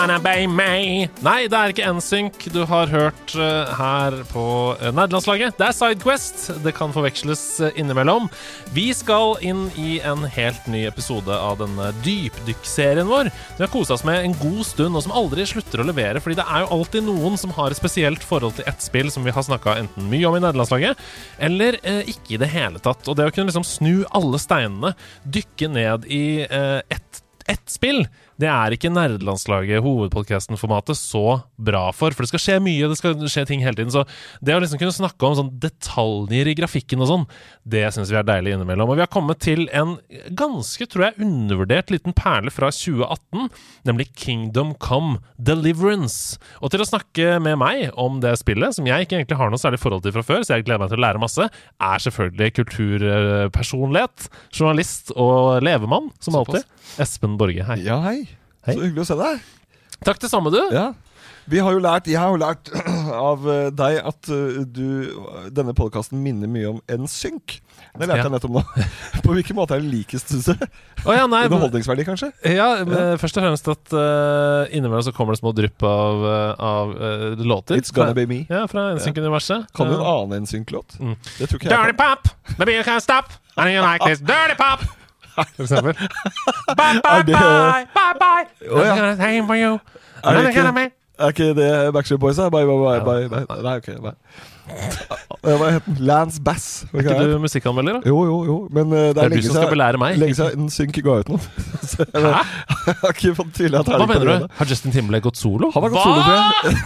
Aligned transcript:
It's 0.10 0.24
gonna 0.24 0.36
be 0.36 0.48
me. 0.48 1.10
Nei, 1.22 1.44
det 1.46 1.54
er 1.54 1.70
ikke 1.70 1.90
NSYNC 1.94 2.48
du 2.50 2.64
har 2.66 2.90
hørt 2.90 3.34
eh, 3.38 3.74
her 3.78 4.16
på 4.32 4.46
uh, 4.80 4.88
nerdelandslaget. 4.90 5.54
Det 5.60 5.68
er 5.68 5.76
Sidequest. 5.76 6.48
Det 6.64 6.74
kan 6.74 6.96
forveksles 6.96 7.44
eh, 7.68 7.78
innimellom. 7.78 8.26
Vi 8.74 8.88
skal 8.98 9.36
inn 9.46 9.68
i 9.78 10.00
en 10.02 10.26
helt 10.26 10.66
ny 10.72 10.82
episode 10.90 11.30
av 11.30 11.60
denne 11.62 11.92
dypdykkserien 12.02 13.06
vår. 13.12 13.30
Vi 13.60 13.62
har 13.62 13.70
kosa 13.70 14.00
oss 14.00 14.06
med 14.08 14.24
en 14.24 14.34
god 14.42 14.64
stund, 14.72 14.98
og 14.98 15.06
som 15.06 15.14
aldri 15.14 15.46
slutter 15.52 15.84
å 15.84 15.88
levere. 15.92 16.26
Fordi 16.26 16.40
det 16.42 16.48
er 16.48 16.66
jo 16.66 16.74
alltid 16.80 17.06
noen 17.06 17.38
som 17.38 17.54
har 17.60 17.70
et 17.70 17.78
spesielt 17.78 18.26
forhold 18.26 18.58
til 18.58 18.70
ett 18.72 18.82
spill 18.82 19.14
som 19.14 19.28
vi 19.28 19.36
har 19.36 19.46
snakka 19.46 19.78
enten 19.84 20.10
mye 20.10 20.26
om 20.26 20.40
i 20.40 20.42
nederlandslaget, 20.42 21.08
eller 21.38 21.78
eh, 21.84 22.02
ikke 22.10 22.40
i 22.40 22.42
det 22.42 22.50
hele 22.56 22.82
tatt. 22.82 23.06
Og 23.06 23.20
det 23.20 23.30
å 23.30 23.36
kunne 23.36 23.52
liksom 23.54 23.68
snu 23.78 24.08
alle 24.10 24.42
steinene, 24.42 24.96
dykke 25.38 25.74
ned 25.78 26.10
i 26.10 26.24
eh, 26.50 26.80
ett 26.90 27.26
ett 27.50 27.70
spill, 27.70 28.04
det 28.40 28.48
er 28.48 28.72
ikke 28.76 28.92
nerdelandslaget, 28.94 29.82
hovedpodkasten-formatet, 29.84 30.96
så 30.96 31.42
bra 31.60 31.90
for. 31.96 32.16
For 32.16 32.24
det 32.24 32.32
skal 32.32 32.44
skje 32.44 32.58
mye, 32.64 32.88
det 32.88 32.98
skal 33.00 33.18
skje 33.28 33.44
ting 33.50 33.64
hele 33.66 33.76
tiden. 33.76 33.92
Så 33.92 34.06
det 34.40 34.56
å 34.56 34.62
liksom 34.64 34.80
kunne 34.80 34.96
snakke 34.96 35.28
om 35.28 35.36
sånn 35.36 35.52
detaljer 35.60 36.48
i 36.48 36.56
grafikken 36.56 37.04
og 37.04 37.10
sånn, 37.12 37.26
det 37.68 37.84
syns 37.92 38.14
vi 38.14 38.20
er 38.20 38.28
deilig 38.28 38.56
innimellom. 38.56 38.94
Og 38.94 39.00
vi 39.00 39.04
har 39.04 39.12
kommet 39.12 39.42
til 39.44 39.66
en 39.76 39.98
ganske, 40.40 40.88
tror 40.88 41.10
jeg, 41.10 41.28
undervurdert 41.28 41.92
liten 41.92 42.16
perle 42.16 42.54
fra 42.54 42.72
2018, 42.72 43.52
nemlig 43.90 44.08
Kingdom 44.16 44.72
Come 44.80 45.20
Deliverance. 45.36 46.40
Og 46.64 46.72
til 46.72 46.86
å 46.86 46.88
snakke 46.88 47.38
med 47.44 47.60
meg 47.60 47.90
om 48.00 48.22
det 48.24 48.38
spillet, 48.40 48.78
som 48.78 48.88
jeg 48.88 49.04
ikke 49.04 49.20
egentlig 49.20 49.40
har 49.42 49.52
noe 49.52 49.60
særlig 49.60 49.82
forhold 49.84 50.08
til 50.08 50.16
fra 50.16 50.24
før, 50.26 50.48
så 50.48 50.56
jeg 50.56 50.68
gleder 50.70 50.86
meg 50.86 50.94
til 50.94 51.02
å 51.02 51.06
lære 51.10 51.24
masse, 51.28 51.52
er 51.52 52.08
selvfølgelig 52.08 52.56
kulturpersonlighet, 52.62 54.32
journalist 54.56 55.12
og 55.20 55.60
levemann, 55.66 56.14
som 56.24 56.40
alltid. 56.40 56.64
Espen 57.04 57.36
Borge, 57.40 57.68
hei. 57.68 57.82
Ja, 57.84 58.00
hei. 58.08 58.39
Hei. 58.68 58.76
Så 58.76 58.82
hyggelig 58.84 59.06
å 59.06 59.10
se 59.14 59.20
deg. 59.20 59.46
Takk 60.08 60.20
det 60.24 60.32
samme, 60.32 60.52
du. 60.54 60.60
Ja. 60.76 60.90
Vi 61.50 61.58
har 61.66 61.74
jo 61.74 61.80
lært, 61.82 62.06
Jeg 62.06 62.20
har 62.22 62.30
jo 62.30 62.38
lært 62.38 62.70
av 63.30 63.46
eh, 63.50 63.70
deg 63.74 63.96
at 64.06 64.28
eh, 64.30 64.60
du, 64.70 64.84
denne 65.56 65.74
podkasten 65.74 66.20
minner 66.22 66.52
mye 66.52 66.68
om 66.76 66.78
NSYNC. 66.94 67.56
Det 67.98 68.06
lærte 68.06 68.20
Ja. 68.20 68.28
jeg 68.28 68.34
nettopp 68.36 68.54
nå. 68.54 68.62
På 69.26 69.34
hvilken 69.34 69.58
måte 69.58 69.74
er 69.76 69.82
det 69.82 69.90
likest, 69.90 70.30
syns 70.30 70.52
du? 70.52 70.68
Oh, 71.08 71.14
ja, 71.16 71.24
nei, 71.32 71.42
Underholdningsverdi, 71.48 72.06
kanskje? 72.06 72.30
Ja, 72.54 72.68
men 72.86 73.18
først 73.20 73.40
og 73.40 73.48
fremst 73.48 73.72
at 73.74 73.96
uh, 73.98 74.70
innimellom 74.70 75.08
så 75.08 75.16
kommer 75.16 75.34
det 75.34 75.42
små 75.42 75.56
drypp 75.58 75.84
av, 75.90 76.24
av 76.70 76.94
uh, 77.00 77.42
låter. 77.42 77.80
It's 77.82 77.96
Gonna 77.96 78.14
Be 78.14 78.28
Me. 78.30 78.44
Ja, 78.52 78.66
fra 78.70 78.92
NSYNC-universet. 79.00 79.72
Kan 79.74 79.90
du 79.90 79.98
en 79.98 80.06
annen 80.06 80.46
NSYNC-låt? 80.46 81.00
Mm. 81.02 81.16
Det 81.40 81.50
tror 81.50 81.64
ikke 81.64 81.72
jeg 81.72 81.74
Dirty 81.74 81.98
kan. 81.98 82.02
pop, 82.22 82.56
maybe 82.62 82.78
you 82.78 82.86
can't 82.86 83.02
stop. 83.04 83.34
And 83.58 83.74
you 83.74 83.82
like 83.82 84.06
this 84.06 84.22
dirty 84.32 84.60
pop. 84.60 84.86
For 85.56 85.64
eksempel. 85.66 85.94
Bye, 86.76 87.02
bye, 87.02 87.18
Er 87.20 87.24
det- 87.24 87.36
bye, 87.36 87.88
bye, 87.96 88.14
bye. 88.20 88.46
Å, 88.70 88.86
ja. 88.86 89.16
I'm 89.18 89.48
for 89.48 89.56
you. 89.60 89.80
Er 90.24 90.42
det 90.42 90.56
ikke- 90.56 90.92
Er 91.20 91.34
ikke 91.34 91.54
det 91.56 91.72
Backstreet 91.94 92.20
Boys? 92.20 92.38
er? 92.40 92.50
Bye, 92.50 92.64
bye, 92.66 93.00
bye, 93.04 93.28
bye, 93.28 93.46
bye. 93.50 93.62
Nei, 93.64 93.76
ok. 93.82 93.88
Nei. 94.04 94.14
Eh, 94.70 95.56
Hva 95.58 95.70
het 95.74 95.86
den? 95.88 95.96
Lance 96.06 96.40
Bass. 96.46 96.86
Er 96.94 97.02
ikke 97.02 97.16
du 97.26 97.40
musikkanmelder, 97.44 97.98
da? 97.98 98.08
Jo, 98.08 98.20
jo, 98.28 98.36
jo. 98.46 98.56
Men 98.72 98.92
uh, 98.94 99.00
det 99.10 99.16
Det 99.18 99.24
er 99.24 99.26
er 99.26 99.34
du 99.34 99.42
som 99.48 99.56
skal 99.58 99.72
belære 99.74 99.98
meg. 100.00 100.20
lenge 100.22 100.36
siden 100.38 100.70
Synk 100.72 101.00
ga 101.04 101.16
ut 101.24 101.32
noe. 101.34 101.40
Hæ? 101.42 102.06
jeg, 102.06 102.46
jeg 102.86 102.96
har 103.02 103.16
ikke 103.18 103.34
fått 103.40 103.52
tydelig 103.58 103.80
at 103.82 103.90
Hva 103.92 104.08
mener 104.08 104.30
du? 104.30 104.48
Har 104.60 104.70
Justin 104.72 104.94
Timberlake 104.96 105.26
gått 105.28 105.42
solo? 105.42 105.72
Han 105.74 105.84
har 105.88 105.90
gått 105.90 106.06
solo, 106.06 106.22
tror 106.22 106.38
jeg. 106.38 106.78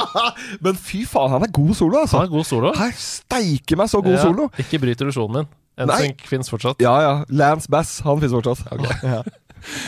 Men 0.66 0.80
fy 0.88 1.04
faen, 1.06 1.30
han 1.36 1.46
er 1.46 1.52
god 1.60 1.74
solo, 1.78 2.00
altså. 2.02 2.22
Han 2.22 2.26
er 2.26 2.34
god 2.34 2.48
solo. 2.48 2.72
Her 2.80 2.96
steike 2.98 3.76
meg 3.78 3.92
så 3.92 4.02
god 4.02 4.16
Ja, 4.18 4.24
solo! 4.24 4.48
Ikke 4.64 4.80
bryt 4.82 5.04
illusjonen 5.04 5.42
din. 5.44 5.52
NSYNC 5.78 6.26
fins 6.30 6.48
fortsatt. 6.52 6.80
Ja 6.80 6.94
ja. 7.04 7.14
Lance 7.28 7.68
Bass, 7.70 7.98
han 8.06 8.20
finnes 8.22 8.32
fortsatt. 8.32 8.64
Ja. 9.02 9.22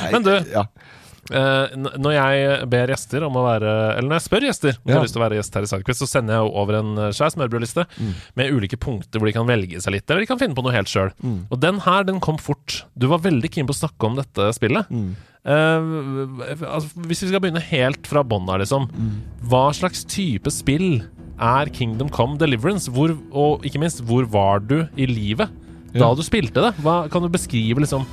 Nei, 0.02 0.10
Men 0.14 0.22
du- 0.26 0.38
ja. 0.52 0.66
Uh, 1.28 1.68
når 2.00 2.14
jeg 2.14 2.68
ber 2.72 2.88
gjester 2.88 3.24
om 3.26 3.34
å 3.36 3.42
være 3.44 3.68
Eller 3.98 4.06
når 4.08 4.16
jeg 4.16 4.24
spør 4.24 4.44
gjester 4.46 4.70
om 4.78 4.86
de 4.86 4.92
Ja. 4.94 4.96
har 4.96 5.02
lyst 5.04 5.12
til 5.12 5.20
å 5.20 5.24
være 5.26 5.36
gjest 5.36 5.58
her 5.58 5.66
i 5.66 5.68
Sidequest, 5.68 6.00
så 6.00 6.06
sender 6.08 6.38
jeg 6.38 6.46
jo 6.46 6.54
over 6.62 6.78
en 6.78 6.92
eh, 7.04 7.10
svær 7.12 7.34
smørbrødliste 7.34 7.84
Mm. 7.98 8.14
med 8.40 8.52
ulike 8.56 8.78
punkter 8.80 9.20
hvor 9.20 9.28
de 9.28 9.34
kan 9.36 9.44
velge 9.50 9.76
seg 9.84 9.92
litt, 9.92 10.08
eller 10.08 10.24
de 10.24 10.30
kan 10.30 10.40
finne 10.40 10.56
på 10.56 10.64
noe 10.64 10.72
helt 10.72 10.88
sjøl. 10.88 11.10
Mm. 11.20 11.42
Og 11.52 11.60
den 11.60 11.80
her, 11.84 12.06
den 12.08 12.22
kom 12.24 12.38
fort. 12.40 12.78
Du 12.96 13.08
var 13.12 13.20
veldig 13.20 13.50
keen 13.52 13.68
på 13.68 13.76
å 13.76 13.80
snakke 13.82 14.08
om 14.08 14.16
dette 14.16 14.48
spillet. 14.56 14.88
Mm. 14.88 15.10
Uh, 15.44 16.64
altså, 16.64 16.88
hvis 17.04 17.22
vi 17.26 17.28
skal 17.30 17.42
begynne 17.44 17.60
helt 17.68 18.08
fra 18.08 18.24
bånn 18.24 18.48
her, 18.48 18.62
liksom. 18.64 18.88
Mm. 18.88 19.12
Hva 19.52 19.66
slags 19.76 20.06
type 20.08 20.48
spill 20.54 21.02
er 21.38 21.68
Kingdom 21.76 22.08
Come 22.08 22.38
Deliverance? 22.40 22.88
Hvor, 22.94 23.12
og 23.36 23.68
ikke 23.68 23.80
minst, 23.84 24.00
hvor 24.08 24.24
var 24.32 24.64
du 24.64 24.78
i 24.96 25.06
livet 25.10 25.52
da 25.92 25.98
Ja. 26.04 26.14
du 26.14 26.22
spilte 26.22 26.60
det? 26.64 26.72
Hva 26.84 27.08
Kan 27.10 27.22
du 27.22 27.28
beskrive 27.32 27.80
liksom 27.84 28.06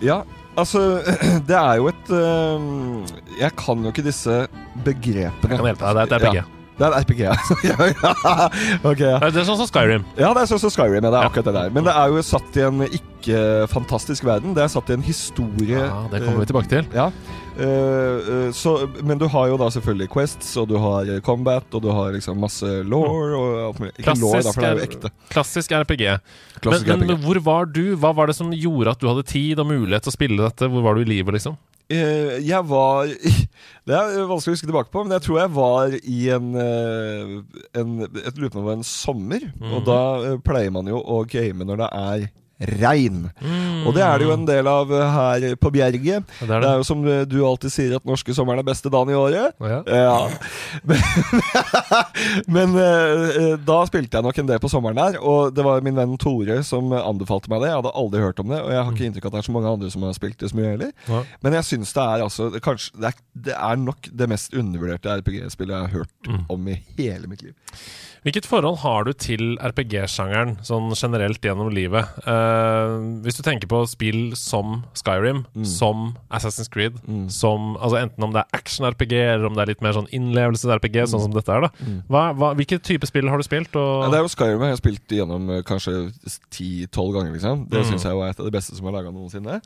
ja, 0.00 0.22
altså 0.56 1.00
Det 1.48 1.56
er 1.58 1.76
jo 1.80 1.88
et 1.90 2.10
øhm, 2.14 3.02
Jeg 3.40 3.50
kan 3.58 3.82
jo 3.82 3.90
ikke 3.90 4.04
disse 4.06 4.46
begrepene. 4.84 5.50
Jeg 5.50 5.58
kan 5.58 5.66
hjelpe 5.66 5.90
deg. 5.94 6.08
Det 6.08 6.14
er 6.14 6.22
RPG. 6.28 6.36
Ja. 6.38 6.44
Det 6.78 6.86
er 6.86 6.92
en 6.92 6.98
RPG, 7.02 7.20
ja. 7.26 7.34
ja, 7.66 7.76
ja. 7.82 9.18
Det 9.18 9.40
er 9.40 9.46
sånn 9.48 9.58
som 9.58 9.66
Skyrim. 9.66 10.04
Ja, 10.18 10.30
det 10.36 10.44
er 10.44 10.50
sånn 10.52 10.60
som 10.62 10.70
Skyrim. 10.70 11.00
Ja, 11.02 11.10
det 11.10 11.16
er 11.18 11.24
Ja. 11.24 11.30
akkurat 11.32 11.48
det 11.50 11.54
der. 11.56 11.72
Men 11.74 11.88
det 11.88 11.94
er 11.98 12.12
jo 12.14 12.22
satt 12.22 12.56
i 12.58 12.62
en 12.68 12.84
ikke-fantastisk 12.86 14.24
verden. 14.28 14.54
Det 14.54 14.62
er 14.62 14.70
satt 14.72 14.90
i 14.90 14.94
en 14.94 15.02
historie 15.02 15.80
Ja, 15.82 16.04
det 16.12 16.22
kommer 16.22 16.44
vi 16.44 16.48
tilbake 16.52 16.70
til. 16.70 16.86
Ja. 16.94 17.08
Eh, 17.58 17.66
eh, 17.66 18.50
så, 18.54 18.76
men 19.02 19.18
du 19.18 19.26
har 19.26 19.48
jo 19.50 19.56
da 19.58 19.66
selvfølgelig 19.74 20.06
Quests, 20.12 20.52
og 20.62 20.68
du 20.70 20.76
har 20.78 21.08
eh, 21.10 21.18
Combat, 21.26 21.66
og 21.74 21.82
du 21.82 21.90
har 21.90 22.12
liksom 22.14 22.38
masse 22.38 22.68
law. 22.86 23.08
Ikke 23.98 24.14
law, 24.14 24.38
klassisk 25.34 25.74
RPG. 25.74 26.04
Klassisk 26.62 26.86
men, 26.92 27.02
men 27.02 27.16
RPG. 27.16 27.24
hvor 27.26 27.42
var 27.50 27.66
du? 27.74 27.96
Hva 27.98 28.14
var 28.14 28.30
det 28.30 28.38
som 28.38 28.54
gjorde 28.54 28.94
at 28.94 29.02
du 29.02 29.08
hadde 29.10 29.26
tid 29.26 29.58
og 29.58 29.66
mulighet 29.72 30.06
til 30.06 30.14
å 30.14 30.18
spille 30.18 30.38
dette? 30.46 30.70
Hvor 30.70 30.86
var 30.86 30.94
du 30.94 31.02
i 31.02 31.10
livet, 31.10 31.34
liksom? 31.34 31.58
Eh, 31.88 32.34
jeg 32.44 32.64
var 32.68 33.08
Det 33.88 33.96
er 33.96 34.26
vanskelig 34.28 34.52
å 34.52 34.56
huske 34.58 34.68
tilbake 34.68 34.92
på, 34.92 35.04
men 35.04 35.14
jeg 35.16 35.24
tror 35.24 35.38
jeg 35.40 35.52
var 35.56 35.94
i 35.96 36.18
en, 36.34 36.50
eh, 36.60 37.62
en 37.80 37.94
Et 38.04 38.36
lurer 38.36 38.52
på 38.52 38.58
om 38.58 38.66
det 38.66 38.68
var 38.68 38.76
en 38.76 38.84
sommer. 38.84 39.46
Mm. 39.56 39.70
Og 39.72 39.86
da 39.86 40.02
eh, 40.26 40.36
pleier 40.44 40.74
man 40.74 40.90
jo 40.90 41.00
å 41.00 41.22
game 41.28 41.64
når 41.64 41.80
det 41.80 41.88
er 41.96 42.26
regn. 42.60 43.28
Og 43.86 43.92
det 43.94 44.02
er 44.02 44.18
det 44.18 44.26
jo 44.26 44.32
en 44.34 44.46
del 44.48 44.66
av 44.66 44.90
eh, 44.92 45.12
her 45.14 45.56
på 45.62 45.70
Bjerget. 45.74 46.26
Det 46.40 46.48
er 46.48 46.48
Det 46.48 46.60
det. 46.64 46.70
er 46.72 46.80
jo 46.80 46.86
som 46.88 47.04
eh, 47.06 47.24
du 47.30 47.36
alltid 47.46 47.70
sier, 47.70 47.96
at 48.00 48.04
norske 48.08 48.34
sommeren 48.34 48.58
er 48.58 48.66
beste 48.66 48.90
dagen 48.90 49.12
i 49.12 49.18
året. 49.18 49.54
Ja. 49.62 49.82
Ja. 49.86 50.16
Men, 50.88 50.98
men 52.56 52.74
eh, 52.78 53.36
eh, 53.52 53.54
da 53.68 53.78
spilte 53.88 54.18
jeg 54.18 54.26
nok 54.26 54.40
en 54.42 54.50
del 54.50 54.60
på 54.62 54.70
sommeren 54.72 54.98
der, 54.98 55.18
og 55.22 55.52
det 55.56 55.64
var 55.66 55.84
min 55.86 55.96
venn 55.98 56.16
Tore 56.20 56.60
som 56.66 56.90
anbefalte 56.96 57.50
meg 57.52 57.62
det. 57.62 57.70
Jeg 57.72 57.80
hadde 57.80 57.94
aldri 58.02 58.22
hørt 58.24 58.42
om 58.42 58.50
det, 58.52 58.60
og 58.64 58.72
jeg 58.74 58.82
har 58.82 58.92
ikke 58.94 59.08
inntrykk 59.10 59.28
av 59.28 59.30
at 59.32 59.38
det 59.38 59.42
er 59.44 59.48
så 59.50 59.56
mange 59.56 59.72
andre 59.76 59.92
som 59.94 60.06
har 60.08 60.16
spilt 60.18 60.38
det 60.42 60.50
så 60.52 60.58
mye 60.58 60.72
heller. 60.74 60.92
Ja. 61.08 61.22
Men 61.44 61.58
jeg 61.60 61.68
syns 61.70 61.94
det 61.96 62.04
er 62.04 62.26
altså 62.26 62.50
kanskje, 62.64 62.92
det, 62.98 63.12
er, 63.12 63.22
det 63.48 63.56
er 63.58 63.80
nok 63.86 64.10
det 64.24 64.30
mest 64.34 64.54
undervurderte 64.58 65.18
RPG-spillet 65.22 65.74
jeg 65.78 65.86
har 65.88 65.96
hørt 66.00 66.14
Mm. 66.28 66.42
om 66.52 66.66
i 66.68 66.74
hele 66.98 67.28
mitt 67.30 67.40
liv. 67.40 67.54
Hvilket 68.26 68.44
forhold 68.44 68.80
har 68.82 69.06
du 69.06 69.12
til 69.16 69.54
RPG-sjangeren 69.64 70.58
sånn 70.66 70.90
generelt 70.98 71.40
gjennom 71.46 71.70
livet? 71.72 72.04
Eh, 72.48 72.94
hvis 73.24 73.36
du 73.38 73.42
tenker 73.44 73.68
på 73.70 73.82
spill 73.88 74.34
som 74.38 74.84
Skyrim, 74.96 75.44
Mm. 75.54 75.64
som 75.66 76.16
Assassin's 76.30 76.70
Creed, 76.70 76.94
Mm. 77.06 77.30
som 77.30 77.76
altså 77.76 77.98
Enten 78.02 78.22
om 78.24 78.32
det 78.32 78.42
er 78.44 78.58
action-RPG, 78.58 79.12
eller 79.34 79.46
om 79.46 79.54
det 79.54 79.62
er 79.62 79.66
litt 79.72 79.82
mer 79.82 79.92
sånn 79.92 80.08
innlevelse-RPG, 80.10 81.02
sånn 81.08 81.20
som 81.22 81.30
dette 81.32 81.48
er, 81.52 81.60
da. 81.62 81.68
Mm. 81.84 82.02
Hva, 82.08 82.22
hva, 82.36 82.54
hvilke 82.54 82.78
type 82.82 83.06
spill 83.06 83.28
har 83.28 83.36
du 83.38 83.42
spilt? 83.44 83.74
Og, 83.76 84.04
Ja, 84.04 84.10
det 84.10 84.18
er 84.18 84.22
jo 84.22 84.28
Skyrim 84.34 84.60
jeg 84.60 84.72
har 84.76 84.80
spilt 84.82 85.08
gjennom 85.08 85.50
eh, 85.50 85.62
kanskje 85.62 86.12
10-12 86.50 87.12
ganger. 87.14 87.32
liksom 87.32 87.68
Det 87.68 87.78
Mm. 87.80 87.84
synes 87.90 88.02
jeg 88.04 88.14
var 88.14 88.26
er 88.26 88.30
et 88.30 88.40
av 88.40 88.46
de 88.46 88.50
beste 88.58 88.76
som 88.76 88.86
er 88.86 88.92
laga 88.92 89.10
noensinne. 89.12 89.60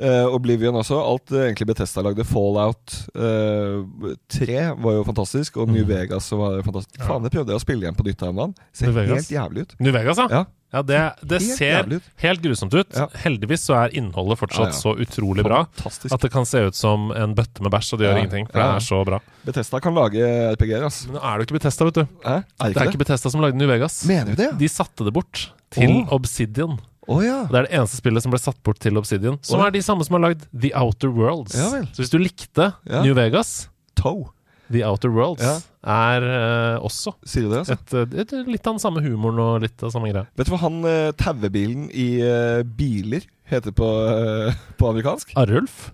Uh, 0.00 0.26
Oblivion 0.32 0.74
også. 0.74 0.94
Alt 0.96 1.26
egentlig 1.32 1.66
Betesta 1.66 2.02
lagde. 2.02 2.24
Fallout 2.24 3.08
eh, 3.16 4.14
3 4.28 4.76
var 4.78 4.92
jo 4.92 5.04
fantastisk, 5.04 5.56
og 5.56 5.68
New 5.68 5.82
Mm. 5.84 5.88
Vegas 5.88 6.30
var 6.30 6.62
fantastisk. 6.62 6.98
Ja. 6.98 7.06
Faen, 7.06 7.22
det 7.22 7.32
prøvde 7.32 7.48
jeg 7.48 7.56
å 7.58 7.64
spille 7.64 7.82
igjen 7.82 7.96
på 7.96 8.04
nytt 8.04 8.20
her 8.20 8.28
om 8.28 8.36
dagen. 8.36 8.54
Ser 8.72 8.92
helt 8.92 9.28
jævlig 9.28 9.62
ut. 9.62 9.74
New 9.80 9.92
Vegas, 9.92 10.16
ja? 10.18 10.28
Ja, 10.30 10.44
Ja, 10.68 10.82
det, 10.84 10.96
det 11.24 11.38
Helt 11.40 11.56
ser 11.56 11.70
jævlig 11.72 11.98
helt 12.20 12.42
grusomt 12.44 12.74
ut. 12.76 12.90
Ja. 12.92 13.06
Heldigvis 13.22 13.62
så 13.64 13.76
er 13.78 13.94
innholdet 13.96 14.36
fortsatt 14.36 14.66
Ja, 14.66 14.74
ja. 14.74 14.76
så 14.76 14.92
utrolig 15.00 15.44
bra 15.46 15.62
Fantastisk. 15.64 16.12
at 16.12 16.20
det 16.26 16.30
kan 16.34 16.44
se 16.44 16.60
ut 16.68 16.76
som 16.76 17.06
en 17.16 17.32
bøtte 17.38 17.64
med 17.64 17.72
bæsj, 17.72 17.94
og 17.94 18.02
det 18.02 18.08
gjør 18.08 18.18
ingenting. 18.20 18.50
For 18.50 18.60
det 18.60 18.66
er 18.76 18.84
så 18.84 18.98
bra. 19.08 19.20
Betesta 19.48 19.80
kan 19.80 19.96
lage 19.96 20.20
RPG-er, 20.52 20.84
altså. 20.90 21.08
Men 21.08 21.16
nå 21.16 21.22
er 21.24 21.32
det 21.32 21.46
jo 21.46 21.48
ikke 21.48 21.58
Betesta, 21.60 21.88
vet 21.88 22.00
du. 22.00 22.04
Eh? 22.04 22.28
Er 22.28 22.42
Det 22.44 22.68
ikke 22.68 22.68
er 22.68 22.84
det? 22.84 22.92
ikke 22.92 23.02
Betesta 23.06 23.32
som 23.32 23.40
lagde 23.46 23.56
New 23.56 23.70
Vegas. 23.72 23.96
Mener 24.10 24.36
du 24.36 24.42
det? 24.44 24.50
De 24.60 24.68
satte 24.68 25.08
det 25.08 25.14
bort 25.16 25.46
til 25.72 25.94
oh. 26.02 26.12
Obsidian. 26.18 26.76
Oh, 27.08 27.22
ja. 27.24 27.38
Det 27.48 27.56
er 27.62 27.64
det 27.70 27.72
eneste 27.78 27.96
spillet 28.02 28.20
som 28.26 28.34
ble 28.36 28.38
satt 28.44 28.60
bort 28.68 28.76
til 28.84 29.00
Obsidian, 29.00 29.38
som 29.40 29.62
Oi. 29.62 29.66
er 29.70 29.72
de 29.78 29.80
samme 29.80 30.04
som 30.04 30.18
har 30.18 30.26
lagd 30.28 30.44
The 30.52 30.74
Outer 30.76 31.08
Worlds. 31.08 31.56
Så 31.56 32.02
hvis 32.02 32.12
du 32.12 32.18
likte. 32.20 32.74
New 33.00 33.14
Vegas, 33.16 33.70
Toe. 33.96 34.28
The 34.72 34.84
Outer 34.86 35.12
Worlds 35.14 35.44
Ja. 35.44 35.56
er 35.88 36.26
uh, 36.28 36.84
også 36.84 37.14
Sier 37.24 37.46
du 37.46 37.52
det, 37.52 37.64
altså? 37.64 37.78
et, 37.78 37.94
et, 38.12 38.32
et, 38.32 38.48
litt 38.48 38.66
av 38.66 38.76
den 38.76 38.82
samme 38.82 39.02
humoren 39.04 39.40
og 39.42 39.62
litt 39.64 39.82
av 39.84 39.92
samme 39.94 40.12
greia. 40.12 40.28
Vet 40.38 40.48
du 40.48 40.54
hva 40.54 40.62
han 40.66 40.80
uh, 40.84 41.10
tauebilen 41.18 41.88
i 41.90 42.08
uh, 42.22 42.62
biler 42.62 43.26
heter 43.48 43.72
på, 43.72 43.88
uh, 43.88 44.56
på 44.80 44.90
amerikansk? 44.90 45.32
Arulf? 45.42 45.88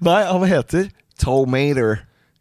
Nei, 0.00 0.22
han 0.24 0.46
heter 0.48 0.88
Tomater. 1.20 2.00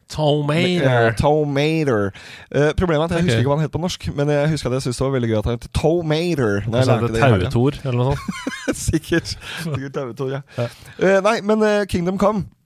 Tomater. 0.10 1.08
Eh, 1.08 1.16
Tomater. 1.16 2.12
Uh, 2.56 2.72
problemet 2.78 3.04
er 3.04 3.06
at 3.06 3.12
jeg 3.12 3.18
okay. 3.18 3.26
husker 3.26 3.44
ikke 3.44 3.52
hva 3.52 3.58
han 3.60 3.68
het 3.68 3.74
på 3.74 3.82
norsk, 3.84 4.08
men 4.18 4.32
jeg 4.34 4.54
husker 4.56 4.72
at 4.72 4.80
jeg 4.80 4.88
syntes 4.88 5.02
det 5.02 5.06
var 5.06 5.16
veldig 5.16 5.30
gøy 5.30 5.40
at 5.40 5.50
han 5.50 5.58
het 5.60 5.68
Tomater. 5.78 6.56
Nei, 6.66 6.80
jeg 6.80 6.88
Kanskje 6.90 7.12
det. 7.14 7.52
Tauetor, 7.54 7.82
eller 7.84 8.00
noe 8.00 8.16
sånt. 8.16 8.80
Sikkert. 8.88 9.36
Sikkert 9.66 9.94
Tauetor, 10.00 10.32
ja. 10.34 10.42
Ja. 10.58 10.70
Uh, 10.98 11.20
nei, 11.28 11.36
men 11.46 11.66
uh, 11.66 11.84
Kingdom 11.90 12.18
Come 12.22 12.48
eh, 12.48 12.59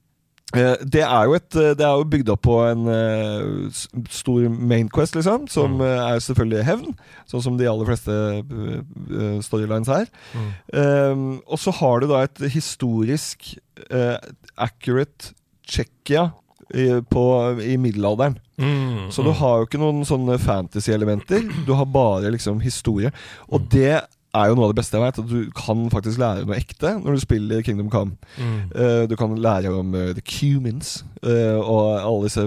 det 0.53 1.01
er 1.01 1.23
jo 1.25 1.33
et 1.33 1.55
eh, 1.57 1.71
Det 1.73 1.81
er 1.85 1.95
jo 1.97 2.03
bygd 2.13 2.29
opp 2.29 2.41
på 2.45 2.57
en 2.67 2.83
eh, 2.93 3.71
stor 4.13 4.43
mainquest, 4.53 5.15
liksom. 5.17 5.47
Som 5.49 5.77
Mm. 5.79 5.81
eh, 5.87 6.13
er 6.13 6.19
selvfølgelig 6.21 6.63
hevn. 6.67 6.93
Sånn 7.29 7.41
som 7.41 7.57
de 7.57 7.65
aller 7.69 7.85
fleste 7.89 8.11
eh, 8.13 8.79
eh, 9.17 9.39
storylines 9.41 9.89
er. 9.89 10.05
Mm. 10.37 10.51
Um, 10.73 11.41
og 11.47 11.57
så 11.59 11.73
har 11.79 11.99
du 12.03 12.07
da 12.11 12.21
et 12.27 12.37
historisk 12.53 13.55
uh, 13.89 14.17
accurate 14.57 15.33
Tsjekkia 15.65 16.27
i, 16.75 16.89
i 16.91 17.77
middelalderen. 17.77 18.37
Mm, 18.59 19.09
Så 19.11 19.23
du 19.23 19.29
mm. 19.31 19.37
har 19.39 19.57
jo 19.57 19.65
ikke 19.67 19.79
noen 19.81 20.03
sånne 20.05 20.37
fantasy-elementer. 20.39 21.45
Du 21.65 21.73
har 21.73 21.85
bare 21.89 22.31
liksom 22.33 22.59
historie. 22.61 23.11
Og 23.49 23.65
det 23.71 24.01
er 24.33 24.49
jo 24.49 24.55
noe 24.57 24.67
av 24.67 24.73
det 24.73 24.79
beste 24.81 24.97
jeg 24.97 25.03
vet. 25.03 25.19
At 25.21 25.29
du 25.29 25.51
kan 25.57 25.83
faktisk 25.93 26.21
lære 26.21 26.45
noe 26.47 26.57
ekte 26.57 26.93
når 26.99 27.17
du 27.17 27.23
spiller 27.23 27.63
Kingdom 27.65 27.89
Come. 27.93 28.15
Mm. 28.37 28.55
Uh, 28.73 29.03
du 29.09 29.15
kan 29.19 29.35
lære 29.37 29.73
om 29.73 29.93
uh, 29.93 30.11
The 30.17 30.23
Cumins 30.25 31.03
uh, 31.21 31.59
og 31.61 31.99
alle 32.01 32.27
disse 32.29 32.45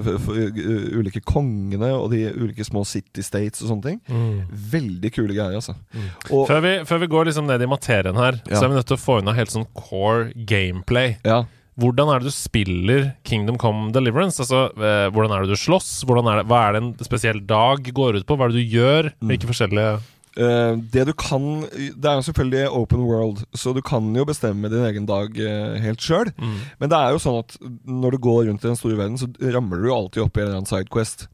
ulike 0.96 1.22
kongene 1.26 1.92
og 1.94 2.10
de 2.14 2.24
ulike 2.34 2.66
små 2.66 2.84
city 2.88 3.24
states 3.26 3.62
og 3.62 3.70
sånne 3.72 3.90
ting. 3.90 4.00
Mm. 4.10 4.40
Veldig 4.76 5.12
kule 5.14 5.34
greier, 5.36 5.58
altså. 5.60 5.76
Mm. 5.94 6.08
Og 6.30 6.46
Før, 6.50 6.64
vi, 6.64 6.74
før 6.88 7.04
vi 7.04 7.10
går 7.12 7.30
liksom 7.30 7.46
ned 7.50 7.62
i 7.62 7.70
materien 7.70 8.18
her, 8.18 8.40
Ja. 8.46 8.58
så 8.58 8.64
er 8.66 8.72
vi 8.72 8.80
nødt 8.80 8.90
til 8.90 8.98
å 8.98 9.04
få 9.04 9.20
unna 9.22 9.36
helt 9.36 9.54
sånn 9.54 9.68
core 9.74 10.32
gameplay. 10.34 11.16
ja. 11.24 11.44
Hvordan 11.76 12.08
er 12.08 12.22
det 12.22 12.30
du 12.30 12.32
spiller 12.32 13.02
Kingdom 13.28 13.58
Come 13.60 13.90
Deliverance? 13.92 14.40
Altså, 14.40 14.70
eh, 14.80 15.10
Hvordan 15.12 15.34
er 15.36 15.42
det 15.44 15.52
du 15.52 15.60
slåss? 15.60 15.90
Er 16.08 16.38
det, 16.40 16.46
hva 16.48 16.60
er 16.64 16.72
det 16.72 16.80
en 16.80 16.94
spesiell 17.04 17.42
dag 17.44 17.84
går 17.92 18.16
ut 18.16 18.24
på? 18.24 18.32
Hva 18.32 18.46
er 18.46 18.54
det 18.54 18.62
du 18.64 18.76
gjør? 18.78 19.10
Mm. 19.20 19.28
Hvilke 19.28 19.50
forskjellige 19.50 19.90
Eh, 19.92 20.15
det 20.36 21.06
du 21.08 21.12
kan 21.16 21.62
Det 21.64 22.04
er 22.04 22.18
jo 22.18 22.24
selvfølgelig 22.26 22.70
open 22.70 23.06
world, 23.08 23.44
så 23.56 23.72
du 23.72 23.80
kan 23.84 24.08
jo 24.16 24.26
bestemme 24.28 24.68
din 24.68 24.84
egen 24.84 25.06
dag 25.08 25.38
eh, 25.40 25.78
helt 25.80 26.02
sjøl. 26.02 26.32
mm. 26.36 26.58
Men 26.80 26.92
det 26.92 26.98
er 26.98 27.14
jo 27.14 27.22
sånn 27.22 27.40
at 27.40 27.56
når 27.86 28.16
du 28.16 28.18
går 28.28 28.42
rundt 28.50 28.64
i 28.64 28.68
den 28.68 28.76
store 28.78 28.98
verden, 28.98 29.16
så 29.20 29.30
ramler 29.54 29.80
du 29.80 29.88
jo 29.88 29.96
alltid 29.96 30.26
opp 30.26 30.36
i 30.36 30.42
en 30.42 30.46
eller 30.48 30.60
annen 30.60 30.70
sidequest. 30.70 31.28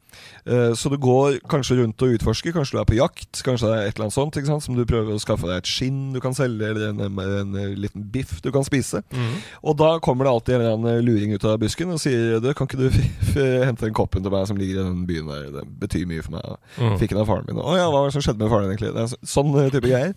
Eh, 0.46 0.72
så 0.78 0.90
du 0.92 0.96
går 1.02 1.40
kanskje 1.50 1.78
rundt 1.80 2.02
og 2.04 2.16
utforsker. 2.16 2.54
Kanskje 2.56 2.76
du 2.76 2.80
er 2.82 2.88
på 2.88 2.98
jakt, 2.98 3.42
kanskje 3.46 3.70
det 3.70 3.76
er 3.78 3.90
et 3.90 3.96
eller 3.96 4.08
annet 4.08 4.16
sånt 4.18 4.38
sant? 4.42 4.62
som 4.62 4.76
du 4.76 4.84
prøver 4.88 5.14
å 5.14 5.20
skaffe 5.22 5.48
deg 5.48 5.62
et 5.62 5.68
skinn 5.70 6.12
du 6.14 6.20
kan 6.22 6.34
selge, 6.36 6.68
eller 6.72 6.90
en, 6.90 7.00
en, 7.06 7.20
en 7.58 7.76
liten 7.78 8.04
biff 8.12 8.40
du 8.44 8.50
kan 8.54 8.64
spise. 8.66 9.02
Mm. 9.14 9.34
Og 9.70 9.76
da 9.80 9.94
kommer 10.04 10.26
det 10.28 10.32
alltid 10.34 10.66
en 10.68 10.88
luring 11.04 11.34
ut 11.34 11.44
av 11.48 11.58
busken 11.62 11.94
og 11.94 12.00
sier 12.02 12.40
du, 12.42 12.50
kan 12.56 12.68
ikke 12.68 12.80
du 12.80 12.88
hente 13.66 13.86
den 13.86 13.96
koppen 13.96 14.24
til 14.24 14.32
meg 14.34 14.46
som 14.50 14.58
ligger 14.60 14.80
i 14.80 14.86
den 14.86 15.04
byen 15.08 15.30
der, 15.30 15.48
det 15.58 15.66
betyr 15.82 16.06
mye 16.10 16.24
for 16.24 16.36
meg. 16.36 16.56
Mm. 16.78 16.96
Fikk 17.00 17.14
den 17.14 17.22
av 17.22 17.30
faren 17.30 17.48
min. 17.48 17.62
Å 17.62 17.76
ja, 17.78 17.88
hva 17.88 18.02
var 18.02 18.10
det 18.10 18.16
som 18.16 18.24
skjedde 18.24 18.44
med 18.44 18.52
faren 18.52 18.68
din 18.68 18.76
egentlig? 18.76 18.94
Det 18.96 19.02
er 19.06 19.12
så- 19.14 19.32
sånn 19.36 19.54
eh, 19.58 19.70
type 19.72 19.88
greier. 19.88 20.14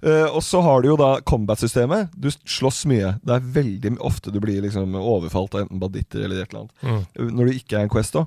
Uh, 0.00 0.28
og 0.32 0.40
så 0.44 0.62
har 0.64 0.80
du 0.80 0.88
jo 0.88 0.96
da 0.96 1.10
combat-systemet. 1.20 2.08
Du 2.16 2.30
slåss 2.30 2.86
mye. 2.88 3.14
Det 3.24 3.34
er 3.36 3.50
veldig 3.60 3.98
ofte 4.00 4.32
du 4.32 4.40
blir 4.40 4.62
liksom 4.64 4.94
overfalt 4.96 5.54
av 5.54 5.66
enten 5.66 5.80
banditter 5.82 6.24
eller 6.24 6.42
et 6.42 6.54
eller 6.54 6.64
annet. 6.64 7.06
Mm. 7.20 7.30
Når 7.36 7.50
du 7.50 7.58
ikke 7.58 7.76
er 7.78 7.84
en 7.84 7.92
Quest, 7.92 8.16
da. 8.16 8.24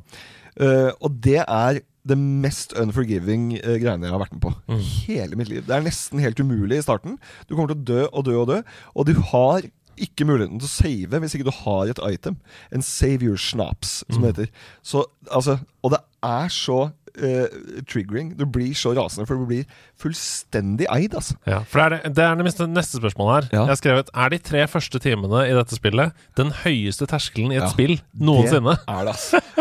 Eh, 0.59 0.91
og 1.01 1.19
det 1.23 1.41
er 1.47 1.81
det 2.03 2.17
mest 2.19 2.73
unforgiving 2.75 3.53
uh, 3.63 3.77
greiene 3.79 4.03
jeg 4.09 4.11
har 4.11 4.19
vært 4.19 4.33
med 4.35 4.41
på. 4.43 4.49
Mm. 4.67 4.79
Hele 5.07 5.37
mitt 5.39 5.47
liv. 5.47 5.61
Det 5.63 5.71
er 5.77 5.85
nesten 5.85 6.19
helt 6.19 6.39
umulig 6.43 6.81
i 6.81 6.83
starten. 6.83 7.15
Du 7.47 7.55
kommer 7.55 7.71
til 7.71 7.79
å 7.79 7.85
dø 7.87 8.01
og 8.11 8.25
dø 8.27 8.33
og 8.41 8.49
dø. 8.49 8.57
Og 8.93 9.07
du 9.07 9.13
har 9.31 9.63
ikke 10.03 10.25
muligheten 10.27 10.59
til 10.59 10.67
å 10.67 10.73
save 10.73 11.19
hvis 11.23 11.35
ikke 11.37 11.47
du 11.47 11.53
har 11.63 11.87
et 11.93 12.01
item. 12.11 12.35
En 12.75 12.81
savior 12.83 13.37
snaps, 13.39 14.01
som 14.09 14.19
Mm. 14.19 14.25
det 14.25 14.33
heter. 14.33 14.51
Så, 14.83 15.05
altså, 15.31 15.59
og 15.83 15.91
det 15.95 16.01
er 16.23 16.47
så 16.51 16.91
eh, 17.17 17.47
triggering. 17.89 18.33
Du 18.39 18.45
blir 18.49 18.73
så 18.77 18.93
rasende, 18.97 19.27
for 19.29 19.39
du 19.39 19.45
blir 19.49 19.65
fullstendig 20.01 20.87
eid, 20.91 21.15
altså. 21.17 21.35
Ja, 21.49 21.61
for 21.69 21.83
det 21.83 21.99
er 22.01 22.13
det, 22.13 22.25
er 22.25 22.39
det 22.39 22.69
neste, 22.73 22.99
spørsmålet 22.99 23.33
her. 23.35 23.49
Ja. 23.53 23.63
Jeg 23.63 23.73
har 23.73 23.79
skrevet 23.79 24.11
Er 24.13 24.33
de 24.33 24.39
tre 24.43 24.65
første 24.69 24.99
timene 25.03 25.45
i 25.47 25.53
dette 25.55 25.77
spillet 25.77 26.13
den 26.37 26.51
høyeste 26.63 27.07
terskelen 27.09 27.53
i 27.53 27.59
et 27.59 27.65
Ja, 27.65 27.71
spill 27.71 27.97
noensinne? 28.19 28.77
Det 28.83 28.95
er 28.97 29.07
det, 29.07 29.15
altså. 29.15 29.41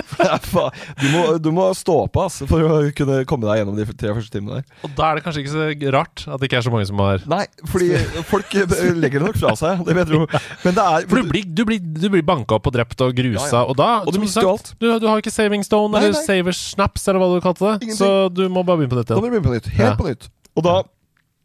Du 1.03 1.07
må, 1.11 1.23
du 1.43 1.49
må 1.55 1.65
stå 1.75 1.95
på 2.13 2.25
altså, 2.27 2.47
for 2.47 2.63
å 2.63 2.79
kunne 2.97 3.23
komme 3.29 3.49
deg 3.49 3.63
gjennom 3.63 3.79
de 3.79 3.87
tre 3.89 4.13
første 4.15 4.35
timene 4.35 4.61
der. 4.61 4.67
Og 4.87 4.93
da 4.99 5.09
er 5.09 5.19
det 5.19 5.25
kanskje 5.25 5.43
ikke 5.43 5.55
så 5.55 5.93
rart 5.95 6.25
at 6.27 6.43
det 6.43 6.49
ikke 6.49 6.59
er 6.61 6.67
så 6.67 6.73
mange 6.75 6.89
som 6.89 7.01
har 7.03 7.25
Nei, 7.31 7.43
fordi 7.71 7.89
folk 8.29 8.55
legger 9.03 9.23
det 9.23 9.29
nok 9.31 9.41
fra 9.41 9.55
seg, 9.59 9.83
det 9.89 9.97
vet 9.97 10.13
du. 10.13 10.19
Men 10.67 10.77
det 10.77 10.85
er 10.85 11.09
For 11.09 11.19
du 11.23 11.33
blir, 11.33 11.49
du 11.49 11.65
blir, 11.69 11.81
du 11.83 12.09
blir 12.13 12.25
banka 12.27 12.59
opp 12.59 12.69
og 12.71 12.77
drept 12.77 13.03
og 13.05 13.15
grusa, 13.17 13.49
Ja, 13.49 13.65
og 13.65 13.79
da 13.81 13.91
Og 14.05 14.15
du 14.15 14.21
mister 14.23 14.47
Du, 14.79 14.87
du 15.03 15.09
har 15.09 15.23
ikke 15.23 15.33
saving 15.35 15.65
stone 15.67 15.93
Nei, 15.97 16.05
eller 16.07 16.19
nei. 16.19 16.25
saver 16.27 16.57
snaps, 16.57 17.09
eller 17.09 17.23
hva 17.23 17.31
du 17.33 17.42
kalte 17.43 17.65
det. 17.67 17.75
Ingenting. 17.89 17.99
Så 17.99 18.29
du 18.35 18.45
må 18.49 18.63
bare 18.65 18.79
begynne 18.81 18.95
på 18.95 19.01
nytt 19.03 19.09
Da 19.11 19.19
må 19.19 19.27
igjen. 19.27 19.33
du 19.33 19.41
begynne 19.41 19.49
på 19.51 19.57
nytt. 19.59 19.71
Helt 19.77 19.91
Ja. 19.91 19.97
på 19.99 20.09
nytt. 20.09 20.29
Og 20.57 20.65
da 20.67 20.83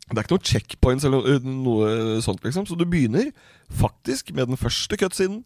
Det 0.07 0.17
er 0.17 0.23
ikke 0.23 0.35
noen 0.37 0.47
checkpoints 0.47 1.03
eller 1.03 1.19
uh, 1.27 1.43
noe 1.43 1.87
sånt, 2.23 2.39
liksom. 2.45 2.63
Så 2.65 2.77
du 2.79 2.85
begynner 2.87 3.31
faktisk 3.69 4.31
med 4.33 4.47
den 4.47 4.55
første 4.55 4.95
cutsiden. 4.95 5.41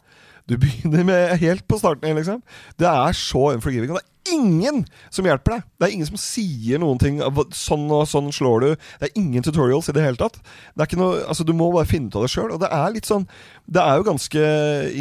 Du 0.49 0.57
begynner 0.57 1.03
med 1.07 1.37
helt 1.41 1.67
på 1.69 1.77
starten 1.79 2.15
liksom. 2.17 2.41
Det 2.81 2.87
er 2.89 3.13
så 3.17 3.51
unforgiving. 3.55 3.91
Og 3.93 3.99
det 3.99 4.03
er 4.03 4.09
ingen 4.37 4.83
som 5.09 5.25
hjelper 5.25 5.55
deg. 5.55 5.63
Det 5.79 5.85
er 5.87 5.93
ingen 5.95 6.07
som 6.09 6.19
sier 6.21 6.79
noen 6.81 6.99
ting. 7.01 7.19
Sånn 7.57 7.85
og 7.93 8.03
sånn 8.09 8.27
slår 8.35 8.59
du. 8.61 8.67
Det 9.01 9.07
er 9.09 9.15
ingen 9.21 9.43
tutorials 9.45 9.89
i 9.89 9.95
det 9.97 10.03
hele 10.05 10.19
tatt. 10.19 10.37
Det 10.75 10.83
er 10.83 10.89
ikke 10.89 10.99
noe, 11.01 11.21
altså 11.25 11.45
Du 11.47 11.53
må 11.57 11.71
bare 11.73 11.89
finne 11.89 12.09
ut 12.11 12.17
av 12.19 12.25
det 12.27 12.31
sjøl. 12.33 12.51
Og 12.53 12.59
det 12.61 12.69
er 12.73 12.93
litt 12.93 13.09
sånn 13.09 13.25
Det 13.65 13.81
er 13.81 13.97
jo 14.01 14.05
ganske 14.09 14.43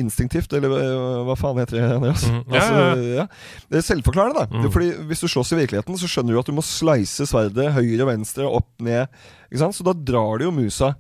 instinktivt, 0.01 0.53
eller 0.57 0.73
øh, 0.77 1.21
hva 1.29 1.37
faen 1.39 1.61
heter 1.61 1.77
det? 1.79 1.85
Andreas? 1.99 2.25
Mm, 2.31 2.41
ja, 2.47 2.63
Altså, 2.63 3.05
ja. 3.19 3.27
Det 3.71 3.81
er 3.83 3.87
selvforklarende, 3.91 4.45
da. 4.47 4.61
Mm. 4.65 4.71
Fordi 4.73 4.91
Hvis 5.11 5.25
du 5.25 5.29
slåss 5.35 5.53
i 5.57 5.61
virkeligheten, 5.65 5.99
så 6.01 6.09
skjønner 6.11 6.37
du 6.37 6.41
at 6.43 6.51
du 6.51 6.57
må 6.57 6.65
slice 6.67 7.27
sverdet 7.29 7.73
høyre 7.77 8.05
og 8.07 8.13
venstre, 8.13 8.49
opp, 8.49 8.71
ned. 8.81 9.09
Ikke 9.51 9.65
sant? 9.65 9.77
Så 9.79 9.87
da 9.87 9.93
drar 9.97 10.39
du 10.41 10.47
jo 10.49 10.55
musa 10.55 10.95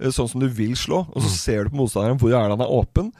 eh, 0.00 0.10
sånn 0.12 0.28
som 0.32 0.40
du 0.42 0.48
vil 0.52 0.76
slå, 0.78 1.04
og 1.08 1.20
så 1.22 1.28
Mm. 1.28 1.36
ser 1.40 1.64
du 1.64 1.70
på 1.74 1.80
motstanderen 1.82 2.18
hvor 2.20 2.32
er 2.32 2.50
han 2.52 2.60
er 2.64 2.72
åpen. 2.72 3.12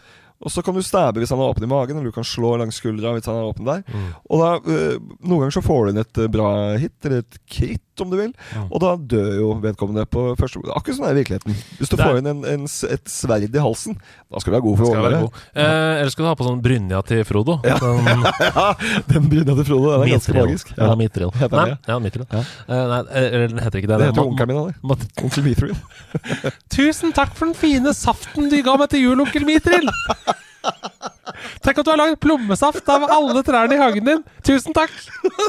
Og 0.44 0.52
så 0.52 0.62
kan 0.62 0.76
du 0.76 0.82
stabbe 0.84 1.22
hvis 1.22 1.32
han 1.32 1.40
er 1.40 1.50
åpen 1.50 1.64
i 1.64 1.70
magen, 1.70 1.96
eller 1.96 2.12
du 2.12 2.16
kan 2.16 2.26
slå 2.26 2.56
langs 2.60 2.80
skuldra 2.82 3.14
hvis 3.16 3.28
han 3.30 3.38
er 3.40 3.48
åpen 3.48 3.68
der. 3.68 3.82
Mm. 3.88 4.08
Og 4.28 4.42
da, 4.42 4.50
eh, 4.74 4.98
Noen 5.24 5.46
ganger 5.46 5.56
så 5.56 5.64
får 5.64 5.82
du 5.82 5.92
inn 5.92 6.02
et 6.02 6.22
eh, 6.22 6.32
bra 6.32 6.50
hit, 6.80 6.96
eller 7.04 7.24
et 7.24 7.38
krit, 7.48 7.85
om 8.04 8.12
du 8.12 8.18
vil. 8.20 8.32
Og 8.66 8.78
da 8.82 8.94
dør 8.96 9.30
jo 9.40 9.50
vedkommende 9.62 10.06
på 10.10 10.28
første 10.38 10.62
Akkurat 10.66 10.96
sånn 10.98 11.08
er 11.08 11.18
virkeligheten. 11.18 11.56
Hvis 11.78 11.90
du 11.92 11.96
får 11.98 12.20
inn 12.20 12.30
en, 12.30 12.44
en, 12.48 12.64
et 12.66 13.10
sverd 13.10 13.46
i 13.46 13.62
halsen, 13.62 13.98
da 14.32 14.40
skal 14.42 14.52
du 14.52 14.56
være 14.56 14.66
god 14.66 14.78
for 14.80 14.86
å 14.86 14.92
overleve. 14.94 15.42
Eh, 15.52 16.00
eller 16.00 16.12
skal 16.12 16.26
du 16.26 16.30
ha 16.30 16.36
på 16.38 16.46
sånn 16.48 16.62
brynja 16.64 17.02
til 17.06 17.22
Frodo? 17.28 17.58
Ja. 17.66 17.76
den, 17.80 18.24
den 19.12 19.28
brynja 19.32 19.58
til 19.60 19.68
Frodo, 19.68 19.92
den 19.92 20.06
er 20.06 20.14
ganske 20.16 20.36
magisk. 20.36 20.72
Ja, 20.76 20.90
Mithril. 20.98 21.32
Nei, 21.52 21.68
ja, 21.76 21.98
Mithril. 22.02 22.26
Ja. 22.32 22.42
Eh, 22.66 22.84
nei, 22.92 23.02
eh, 23.10 23.28
eller 23.28 23.52
den 23.52 23.62
heter 23.62 23.82
ikke 23.82 23.92
det. 23.92 24.00
Det 24.02 24.10
heter 24.10 24.26
onkelen 24.26 24.52
min, 24.52 24.72
det. 24.96 25.10
Onkel 25.26 25.46
Mithril. 25.46 25.76
Tusen 26.76 27.14
takk 27.16 27.36
for 27.36 27.48
den 27.48 27.56
fine 27.58 27.94
saften 27.96 28.50
du 28.52 28.58
ga 28.64 28.76
meg 28.80 28.92
til 28.92 29.06
jul, 29.06 29.24
onkel 29.26 29.46
Mitril! 29.48 29.90
Tenk 31.62 31.78
at 31.80 31.84
du 31.84 31.90
har 31.90 31.98
lagd 31.98 32.20
plommesaft 32.22 32.86
av 32.88 33.02
alle 33.10 33.42
trærne 33.44 33.74
i 33.76 33.80
hagen 33.80 34.06
din! 34.06 34.20
Tusen 34.46 34.72
takk! 34.76 34.92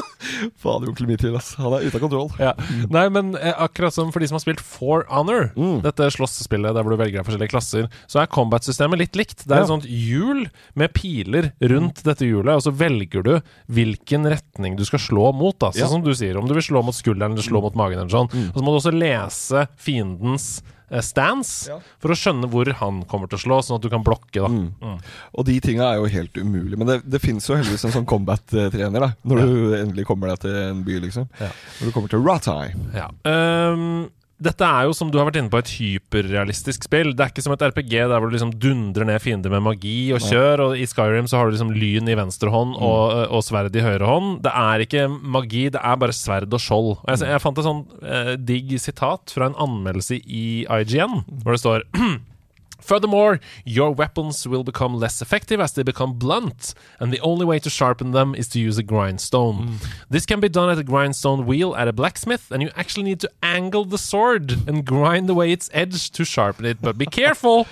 Fader, 0.60 0.88
onkel 0.90 1.06
Mithril, 1.08 1.36
ass. 1.38 1.52
Han 1.60 1.72
er 1.76 1.84
ute 1.86 1.96
av 1.96 2.02
kontroll. 2.02 2.28
Ja. 2.42 2.52
Nei, 2.92 3.04
men 3.14 3.30
eh, 3.38 3.54
akkurat 3.62 3.94
som 3.94 4.10
for 4.12 4.20
de 4.22 4.28
som 4.28 4.36
har 4.36 4.42
spilt 4.42 4.60
For 4.64 5.04
Honor, 5.12 5.48
Mm. 5.58 5.80
dette 5.84 6.08
slåssespillet 6.12 6.74
der 6.76 6.84
hvor 6.84 6.92
du 6.94 6.98
velger 7.00 7.20
deg 7.20 7.26
forskjellige 7.28 7.52
klasser, 7.54 7.86
så 8.10 8.20
er 8.22 8.30
combat-systemet 8.34 9.00
litt 9.00 9.16
likt. 9.18 9.44
Det 9.46 9.54
er 9.54 9.62
Ja. 9.62 9.66
et 9.68 9.72
sånt 9.72 9.86
hjul 9.88 10.44
med 10.78 10.92
piler 10.98 11.52
rundt 11.62 12.02
dette 12.04 12.26
hjulet, 12.26 12.58
og 12.58 12.62
så 12.66 12.74
velger 12.74 13.22
du 13.24 13.34
hvilken 13.72 14.26
retning 14.28 14.76
du 14.76 14.84
skal 14.84 14.98
slå 15.02 15.30
mot. 15.34 15.56
Da. 15.58 15.70
Sånn 15.70 15.80
Ja. 15.86 15.88
som 15.94 16.02
du 16.04 16.12
sier, 16.14 16.36
om 16.36 16.46
du 16.50 16.54
vil 16.58 16.62
slå 16.66 16.82
mot 16.84 16.94
skulderen 16.94 17.32
eller 17.32 17.42
slå 17.46 17.62
mot 17.62 17.74
magen 17.78 17.98
eller 18.02 18.10
sånn. 18.12 18.28
Mm. 18.34 18.50
Og 18.50 18.58
så 18.58 18.64
må 18.66 18.74
du 18.74 18.80
også 18.82 18.98
lese 18.98 19.68
fiendens 19.78 20.60
stance 21.04 21.68
Ja. 21.68 21.78
for 22.00 22.08
å 22.10 22.16
skjønne 22.16 22.48
hvor 22.50 22.70
han 22.80 23.02
kommer 23.04 23.28
til 23.28 23.38
å 23.38 23.42
slå, 23.42 23.58
sånn 23.62 23.76
at 23.76 23.82
du 23.82 23.88
kan 23.92 24.02
blokke. 24.04 24.40
da 24.40 24.48
Mm. 24.48 24.72
Mm. 24.80 24.98
Og 25.38 25.44
de 25.44 25.60
tinga 25.60 25.92
er 25.92 25.96
jo 26.00 26.06
helt 26.06 26.32
umulig. 26.34 26.78
Men 26.78 26.86
det, 26.86 27.02
det 27.10 27.20
fins 27.20 27.46
jo 27.48 27.54
heldigvis 27.56 27.84
en 27.84 27.92
sånn 27.92 28.06
combat-trener, 28.06 29.00
da. 29.00 29.12
Når 29.24 29.38
Ja. 29.38 29.46
du 29.46 29.74
endelig 29.76 30.06
kommer 30.06 30.28
deg 30.28 30.38
til 30.40 30.54
en 30.56 30.82
by, 30.84 31.00
liksom. 31.00 31.28
Ja. 31.40 31.50
Når 31.80 31.84
du 31.86 31.92
kommer 31.92 32.08
til 32.08 32.20
Ratai. 32.24 32.74
Ja. 32.94 33.08
Ehm, 33.24 34.08
dette 34.38 34.66
er 34.66 34.86
jo, 34.86 34.94
som 34.94 35.08
du 35.10 35.18
har 35.18 35.26
vært 35.26 35.40
inne 35.40 35.50
på, 35.50 35.58
et 35.58 35.72
hyperrealistisk 35.80 36.86
spill. 36.86 37.10
Det 37.16 37.24
er 37.24 37.32
ikke 37.32 37.42
som 37.42 37.54
et 37.56 37.64
RPG 37.70 37.94
der 37.96 38.14
hvor 38.14 38.30
du 38.30 38.36
liksom 38.36 38.52
dundrer 38.62 39.08
ned 39.08 39.18
fiender 39.22 39.50
med 39.50 39.64
magi 39.66 40.12
og 40.14 40.22
kjør, 40.22 40.62
og 40.68 40.78
i 40.78 40.86
Skyrim 40.86 41.26
så 41.30 41.40
har 41.40 41.48
du 41.48 41.56
liksom 41.56 41.74
lyn 41.74 42.10
i 42.10 42.16
venstre 42.18 42.52
hånd 42.54 42.76
og, 42.76 43.26
og 43.34 43.42
sverd 43.46 43.74
i 43.74 43.82
høyre 43.82 44.06
hånd. 44.06 44.38
Det 44.46 44.54
er 44.54 44.86
ikke 44.86 45.08
magi, 45.10 45.66
det 45.74 45.82
er 45.82 45.98
bare 46.00 46.14
sverd 46.14 46.54
og 46.54 46.62
skjold. 46.62 46.90
Og 47.00 47.10
jeg, 47.10 47.26
jeg 47.34 47.42
fant 47.42 47.58
et 47.58 47.66
sånn 47.66 47.84
eh, 48.06 48.32
digg 48.38 48.74
sitat 48.82 49.34
fra 49.34 49.50
en 49.50 49.58
anmeldelse 49.66 50.20
i 50.22 50.48
IGN, 50.64 51.22
hvor 51.42 51.56
det 51.56 51.62
står 51.64 51.88
Furthermore, 52.80 53.40
your 53.64 53.90
weapons 53.90 54.46
will 54.46 54.64
become 54.64 54.94
less 54.94 55.20
effective 55.20 55.60
as 55.60 55.72
they 55.72 55.82
become 55.82 56.14
blunt, 56.14 56.74
and 57.00 57.12
the 57.12 57.20
only 57.20 57.44
way 57.44 57.58
to 57.58 57.68
sharpen 57.68 58.12
them 58.12 58.34
is 58.34 58.48
to 58.48 58.60
use 58.60 58.78
a 58.78 58.82
grindstone. 58.82 59.68
Mm. 59.68 59.86
This 60.08 60.24
can 60.24 60.40
be 60.40 60.48
done 60.48 60.70
at 60.70 60.78
a 60.78 60.84
grindstone 60.84 61.44
wheel 61.44 61.74
at 61.74 61.88
a 61.88 61.92
blacksmith, 61.92 62.50
and 62.50 62.62
you 62.62 62.70
actually 62.76 63.02
need 63.02 63.20
to 63.20 63.30
angle 63.42 63.84
the 63.84 63.98
sword 63.98 64.68
and 64.68 64.84
grind 64.84 65.28
away 65.28 65.52
its 65.52 65.68
edge 65.72 66.10
to 66.12 66.24
sharpen 66.24 66.64
it. 66.64 66.78
But 66.80 66.96
be 66.96 67.06
careful, 67.06 67.66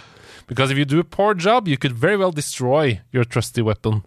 because 0.46 0.70
if 0.70 0.78
you 0.78 0.84
do 0.84 0.98
a 0.98 1.04
poor 1.04 1.34
job, 1.34 1.68
you 1.68 1.78
could 1.78 1.92
very 1.92 2.16
well 2.16 2.32
destroy 2.32 3.00
your 3.12 3.25
trusty 3.25 3.62
weapon. 3.62 4.02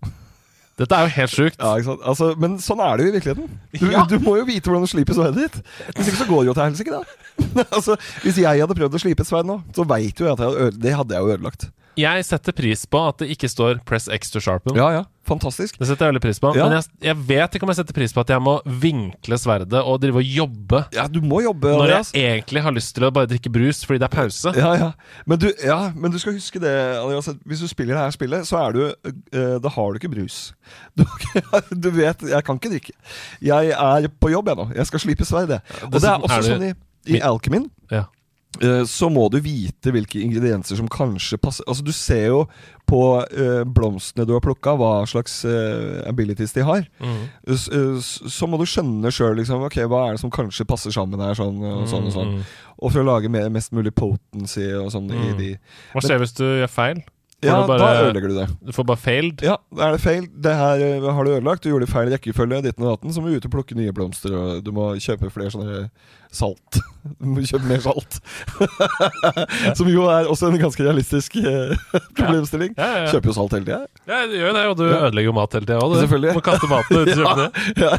Dette 0.79 0.95
er 0.95 1.07
jo 1.07 1.11
helt 1.17 1.33
sjukt. 1.35 1.57
Ja? 1.59 1.95
Altså, 2.07 2.29
men 2.39 2.55
sånn 2.63 2.79
er 2.83 2.95
det 2.99 3.05
jo 3.05 3.11
i 3.11 3.15
virkeligheten. 3.17 3.49
Du, 3.75 3.85
Ja. 3.91 4.05
du 4.07 4.15
må 4.23 4.37
jo 4.39 4.45
vite 4.47 4.69
hvordan 4.71 4.85
du 4.87 4.91
sliper 4.91 5.17
sverdet 5.17 5.49
ditt. 5.49 5.73
Hvis 5.97 6.07
ikke 6.13 6.21
så 6.23 6.27
går 6.29 6.45
det 6.45 6.51
jo 6.51 6.55
til 6.55 6.63
helsike, 6.69 6.93
da. 6.95 7.65
altså, 7.77 7.97
hvis 8.23 8.39
jeg 8.39 8.63
hadde 8.63 8.77
prøvd 8.79 8.95
å 8.95 9.01
slipe 9.03 9.25
et 9.25 9.29
sverd 9.29 9.49
nå, 9.49 9.59
så 9.75 9.83
veit 9.89 10.15
jo 10.19 10.29
jeg 10.29 10.37
at 10.37 10.43
jeg 10.45 10.55
hadde 10.55 10.79
det 10.85 10.95
hadde 10.95 11.17
jeg 11.17 11.25
jo 11.27 11.35
ødelagt. 11.35 11.67
Jeg 11.99 12.25
setter 12.27 12.55
pris 12.55 12.85
på 12.89 13.01
at 13.11 13.21
det 13.23 13.29
ikke 13.35 13.49
står 13.51 13.81
'press 13.85 14.07
X 14.15 14.31
to 14.31 14.39
sharpen'. 14.43 14.77
Ja, 14.77 14.89
ja. 14.99 15.03
Fantastisk. 15.29 15.77
Det 15.77 15.85
setter 15.85 16.07
jeg 16.07 16.13
veldig 16.15 16.21
pris 16.23 16.39
på. 16.41 16.49
Ja. 16.57 16.65
Men 16.65 16.79
jeg, 16.79 16.85
jeg 17.05 17.17
vet 17.27 17.55
ikke 17.55 17.67
om 17.67 17.69
jeg 17.69 17.77
setter 17.77 17.93
pris 17.93 18.13
på 18.15 18.21
at 18.23 18.31
jeg 18.33 18.41
må 18.41 18.55
vinkle 18.81 19.37
sverdet 19.37 19.77
og 19.83 19.99
drive 20.01 20.23
og 20.23 20.25
jobbe 20.25 20.79
Ja, 20.95 21.05
du 21.11 21.19
må 21.21 21.41
jobbe, 21.45 21.69
når 21.69 21.91
jeg 21.93 22.23
egentlig 22.23 22.63
har 22.65 22.73
lyst 22.73 22.95
til 22.97 23.05
å 23.05 23.11
bare 23.13 23.29
drikke 23.29 23.51
brus 23.53 23.83
fordi 23.85 24.01
det 24.01 24.07
er 24.09 24.15
pause. 24.15 24.53
Ja, 24.57 24.71
ja. 24.79 24.89
Men, 25.29 25.37
du, 25.43 25.51
ja, 25.61 25.91
men 25.93 26.11
du 26.15 26.17
skal 26.21 26.33
huske 26.33 26.61
det, 26.63 26.73
Andreas. 26.97 27.29
Hvis 27.45 27.61
du 27.61 27.67
spiller 27.69 27.93
det 27.99 28.01
her 28.07 28.15
spillet, 28.15 28.47
så 28.49 28.57
er 28.63 28.71
du 28.73 28.81
uh, 28.89 29.59
Da 29.61 29.69
har 29.69 29.91
du 29.93 29.99
ikke 30.01 30.13
brus. 30.15 30.53
Du, 30.97 31.05
du 31.73 31.89
vet 31.93 32.21
Jeg 32.25 32.43
kan 32.45 32.57
ikke 32.57 32.69
drikke. 32.73 32.93
Jeg 33.41 33.69
er 33.75 34.07
på 34.19 34.31
jobb, 34.33 34.49
jeg 34.49 34.57
nå. 34.57 34.69
Jeg 34.75 34.89
skal 34.89 34.99
slipe 35.05 35.25
sverd, 35.29 35.53
jeg. 35.53 35.61
Og 35.85 35.91
det 35.93 36.03
er 36.09 36.17
også 36.17 36.39
er 36.39 36.41
du- 36.41 36.49
sånn 36.49 36.65
i, 36.69 36.73
i 37.17 37.21
Alchemin. 37.25 37.69
Ja. 37.93 38.07
Eh, 38.61 38.83
Så 38.89 39.09
må 39.13 39.29
du 39.31 39.39
vite 39.39 39.91
hvilke 39.93 40.19
ingredienser 40.23 40.75
som 40.79 40.87
kanskje 40.89 41.37
passer 41.41 41.63
Altså 41.67 41.83
Du 41.85 41.91
ser 41.95 42.25
jo 42.27 42.41
på 42.89 43.01
eh, 43.29 43.63
blomstene 43.69 44.25
du 44.25 44.33
har 44.33 44.41
plukka, 44.41 44.73
hva 44.79 45.05
slags 45.05 45.43
eh, 45.45 45.99
abilities 46.09 46.55
de 46.55 46.63
har. 46.65 46.87
Mm. 46.99 47.19
Så 48.01 48.47
må 48.49 48.57
du 48.57 48.65
skjønne 48.65 49.11
sjøl 49.13 49.37
liksom, 49.37 49.61
okay, 49.67 49.85
hva 49.85 50.07
er 50.07 50.15
det 50.17 50.23
som 50.23 50.31
kanskje 50.33 50.65
passer 50.65 50.89
sammen 50.95 51.21
her. 51.21 51.37
Sånn 51.37 51.61
og 51.61 51.85
sånn 51.91 52.09
og 52.09 52.15
sånn 52.15 52.33
Mm, 52.39 52.41
Og 52.81 52.91
for 52.93 53.01
å 53.03 53.05
lage 53.05 53.29
mer, 53.29 53.49
mest 53.53 53.71
mulig 53.75 53.91
potency 53.93 54.65
og 54.73 54.89
sånn 54.93 55.09
i 55.11 55.17
Mm. 55.33 55.37
de 55.37 55.49
Hva 55.93 56.01
skjer 56.01 56.19
hvis 56.23 56.33
du 56.37 56.43
gjør 56.45 56.69
feil? 56.69 57.03
Får 57.39 57.47
Ja, 57.47 57.67
bare- 57.67 57.79
da 57.79 58.03
ødelegger 58.09 58.27
du 58.27 58.35
det. 58.35 58.47
Du 58.65 58.71
får 58.73 58.85
bare 58.85 58.97
failed. 58.97 59.41
Ja, 59.41 59.57
er 59.79 59.91
det 59.93 60.01
feil. 60.01 60.27
Det 60.27 60.51
her 60.53 60.99
har 61.11 61.23
du 61.23 61.29
ødelagt. 61.31 61.61
Du 61.63 61.69
gjorde 61.69 61.87
feil 61.87 62.09
rekkefølge. 62.11 62.61
Ditten 62.65 62.83
og 62.83 62.99
datten. 62.99 63.13
Så 63.13 63.21
må 63.21 63.29
du 63.29 63.37
ut 63.37 63.45
og 63.45 63.51
plukke 63.51 63.75
nye 63.77 63.93
blomster, 63.93 64.33
og 64.35 64.63
du 64.63 64.71
må 64.73 64.89
kjøpe 64.99 65.31
flere 65.31 65.47
sånne 65.53 65.89
salt. 66.31 66.79
Kjøp 67.49 67.63
mer 67.65 67.81
salt. 67.81 68.19
Som 69.77 69.89
jo 69.89 70.05
er 70.11 70.27
også 70.29 70.49
en 70.49 70.59
ganske 70.61 70.83
realistisk 70.85 71.37
eh, 71.41 71.73
problemstilling. 72.17 72.75
Ja, 72.77 72.89
ja. 73.03 73.07
Kjøper 73.13 73.31
jo 73.31 73.35
salt 73.37 73.55
hele 73.57 73.65
tida. 73.67 73.79
ja, 74.09 74.19
du 74.29 74.35
gjør 74.37 74.57
det, 74.57 74.65
og 74.69 74.75
du 74.79 74.85
ødelegger 74.87 75.29
jo 75.31 75.35
mat 75.39 75.57
hele 75.57 75.69
tida 75.69 75.79
òg. 75.81 75.95
Du 75.99 76.27
må 76.37 76.43
kaste 76.45 76.69
maten 76.69 77.01
ut. 77.01 77.13
Ja. 77.79 77.97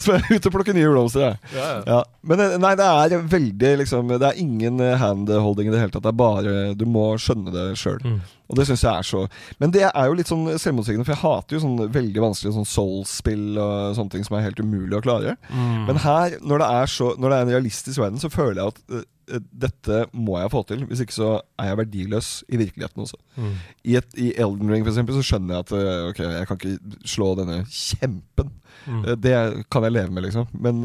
Så 0.00 0.16
jeg 0.16 0.20
er 0.20 0.36
ute 0.36 0.50
og 0.50 0.56
plukker 0.58 0.76
nye 0.76 0.90
blomster, 0.92 1.30
jeg. 1.30 1.54
Ja, 1.56 1.68
ja. 1.70 1.80
Ja. 1.94 2.02
Men 2.26 2.44
eh, 2.44 2.58
nei, 2.60 2.74
det 2.78 2.88
er 2.90 3.24
veldig 3.30 3.70
liksom 3.80 4.10
Det 4.12 4.26
er 4.28 4.42
ingen 4.42 4.82
eh, 4.84 4.98
handholding 5.00 5.70
i 5.70 5.74
det 5.74 5.80
hele 5.84 5.94
tatt. 5.94 6.04
Det 6.04 6.12
er 6.12 6.20
bare 6.20 6.58
Du 6.78 6.84
må 6.90 7.12
skjønne 7.20 7.54
det 7.54 7.70
sjøl. 7.80 8.00
Mm. 8.04 8.20
Og 8.50 8.58
det 8.58 8.66
syns 8.68 8.82
jeg 8.84 8.90
er 8.90 9.06
så 9.06 9.22
Men 9.62 9.72
det 9.74 9.84
er 9.86 10.08
jo 10.08 10.16
litt 10.18 10.30
sånn 10.30 10.48
selvmotsigende, 10.58 11.06
for 11.06 11.14
jeg 11.14 11.22
hater 11.22 11.56
jo 11.56 11.62
sånn 11.64 11.92
veldig 11.94 12.24
vanskelig 12.24 12.54
sånn 12.56 12.68
Soul-spill 12.68 13.46
og 13.60 13.96
sånne 13.98 14.16
ting 14.16 14.26
som 14.26 14.36
er 14.36 14.48
helt 14.48 14.60
umulig 14.62 14.98
å 14.98 15.04
klare. 15.04 15.36
Mm. 15.52 15.86
Men 15.88 16.02
her, 16.02 16.36
når 16.42 16.62
det 16.62 16.68
er 16.80 16.90
så 16.90 17.14
Når 17.20 17.30
det 17.30 17.38
er 17.38 17.46
en 17.46 17.54
realistisk 17.54 18.02
verden, 18.02 18.20
så 18.22 18.30
føler 18.32 18.60
jeg 18.60 18.72
at 18.74 18.80
eh, 18.96 19.06
eh, 19.34 19.44
dette 19.64 20.00
må 20.12 20.38
jeg 20.40 20.52
få 20.52 20.62
til. 20.68 20.84
Hvis 20.90 21.02
ikke 21.04 21.16
så 21.16 21.30
er 21.60 21.70
jeg 21.70 21.80
verdiløs 21.82 22.30
i 22.48 22.60
virkeligheten 22.60 23.04
også. 23.06 23.20
Mm. 23.36 23.52
I, 23.84 23.96
et, 24.00 24.16
I 24.18 24.30
Elden 24.42 24.72
Ring 24.72 24.86
for 24.86 24.92
eksempel, 24.94 25.18
så 25.18 25.26
skjønner 25.26 25.56
jeg 25.56 25.66
at 25.66 25.74
eh, 25.78 26.06
Ok, 26.10 26.22
jeg 26.24 26.50
kan 26.50 26.60
ikke 26.60 27.04
slå 27.14 27.32
denne 27.38 27.60
kjempen. 27.70 28.54
Mm. 28.86 29.02
Det 29.20 29.36
kan 29.70 29.84
jeg 29.86 29.94
leve 29.94 30.14
med, 30.14 30.24
liksom. 30.24 30.48
Men 30.56 30.80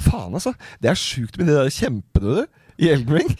faen, 0.00 0.32
altså. 0.32 0.54
Det 0.82 0.90
er 0.90 0.98
sjukt 0.98 1.36
med 1.38 1.50
de 1.50 1.58
der 1.58 1.74
kjempene, 1.74 2.40
du. 2.40 2.57
I 2.78 2.90
Elden 2.94 3.16
Ring. 3.18 3.32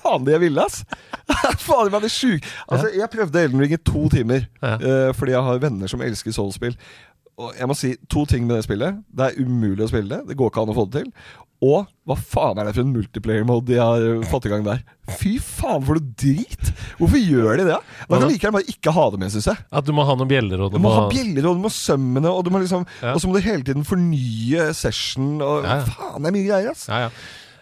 Faen, 0.00 0.24
de 0.26 0.34
er 0.34 0.42
ville, 0.42 0.64
ass! 0.64 0.82
faen 1.66 1.92
meg 1.92 2.02
det 2.02 2.08
sjuk 2.10 2.42
Altså, 2.66 2.88
jeg 2.96 3.06
prøvde 3.12 3.44
Elden 3.44 3.60
Ring 3.62 3.74
i 3.76 3.82
to 3.86 4.08
timer. 4.12 4.48
Eh, 4.64 5.10
fordi 5.14 5.36
jeg 5.36 5.46
har 5.46 5.60
venner 5.62 5.90
som 5.92 6.02
elsker 6.02 6.34
Soul-spill. 6.34 6.74
Og 7.40 7.54
jeg 7.56 7.68
må 7.70 7.76
si 7.78 7.94
to 8.12 8.26
ting 8.28 8.44
med 8.48 8.58
det 8.58 8.66
spillet. 8.66 8.98
Det 9.16 9.30
er 9.30 9.38
umulig 9.46 9.86
å 9.86 9.92
spille 9.92 10.10
det. 10.18 10.32
Det 10.32 10.36
går 10.36 10.50
ikke 10.50 10.64
an 10.66 10.72
å 10.74 10.76
få 10.76 10.84
det 10.90 11.04
til. 11.04 11.12
Og 11.60 11.84
hva 12.08 12.14
faen 12.16 12.56
er 12.56 12.66
det 12.66 12.72
for 12.72 12.82
en 12.86 12.92
multiplayer-mode 12.94 13.68
de 13.68 13.76
har 13.80 14.00
eh, 14.00 14.22
fått 14.30 14.46
i 14.48 14.52
gang 14.52 14.62
der? 14.64 14.78
Fy 15.20 15.34
faen, 15.44 15.82
for 15.84 15.98
noe 15.98 16.12
drit! 16.20 16.70
Hvorfor 16.98 17.20
gjør 17.20 17.60
de 17.60 17.66
det? 17.68 17.76
Da 18.08 18.16
kan 18.20 18.26
like 18.30 18.40
gjerne 18.46 18.56
bare 18.56 18.72
ikke 18.72 18.94
ha 18.96 19.04
det 19.12 19.20
med, 19.20 19.32
syns 19.34 19.48
jeg. 19.52 19.60
At 19.76 19.84
du 19.88 19.92
må 19.96 20.06
ha 20.08 20.16
noen 20.16 20.30
bjeller 20.30 20.64
og 20.64 20.72
Du 20.72 20.80
må 20.80 20.92
ha 20.94 21.04
bjeller, 21.12 21.48
og 21.50 21.60
du 21.60 21.64
må 21.66 21.72
sømmene, 21.72 22.32
og 22.32 22.42
du 22.48 22.50
må 22.54 22.62
liksom 22.64 22.86
Ja. 23.02 23.12
Og 23.14 23.20
så 23.22 23.28
må 23.28 23.36
du 23.36 23.44
hele 23.44 23.64
tiden 23.66 23.84
fornye 23.88 24.70
session, 24.76 25.36
og 25.44 25.68
Ja, 25.68 25.78
ja. 25.82 25.86
faen, 25.92 26.24
det 26.24 26.32
er 26.32 26.36
mye 26.38 26.48
greier, 26.48 26.72
ass. 26.72 26.88
Ja, 26.88 27.06
ja. 27.06 27.12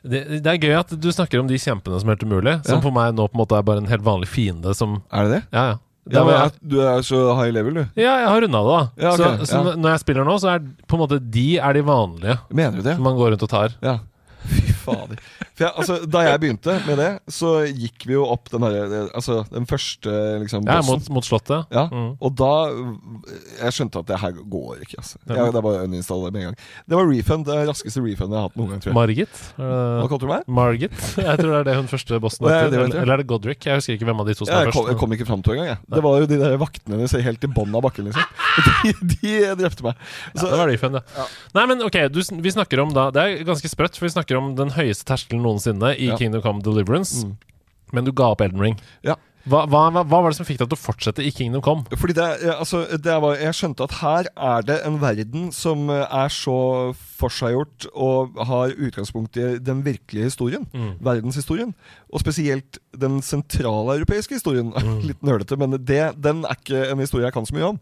Det, 0.03 0.23
det 0.45 0.53
er 0.53 0.63
gøy 0.63 0.77
at 0.79 0.95
du 0.95 1.09
snakker 1.13 1.43
om 1.43 1.51
de 1.51 1.59
kjempene 1.59 1.99
som 1.99 2.09
er 2.09 2.17
helt 2.17 2.25
umulig, 2.29 2.55
som 2.69 2.83
for 2.85 2.95
meg 2.95 3.17
nå 3.17 3.27
på 3.29 3.37
en 3.39 3.43
måte 3.43 3.59
er 3.59 3.67
bare 3.67 3.83
en 3.83 3.91
helt 3.91 4.05
vanlig 4.07 4.31
fiende 4.31 4.75
som 4.79 5.01
Er 5.11 5.27
det 5.29 5.39
det? 5.39 5.43
Ja, 5.53 5.67
ja. 5.73 5.77
Ja, 6.09 6.23
men 6.25 6.39
er, 6.39 6.53
du 6.65 6.79
er 6.81 7.03
så 7.05 7.19
high 7.37 7.53
level, 7.53 7.83
du. 7.83 7.83
ja, 8.01 8.15
jeg 8.23 8.29
har 8.31 8.41
runda 8.41 8.61
det, 8.65 8.77
da. 8.77 8.85
Ja, 9.03 9.11
okay, 9.13 9.43
så 9.43 9.49
så 9.51 9.59
ja. 9.61 9.75
når 9.77 9.91
jeg 9.93 10.01
spiller 10.07 10.25
nå, 10.25 10.37
så 10.41 10.55
er 10.55 10.63
på 10.89 10.97
en 10.97 11.03
måte 11.03 11.19
de 11.21 11.49
er 11.61 11.77
de 11.77 11.83
vanlige 11.85 12.39
Mener 12.49 12.79
du 12.79 12.87
det? 12.87 12.95
som 12.97 13.05
man 13.05 13.19
går 13.19 13.35
rundt 13.35 13.45
og 13.45 13.51
tar. 13.53 13.75
Ja. 13.85 13.99
Fader. 14.89 15.23
Jeg, 15.59 15.71
altså, 15.75 15.97
da 16.07 16.23
jeg 16.27 16.41
begynte 16.43 16.77
med 16.87 16.99
det, 17.01 17.09
så 17.35 17.53
gikk 17.69 18.07
vi 18.09 18.15
jo 18.17 18.25
opp 18.31 18.51
den 18.53 18.63
her, 18.67 18.97
Altså, 19.15 19.41
den 19.53 19.67
første 19.69 20.13
liksom 20.45 20.67
Ja, 20.69 20.81
mot, 20.87 21.09
mot 21.11 21.25
slottet. 21.27 21.67
Ja, 21.75 21.87
Mm. 21.89 22.17
og 22.21 22.35
da 22.37 22.51
Jeg 23.63 23.73
skjønte 23.75 24.01
at 24.03 24.07
det 24.11 24.19
her 24.21 24.33
går 24.45 24.83
ikke. 24.85 24.99
Altså. 25.01 25.19
Jeg, 25.27 25.53
det 25.55 25.63
var 25.65 25.79
det 25.83 25.89
med 25.89 26.43
en 26.43 26.47
gang. 26.51 26.57
Det 26.89 26.97
var 26.99 27.09
refund, 27.09 27.47
det 27.49 27.57
raskeste 27.69 28.03
refund 28.05 28.33
jeg 28.33 28.39
har 28.39 28.49
hatt 28.49 28.57
noen 28.59 28.71
gang, 28.75 28.81
tror 28.83 28.91
jeg. 28.93 28.99
Margit? 28.99 29.41
Hva 29.59 30.09
kalte 30.11 30.27
du 30.27 30.31
meg? 30.33 30.43
Margit? 30.47 30.97
Jeg 31.19 31.39
tror 31.41 31.51
det 31.53 31.59
er 31.61 31.67
det 31.69 31.77
hun 31.79 31.89
første 31.91 32.21
bossen 32.23 32.47
heter. 32.49 32.67
Eller, 32.79 33.01
eller 33.03 33.15
er 33.17 33.23
det 33.23 33.27
Godric? 33.31 33.67
Jeg 33.67 33.81
husker 33.81 33.97
ikke 33.99 34.09
hvem 34.09 34.23
av 34.23 34.29
de 34.31 34.37
to 34.39 34.47
som 34.47 34.55
er 34.55 34.67
jeg, 34.69 34.73
kom, 34.75 34.87
jeg 34.87 34.95
først. 34.95 35.01
kom 35.03 35.17
ikke 35.17 35.29
fram 35.29 35.43
til 35.45 35.57
engang. 35.57 35.71
jeg. 35.73 35.79
Det 35.97 36.03
var 36.05 36.19
jo 36.23 36.29
de 36.31 36.39
der 36.43 36.57
vaktene 36.61 37.01
dine 37.01 37.23
helt 37.29 37.45
i 37.45 37.51
bånn 37.59 37.75
av 37.79 37.85
bakken, 37.89 38.09
liksom. 38.11 38.23
De, 38.59 38.93
de 39.23 39.33
drepte 39.59 39.85
meg. 39.87 39.99
Ja, 40.35 40.41
det 40.51 40.59
var 40.59 40.69
refund, 40.71 40.99
ja. 40.99 41.03
Ja. 41.19 41.27
Nei, 41.55 41.65
men 41.71 41.83
ok, 41.87 41.97
du, 42.13 42.19
vi 42.43 42.51
snakker 42.51 42.81
om 42.83 42.91
da 42.95 43.05
Det 43.15 43.23
er 43.23 43.45
ganske 43.47 43.71
sprøtt, 43.71 43.97
for 43.99 44.09
vi 44.09 44.13
snakker 44.15 44.39
om 44.41 44.49
den 44.59 44.73
høyeste 44.79 45.07
terskelen 45.09 45.45
noensinne 45.45 45.95
i 45.97 46.11
Ja. 46.13 46.19
Kingdom 46.21 46.45
Come 46.45 46.65
Deliverance. 46.65 47.27
Mm. 47.27 47.37
Men 47.93 48.05
du 48.05 48.13
ga 48.13 48.33
opp 48.35 48.45
Elden 48.45 48.61
Ring. 48.61 48.79
Ja. 49.07 49.17
Hva, 49.49 49.63
hva, 49.71 49.83
hva, 49.95 50.03
var 50.05 50.29
det 50.29 50.37
som 50.37 50.47
fikk 50.47 50.59
deg 50.61 50.69
til 50.69 50.77
å 50.77 50.81
fortsette 50.81 51.25
i 51.25 51.31
Kingdom 51.33 51.63
Come? 51.65 51.99
Fordi 51.99 52.17
det, 52.19 52.27
altså, 52.53 52.83
det 53.01 53.15
var, 53.23 53.39
Jeg 53.41 53.57
skjønte 53.57 53.87
at 53.87 53.95
her 54.01 54.29
er 54.35 54.67
det 54.67 54.77
en 54.85 54.99
verden 55.01 55.49
som 55.55 55.87
eh, 55.95 56.03
er 56.05 56.33
så 56.33 56.57
forseggjort 57.19 57.89
og 57.95 58.37
har 58.51 58.75
utgangspunkt 58.75 59.39
i 59.41 59.47
den 59.65 59.81
virkelige 59.87 60.29
historien. 60.29 60.67
Mm. 60.75 60.99
Verdenshistorien. 61.07 61.73
Og 62.13 62.23
spesielt 62.25 62.81
den 62.93 63.23
sentraleuropeiske 63.25 64.39
historien. 64.39 64.75
Mm. 64.89 65.01
Litt 65.05 65.25
nølete, 65.27 65.57
men 65.61 65.75
det, 65.85 65.99
den 66.23 66.45
er 66.47 66.55
ikke 66.55 66.79
en 66.93 67.01
historie 67.03 67.27
jeg 67.27 67.35
kan 67.35 67.45
så 67.45 67.55
mye 67.57 67.67
om. 67.75 67.79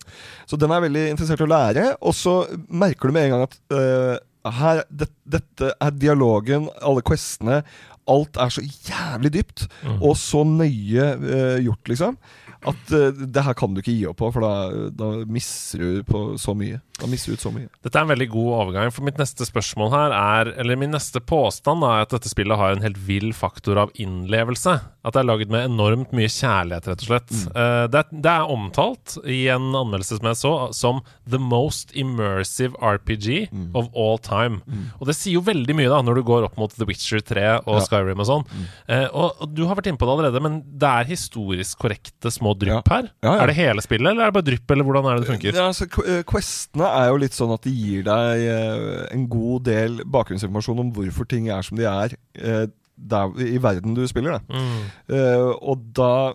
Så 0.48 0.56
den 0.58 0.72
er 0.74 0.82
veldig 0.82 1.02
interessert 1.12 1.42
i 1.42 1.44
å 1.44 1.50
lære. 1.50 1.84
Og 2.08 2.16
så 2.16 2.32
merker 2.66 3.06
du 3.06 3.14
med 3.14 3.26
en 3.28 3.34
gang 3.34 3.44
at 3.44 3.54
øh, 3.76 4.16
her, 4.52 4.82
det, 4.90 5.08
dette 5.26 5.72
er 5.80 5.90
dialogen, 5.90 6.68
alle 6.82 7.02
questene. 7.06 7.62
Alt 8.06 8.36
er 8.38 8.52
så 8.54 8.62
jævlig 8.62 9.32
dypt 9.34 9.66
Mm. 9.82 10.02
og 10.02 10.16
så 10.16 10.44
nøye 10.46 11.06
uh, 11.18 11.56
gjort, 11.64 11.88
liksom. 11.88 12.16
At 12.66 12.92
uh, 12.94 13.08
det 13.14 13.44
her 13.46 13.56
kan 13.58 13.74
du 13.74 13.82
ikke 13.82 13.94
gi 13.94 14.06
opp 14.10 14.18
på, 14.22 14.30
for 14.34 14.44
da, 14.44 14.88
da 14.96 15.12
mister 15.30 15.82
du 15.82 16.02
på 16.08 16.24
så 16.40 16.54
mye. 16.58 16.80
Da 16.96 17.08
mister 17.10 17.32
du 17.32 17.36
ut 17.36 17.44
så 17.44 17.52
mye. 17.52 17.68
Dette 17.84 17.98
er 17.98 18.06
en 18.06 18.12
veldig 18.12 18.28
god 18.32 18.52
overgang, 18.62 18.92
for 18.94 19.04
mitt 19.04 19.18
neste 19.20 19.44
spørsmål 19.44 19.90
her 19.92 20.14
er 20.16 20.50
Eller 20.56 20.78
min 20.80 20.94
neste 20.94 21.20
påstand 21.20 21.84
er 21.84 22.06
at 22.06 22.14
dette 22.14 22.30
spillet 22.30 22.56
har 22.56 22.72
en 22.72 22.84
helt 22.84 22.96
vill 23.04 23.34
faktor 23.36 23.76
av 23.82 23.92
innlevelse. 24.00 24.78
At 25.06 25.14
det 25.14 25.20
er 25.22 25.28
laget 25.28 25.52
med 25.52 25.68
enormt 25.68 26.14
mye 26.16 26.30
kjærlighet, 26.32 26.88
rett 26.90 27.04
og 27.04 27.10
slett. 27.10 27.34
Eh, 27.52 27.84
det, 27.92 28.00
er, 28.00 28.22
det 28.24 28.32
er 28.32 28.52
omtalt 28.56 29.18
i 29.22 29.42
en 29.52 29.68
anmeldelse 29.76 30.18
som 30.18 30.28
jeg 30.30 30.40
så, 30.40 30.54
som 30.74 31.02
the 31.30 31.38
most 31.38 31.92
immersive 31.94 32.74
RPG 32.80 33.52
of 33.76 33.90
all 33.94 34.18
time. 34.18 34.62
Og 34.98 35.06
det 35.10 35.14
sier 35.18 35.36
jo 35.36 35.44
veldig 35.46 35.76
mye 35.78 35.92
da, 35.92 36.00
når 36.02 36.18
du 36.18 36.24
går 36.26 36.48
opp 36.48 36.56
mot 36.58 36.72
The 36.74 36.88
Witcher 36.88 37.22
3 37.22 37.44
og 37.60 37.76
Ja. 37.76 37.84
Skyrim 37.86 38.24
og 38.24 38.26
sånn. 38.26 38.46
Uh, 38.88 39.06
og, 39.12 39.44
og 39.44 39.52
du 39.54 39.62
har 39.68 39.76
vært 39.78 39.92
inne 39.92 40.00
på 40.00 40.08
det 40.08 40.16
allerede, 40.16 40.42
men 40.42 40.58
det 40.80 40.88
er 40.88 41.10
historisk 41.12 41.84
korrekte 41.84 42.32
små 42.34 42.55
drypp 42.60 42.90
her? 42.92 43.10
Er 43.26 43.50
det 43.50 43.58
hele 43.58 43.84
spillet, 43.84 44.10
eller 44.10 44.26
er 44.26 44.32
det 44.32 44.38
bare 44.38 44.48
drypp, 44.50 44.72
eller 44.74 44.88
hvordan 44.88 45.10
er 45.10 45.18
det 45.18 45.26
det 45.26 45.32
funker? 45.32 45.60
Ja, 45.60 45.68
altså, 45.72 45.88
eh, 46.04 46.22
Questene 46.28 46.88
er 47.02 47.10
jo 47.10 47.20
litt 47.22 47.36
sånn 47.36 47.54
at 47.54 47.66
de 47.66 47.74
gir 47.74 48.06
deg 48.08 48.48
eh, 48.54 49.04
en 49.14 49.28
god 49.32 49.68
del 49.68 50.02
bakgrunnsinformasjon 50.04 50.82
om 50.86 50.90
hvorfor 50.96 51.28
ting 51.30 51.50
er 51.52 51.66
som 51.66 51.78
de 51.80 51.88
er 51.90 52.16
eh, 52.40 52.66
der, 52.96 53.32
i 53.44 53.62
verden 53.62 53.94
du 53.94 54.06
spiller. 54.08 54.38
Da. 54.38 54.56
Mm. 54.56 54.84
Uh, 55.12 55.52
og 55.60 55.84
da 55.96 56.32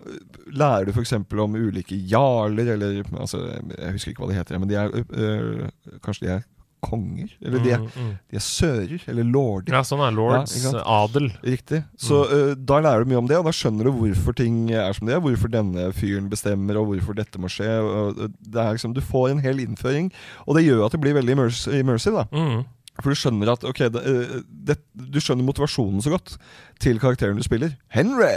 lærer 0.54 0.86
du 0.86 0.92
f.eks. 0.94 1.14
om 1.18 1.56
ulike 1.58 1.96
jarler, 2.08 2.74
eller 2.76 3.02
altså, 3.18 3.42
Jeg 3.78 3.96
husker 3.96 4.12
ikke 4.12 4.24
hva 4.24 4.30
de 4.30 4.38
heter, 4.38 4.58
men 4.62 4.70
de 4.70 4.78
er 4.78 4.92
uh, 4.94 5.98
Kanskje 6.04 6.26
de 6.26 6.32
er 6.36 6.44
konger? 6.82 7.30
Eller 7.40 7.62
de 7.64 7.70
er, 7.76 7.78
Mm, 7.82 7.88
mm. 7.94 8.10
de 8.32 8.36
er 8.38 8.44
sører? 8.44 9.04
Eller 9.08 9.24
lorder? 9.28 9.72
Ja, 9.76 9.80
sånn 9.86 10.02
er 10.04 10.12
lords, 10.16 10.56
Ja, 10.64 10.82
adel. 10.98 11.30
Riktig. 11.46 11.82
Så 11.96 12.22
eh, 12.26 12.52
da 12.58 12.80
lærer 12.84 13.04
du 13.06 13.12
mye 13.14 13.22
om 13.22 13.30
det, 13.30 13.38
og 13.38 13.46
da 13.48 13.54
skjønner 13.56 13.88
du 13.88 13.92
hvorfor 13.96 14.36
ting 14.38 14.66
er 14.74 14.92
som 14.98 15.06
de 15.08 15.14
er. 15.16 15.22
Hvorfor 15.24 15.50
denne 15.52 15.88
fyren 15.96 16.28
bestemmer, 16.32 16.76
og 16.82 16.90
hvorfor 16.92 17.16
dette 17.18 17.40
må 17.42 17.48
skje. 17.52 17.70
Og 17.80 18.22
det 18.26 18.60
er 18.60 18.76
liksom, 18.76 18.92
du 18.94 19.00
får 19.00 19.30
en 19.32 19.42
hel 19.46 19.62
innføring, 19.64 20.12
og 20.46 20.58
det 20.58 20.66
gjør 20.66 20.86
at 20.86 20.92
det 20.96 21.00
blir 21.06 21.14
veldig 21.18 21.38
immers 21.38 21.64
immersive. 21.70 22.26
da. 22.26 22.28
Mm. 22.36 22.62
For 23.00 23.08
du 23.08 23.16
skjønner 23.16 23.48
at 23.54 23.62
ok, 23.64 23.78
det, 23.94 24.00
eh, 24.04 24.32
det, 24.68 24.74
du 24.92 25.16
skjønner 25.18 25.46
motivasjonen 25.46 26.02
så 26.04 26.10
godt 26.12 26.34
til 26.82 26.98
karakteren 27.00 27.38
du 27.40 27.42
spiller. 27.46 27.72
Henry! 27.88 28.34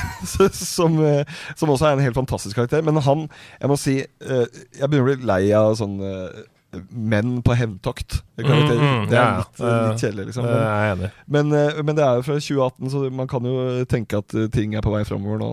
Som, 0.54 1.00
eh, 1.02 1.24
som 1.58 1.70
også 1.70 1.88
er 1.88 1.96
en 1.96 2.02
helt 2.04 2.14
fantastisk 2.14 2.54
karakter. 2.56 2.82
Men 2.86 2.96
han, 3.02 3.24
jeg 3.60 3.70
må 3.70 3.76
si 3.80 3.94
Jeg 3.98 4.88
begynner 4.88 5.02
å 5.02 5.08
bli 5.10 5.26
lei 5.28 5.42
av 5.58 5.74
sånne 5.78 6.10
eh, 6.30 6.42
menn 6.90 7.42
på 7.44 7.54
hevntokt. 7.56 8.22
Mm, 8.38 8.46
mm, 8.48 9.08
det 9.10 9.18
er 9.18 9.38
litt, 9.42 9.60
ja. 9.60 9.72
litt 9.90 10.00
kjedelig, 10.00 10.26
liksom. 10.30 10.46
Men, 10.48 11.02
men, 11.26 11.52
eh, 11.58 11.82
men 11.84 11.98
det 11.98 12.04
er 12.04 12.18
jo 12.18 12.24
fra 12.26 12.38
2018, 12.40 12.90
så 12.94 13.02
man 13.12 13.28
kan 13.28 13.46
jo 13.48 13.84
tenke 13.90 14.22
at 14.22 14.34
eh, 14.38 14.48
ting 14.52 14.76
er 14.76 14.84
på 14.84 14.94
vei 14.94 15.02
framover 15.08 15.40
nå. 15.42 15.50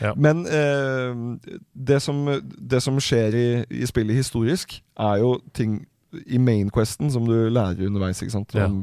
Ja. 0.00 0.14
Men 0.16 0.46
eh, 0.48 1.52
det, 1.76 2.00
som, 2.04 2.24
det 2.72 2.82
som 2.84 3.00
skjer 3.02 3.36
i, 3.36 3.46
i 3.82 3.88
spillet 3.88 4.22
historisk, 4.22 4.78
er 5.00 5.20
jo 5.20 5.36
ting 5.56 5.82
i 6.26 6.38
mainquesten 6.38 7.10
som 7.10 7.24
du 7.24 7.48
lærer 7.50 7.86
underveis. 7.86 8.20
ikke 8.22 8.32
sant? 8.34 8.52
Ja. 8.54 8.66
Om, 8.66 8.82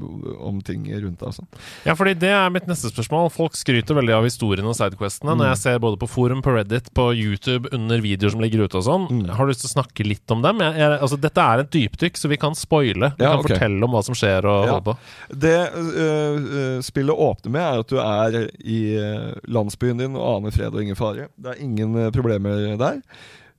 om 0.50 0.62
ting 0.66 0.86
rundt 0.90 1.20
deg. 1.20 1.28
Altså. 1.30 1.44
Ja, 1.86 1.94
fordi 1.96 2.16
det 2.20 2.30
er 2.34 2.50
mitt 2.50 2.66
neste 2.68 2.90
spørsmål. 2.90 3.30
Folk 3.32 3.54
skryter 3.60 3.96
veldig 3.98 4.16
av 4.18 4.24
historien 4.26 4.66
og 4.66 4.76
sidequestene. 4.78 5.36
Når 5.36 5.46
Mm. 5.46 5.50
jeg 5.54 5.58
ser 5.64 5.80
både 5.80 5.98
på 6.02 6.10
forum, 6.10 6.42
på 6.42 6.56
Reddit, 6.56 6.90
på 6.94 7.06
YouTube, 7.16 7.70
under 7.74 8.02
videoer 8.02 8.32
som 8.34 8.42
ligger 8.42 8.64
ute 8.66 8.78
og 8.78 8.84
sånn. 8.88 9.08
Mm. 9.10 9.30
Har 9.38 9.46
du 9.46 9.52
lyst 9.54 9.62
til 9.66 9.70
å 9.70 9.76
snakke 9.84 10.06
litt 10.08 10.32
om 10.32 10.42
dem? 10.42 10.60
Jeg, 10.60 10.76
jeg, 10.82 11.00
altså, 11.02 11.20
dette 11.22 11.38
er 11.42 11.60
et 11.60 11.72
dypdykk, 11.72 12.18
så 12.18 12.30
vi 12.30 12.38
kan 12.38 12.56
spoile. 12.56 13.14
Vi 13.18 13.24
Ja, 13.24 13.32
kan 13.36 13.40
okay. 13.44 13.56
fortelle 13.56 13.84
om 13.84 13.92
hva 13.92 14.04
som 14.04 14.16
skjer 14.16 14.46
og 14.46 14.66
Ja. 14.68 14.80
på. 14.80 14.98
Det 15.38 15.58
øh, 15.74 16.82
spillet 16.82 17.16
åpner 17.16 17.52
med, 17.52 17.62
er 17.62 17.80
at 17.80 17.88
du 17.88 17.98
er 18.00 18.50
i 18.66 18.80
landsbyen 19.48 19.98
din 20.00 20.16
og 20.16 20.38
aner 20.42 20.52
fred 20.56 20.74
og 20.74 20.82
ingen 20.82 20.96
fare. 21.00 21.28
Det 21.38 21.54
er 21.56 21.62
ingen 21.64 22.12
problemer 22.12 22.76
der. 22.80 23.02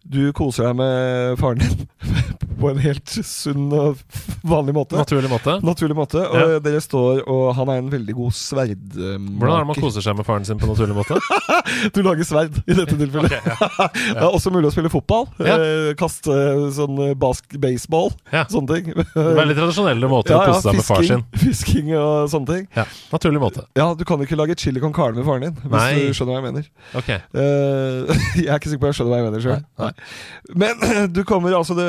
Du 0.05 0.33
koser 0.33 0.65
deg 0.71 0.77
med 0.81 1.39
faren 1.41 1.59
din 1.61 1.87
på 2.61 2.69
en 2.69 2.81
helt 2.83 3.09
sunn 3.25 3.71
og 3.73 4.01
vanlig 4.45 4.75
måte. 4.77 4.97
Naturlig 5.01 5.31
måte. 5.33 5.55
Naturlig 5.65 5.95
måte. 5.97 6.21
Og 6.29 6.37
Ja. 6.41 6.59
dere 6.61 6.81
står, 6.85 7.23
og 7.31 7.55
han 7.57 7.71
er 7.73 7.79
en 7.81 7.89
veldig 7.93 8.15
god 8.19 8.35
sverdmaker. 8.37 9.17
Hvordan 9.41 9.55
er 9.55 9.63
det 9.63 9.69
man 9.71 9.79
koser 9.81 10.05
seg 10.05 10.17
med 10.19 10.27
faren 10.29 10.45
sin 10.45 10.59
på 10.61 10.69
naturlig 10.69 10.97
måte? 10.99 11.17
Du 11.95 12.01
lager 12.05 12.27
sverd 12.27 12.57
i 12.67 12.75
dette 12.77 12.97
tilfellet. 12.99 13.31
Okay, 13.33 13.55
ja. 13.55 13.87
Det 14.17 14.25
er 14.25 14.27
også 14.29 14.51
mulig 14.53 14.69
å 14.69 14.73
spille 14.75 14.91
fotball. 14.93 15.25
Ja. 15.41 15.55
Eh, 15.57 15.93
kaste 16.01 16.35
sånn 16.77 16.99
eh, 17.07 17.15
bask 17.21 17.57
baseball. 17.63 18.11
Ja. 18.35 18.43
Sånne 18.51 18.77
ting. 18.81 18.91
Veldig 19.15 19.57
tradisjonelle 19.57 20.11
måter 20.11 20.37
å 20.37 20.43
kose 20.51 20.65
seg 20.67 20.81
med 20.81 20.85
far 20.89 21.07
sin. 21.07 21.25
fisking 21.41 21.93
og 21.97 22.29
sånne 22.33 22.51
ting. 22.59 22.67
Ja, 22.77 22.85
Naturlig 23.15 23.41
måte. 23.45 23.65
Ja, 23.79 23.89
Du 23.97 24.05
kan 24.09 24.21
ikke 24.25 24.37
lage 24.41 24.57
chili 24.61 24.83
con 24.83 24.93
carne 24.97 25.17
med 25.21 25.29
faren 25.29 25.47
din, 25.49 25.57
hvis 25.65 25.73
Nei. 25.79 26.11
du 26.11 26.19
skjønner 26.19 26.37
hva 26.37 26.41
jeg 26.43 26.49
mener. 26.51 26.69
Okay. 27.01 27.21
Eh, 27.33 28.21
jeg 28.43 28.51
er 28.51 28.59
ikke 28.61 28.73
sikker 28.75 28.83
på 28.85 28.89
om 28.89 28.93
jeg 28.93 29.01
skjønner 29.01 29.15
hva 29.15 29.23
jeg 29.23 29.29
mener 29.31 29.47
sjøl. 29.47 29.65
Nei. 29.91 30.63
Men 30.65 30.85
du 31.17 31.23
kommer 31.29 31.55
altså 31.57 31.77
det, 31.79 31.89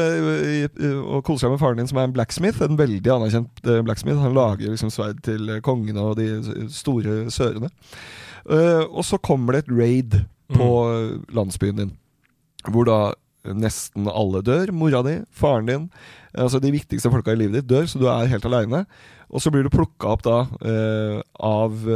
og 1.02 1.24
koser 1.28 1.48
deg 1.48 1.56
med 1.56 1.62
faren 1.62 1.82
din, 1.82 1.90
som 1.90 2.02
er 2.02 2.10
en 2.10 2.16
blacksmith. 2.16 2.62
En 2.66 2.80
veldig 2.80 3.16
anerkjent 3.16 3.64
eh, 3.68 3.82
blacksmith. 3.86 4.22
Han 4.22 4.38
lager 4.38 4.74
liksom 4.74 4.92
sverd 4.94 5.22
til 5.26 5.50
eh, 5.50 5.64
kongene 5.66 6.04
og 6.12 6.20
de 6.20 6.68
store 6.74 7.24
sørene. 7.34 7.72
Eh, 8.50 8.84
og 8.86 9.04
så 9.08 9.22
kommer 9.22 9.58
det 9.58 9.66
et 9.66 9.74
raid 9.78 10.22
på 10.52 10.70
mm. 10.84 11.28
landsbyen 11.38 11.78
din, 11.80 11.92
hvor 12.68 12.88
da 12.90 13.02
nesten 13.58 14.10
alle 14.12 14.44
dør. 14.46 14.74
Mora 14.76 15.02
di, 15.06 15.20
faren 15.34 15.70
din, 15.70 15.88
altså 16.38 16.60
de 16.62 16.74
viktigste 16.74 17.10
folka 17.14 17.34
i 17.34 17.40
livet 17.40 17.62
ditt 17.62 17.72
dør, 17.72 17.88
så 17.90 18.02
du 18.02 18.10
er 18.12 18.30
helt 18.30 18.46
aleine. 18.50 18.84
Og 19.32 19.40
så 19.40 19.54
blir 19.54 19.64
du 19.64 19.72
plukka 19.72 20.12
opp 20.12 20.26
da 20.28 20.42
eh, 20.68 21.22
av 21.40 21.88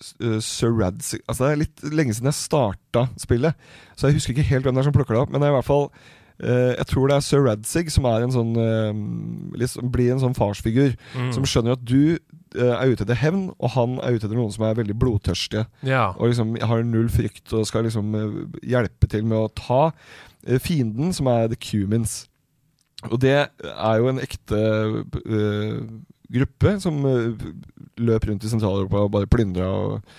Sir 0.00 0.72
Radzig 0.72 1.20
Altså 1.28 1.44
Det 1.44 1.50
er 1.50 1.60
litt 1.60 1.82
lenge 1.92 2.14
siden 2.16 2.30
jeg 2.30 2.38
starta 2.38 3.02
spillet, 3.20 3.68
så 3.96 4.08
jeg 4.08 4.16
husker 4.16 4.32
ikke 4.32 4.48
helt 4.48 4.64
hvem 4.64 4.76
det 4.76 4.82
er 4.84 4.88
som 4.88 4.96
plukker 4.96 5.16
det 5.16 5.22
opp. 5.22 5.32
Men 5.32 5.42
det 5.42 5.48
er 5.48 5.54
i 5.54 5.58
hvert 5.58 5.68
fall 5.68 5.86
uh, 5.90 6.72
Jeg 6.78 6.86
tror 6.88 7.10
det 7.10 7.16
er 7.18 7.26
Sir 7.26 7.44
Radzig 7.44 7.92
som 7.92 8.08
er 8.08 8.24
en 8.24 8.34
sånn 8.34 8.54
uh, 8.56 9.56
liksom, 9.60 9.92
blir 9.92 10.14
en 10.14 10.22
sånn 10.22 10.36
farsfigur. 10.38 10.96
Mm. 11.12 11.32
Som 11.36 11.48
skjønner 11.48 11.76
at 11.76 11.84
du 11.84 12.16
uh, 12.56 12.74
er 12.76 12.92
ute 12.92 13.04
etter 13.04 13.18
hevn, 13.18 13.48
og 13.58 13.74
han 13.76 13.98
er 14.00 14.16
ute 14.16 14.26
etter 14.26 14.38
noen 14.38 14.52
som 14.54 14.66
er 14.66 14.78
veldig 14.78 14.96
blodtørstige. 15.00 15.66
Ja. 15.86 16.10
Og 16.16 16.32
liksom 16.32 16.56
har 16.56 16.84
null 16.86 17.10
frykt 17.12 17.52
og 17.56 17.66
skal 17.68 17.86
liksom 17.86 18.16
eh, 18.16 18.40
hjelpe 18.72 19.10
til 19.10 19.26
med 19.28 19.38
å 19.38 19.52
ta 19.54 19.82
eh, 20.46 20.60
fienden, 20.62 21.14
som 21.16 21.30
er 21.30 21.50
The 21.52 21.58
Cumins. 21.60 22.24
Og 23.08 23.20
det 23.22 23.34
er 23.38 24.00
jo 24.00 24.10
en 24.10 24.20
ekte 24.20 24.60
uh, 24.60 25.76
gruppe 26.30 26.74
som 26.82 26.98
uh, 27.06 27.44
løp 28.00 28.26
rundt 28.28 28.44
i 28.44 28.50
Sentral-Europa 28.52 29.04
og 29.06 29.12
bare 29.14 29.30
plyndra. 29.30 29.70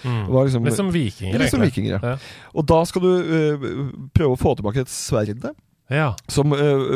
Mm. 0.04 0.24
var 0.32 0.48
liksom, 0.48 0.66
Litt 0.66 0.80
som 0.80 0.90
vikinger, 0.94 1.38
litt 1.42 1.54
som 1.54 1.64
vikinger, 1.64 1.98
ja. 2.00 2.16
Og 2.56 2.66
da 2.70 2.82
skal 2.90 3.06
du 3.06 3.12
uh, 3.12 3.70
prøve 4.16 4.38
å 4.38 4.42
få 4.42 4.56
tilbake 4.58 4.86
et 4.86 4.94
sverd 4.94 5.52
Ja. 5.92 6.14
som 6.32 6.54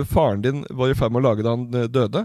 faren 0.08 0.42
din 0.42 0.62
var 0.72 0.88
i 0.88 0.96
ferd 0.96 1.12
med 1.12 1.20
å 1.20 1.28
lage 1.28 1.44
da 1.44 1.52
han 1.52 1.66
døde. 1.92 2.22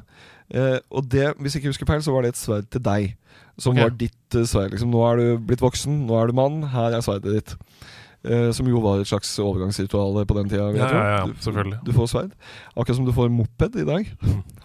Og 0.95 1.09
det, 1.11 1.33
hvis 1.39 1.57
jeg 1.57 1.65
ikke 1.65 1.73
husker 1.73 1.89
feil, 1.89 2.03
så 2.07 2.15
var 2.15 2.23
det 2.23 2.31
et 2.31 2.39
sverd 2.39 2.69
til 2.71 2.83
deg. 2.87 3.17
Som 3.59 3.75
okay. 3.75 3.83
var 3.83 3.97
ditt 3.99 4.37
sverd. 4.47 4.71
Liksom. 4.71 4.93
Nå 4.95 5.03
er 5.09 5.19
du 5.19 5.43
blitt 5.49 5.65
voksen, 5.65 6.05
nå 6.07 6.15
er 6.15 6.31
du 6.31 6.39
mann, 6.39 6.63
her 6.71 6.95
er 6.95 7.03
sverdet 7.03 7.35
ditt. 7.41 7.57
Eh, 8.23 8.51
som 8.53 8.67
jo 8.69 8.81
var 8.85 9.01
et 9.01 9.09
slags 9.09 9.31
overgangsritual 9.41 10.19
på 10.29 10.35
den 10.37 10.49
tida. 10.51 10.67
Ja, 10.77 10.89
ja, 10.93 11.05
ja, 11.17 11.21
Du- 11.27 11.33
selvfølgelig. 11.41 11.79
Du 11.87 11.93
får 11.97 12.07
sverd. 12.13 12.33
Akkurat 12.77 12.97
som 12.99 13.07
du 13.07 13.13
får 13.17 13.31
moped 13.33 13.77
i 13.81 13.85
dag. 13.89 14.11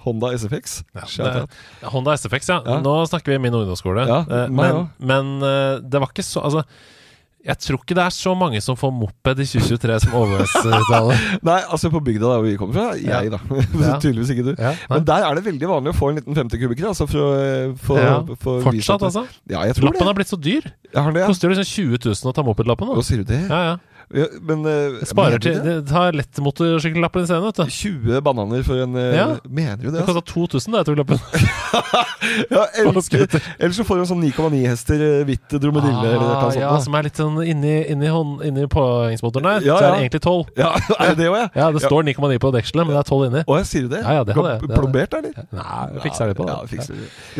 Honda 0.04 0.34
SFX. 0.36 0.84
Ja, 0.94 1.02
det- 1.24 1.88
Honda 1.94 2.12
SFX, 2.18 2.50
ja. 2.50 2.60
Nå 2.84 2.96
snakker 3.08 3.32
vi 3.32 3.38
min 3.40 3.54
ungdomsskole. 3.54 4.04
Ja, 4.08 4.26
meg 4.28 4.50
men, 4.52 4.90
men 5.00 5.32
eh, 5.42 5.80
det 5.80 6.02
var 6.04 6.12
ikke 6.12 6.26
så 6.28 6.44
Altså, 6.44 6.66
jeg 7.46 7.60
tror 7.62 7.78
ikke 7.84 7.96
det 7.98 8.04
er 8.06 8.14
så 8.16 8.32
mange 8.38 8.60
som 8.66 8.78
får 8.80 8.92
moped 8.96 9.42
i 9.44 9.46
2023 9.46 9.98
som 10.06 10.16
overgangsutdannelse. 10.18 11.18
Nei, 11.50 11.58
altså 11.70 11.92
på 11.94 12.02
bygda 12.08 12.32
der 12.34 12.46
vi 12.46 12.56
kommer 12.58 12.74
fra, 12.80 12.86
Ja. 12.98 13.20
jeg 13.22 13.32
da. 13.36 13.40
Ja. 13.86 13.98
Tydeligvis 14.02 14.32
ikke 14.34 14.48
du. 14.48 14.54
ja. 14.58 14.72
Men 14.90 15.06
der 15.06 15.28
er 15.28 15.38
det 15.38 15.46
veldig 15.46 15.70
vanlig 15.70 15.94
å 15.94 15.98
få 15.98 16.10
en 16.12 16.20
liten 16.22 16.38
50 16.38 16.62
kubikker. 16.64 16.88
Altså 16.92 17.06
for, 17.10 17.76
for, 17.86 18.02
ja. 18.02 18.16
for 18.42 18.64
Fortsatt, 18.66 19.06
altså. 19.10 19.26
Ja, 19.52 19.62
jeg 19.70 19.78
tror 19.78 19.92
Lappen 19.92 20.02
det. 20.02 20.10
har 20.10 20.18
blitt 20.18 20.32
så 20.34 20.40
dyr. 20.42 20.72
Ja, 20.94 21.04
har 21.06 21.14
det, 21.16 21.22
ja. 21.26 21.30
Koster 21.30 21.54
liksom 21.54 21.68
20 21.70 22.02
000 22.10 22.32
å 22.32 22.36
ta 22.36 22.46
mopedlappen. 22.48 22.90
Hva 22.98 23.04
sier 23.06 23.22
du 23.22 23.30
det? 23.30 23.44
Ja, 23.50 23.62
ja. 23.74 23.76
Ja, 24.14 24.26
men 24.46 24.66
eh, 24.70 25.00
Sparer 25.10 25.40
til 25.42 25.56
det? 25.58 25.64
det 25.66 25.90
tar 25.90 26.14
lettmotorsykkellappen 26.14 27.24
isteden, 27.26 27.46
vet 27.48 27.58
du. 27.58 27.72
20 27.74 28.22
bananer 28.26 28.62
for 28.68 28.78
en 28.84 28.94
eh, 29.02 29.16
Ja. 29.18 29.26
Mener 29.50 29.80
du 29.82 29.88
det? 29.90 29.98
Det 30.02 30.06
kosta 30.06 30.22
2000, 30.30 30.72
da, 30.76 30.84
jeg 30.84 30.90
tror 30.92 31.00
lappen. 31.02 31.20
Ja, 32.50 32.66
ellers, 32.82 33.08
ellers 33.60 33.76
så 33.78 33.84
får 33.86 34.00
du 34.00 34.02
en 34.04 34.08
sånn 34.10 34.22
9,9 34.24 34.60
hester 34.70 35.02
eh, 35.04 35.24
hvitt 35.28 35.56
dromedille 35.62 36.06
eller 36.08 36.22
noe 36.22 36.36
Ah, 36.36 36.46
sånt. 36.50 36.60
ja, 36.62 36.70
da. 36.74 36.80
som 36.84 36.96
er 36.98 37.06
litt 37.08 37.20
sånn 37.20 37.36
inni, 37.46 37.74
inni, 37.94 38.08
hånd, 38.12 38.42
inni 38.48 38.66
påhengsmotoren 38.72 39.46
der. 39.50 39.66
Ja, 39.68 39.78
Så 39.78 39.84
er 39.84 39.88
ja. 39.88 39.92
det 39.96 40.02
egentlig 40.06 40.22
12. 40.22 40.54
Ja, 40.60 40.70
er 41.06 41.18
det 41.20 41.28
òg, 41.30 41.38
ja? 41.40 41.48
Ja, 41.60 41.68
det 41.76 41.82
står 41.86 42.08
9,9 42.10 42.40
på 42.46 42.52
dekselet, 42.56 42.88
men 42.88 42.96
det 42.96 43.02
er 43.02 43.10
12 43.10 43.26
inni. 43.30 43.44
Å, 43.46 43.58
jeg 43.62 43.70
sier 43.72 43.90
det? 43.92 44.02
Ja, 44.06 44.16
ja, 44.20 44.24
det 44.28 44.38
hadde. 44.38 44.56
Plombert, 44.74 45.18
eller? 45.20 45.46
Nei, 45.56 45.86
fikser 46.06 46.32
det 46.32 46.38
på. 46.40 46.48
Ja, 46.50 46.58
det. 46.70 46.88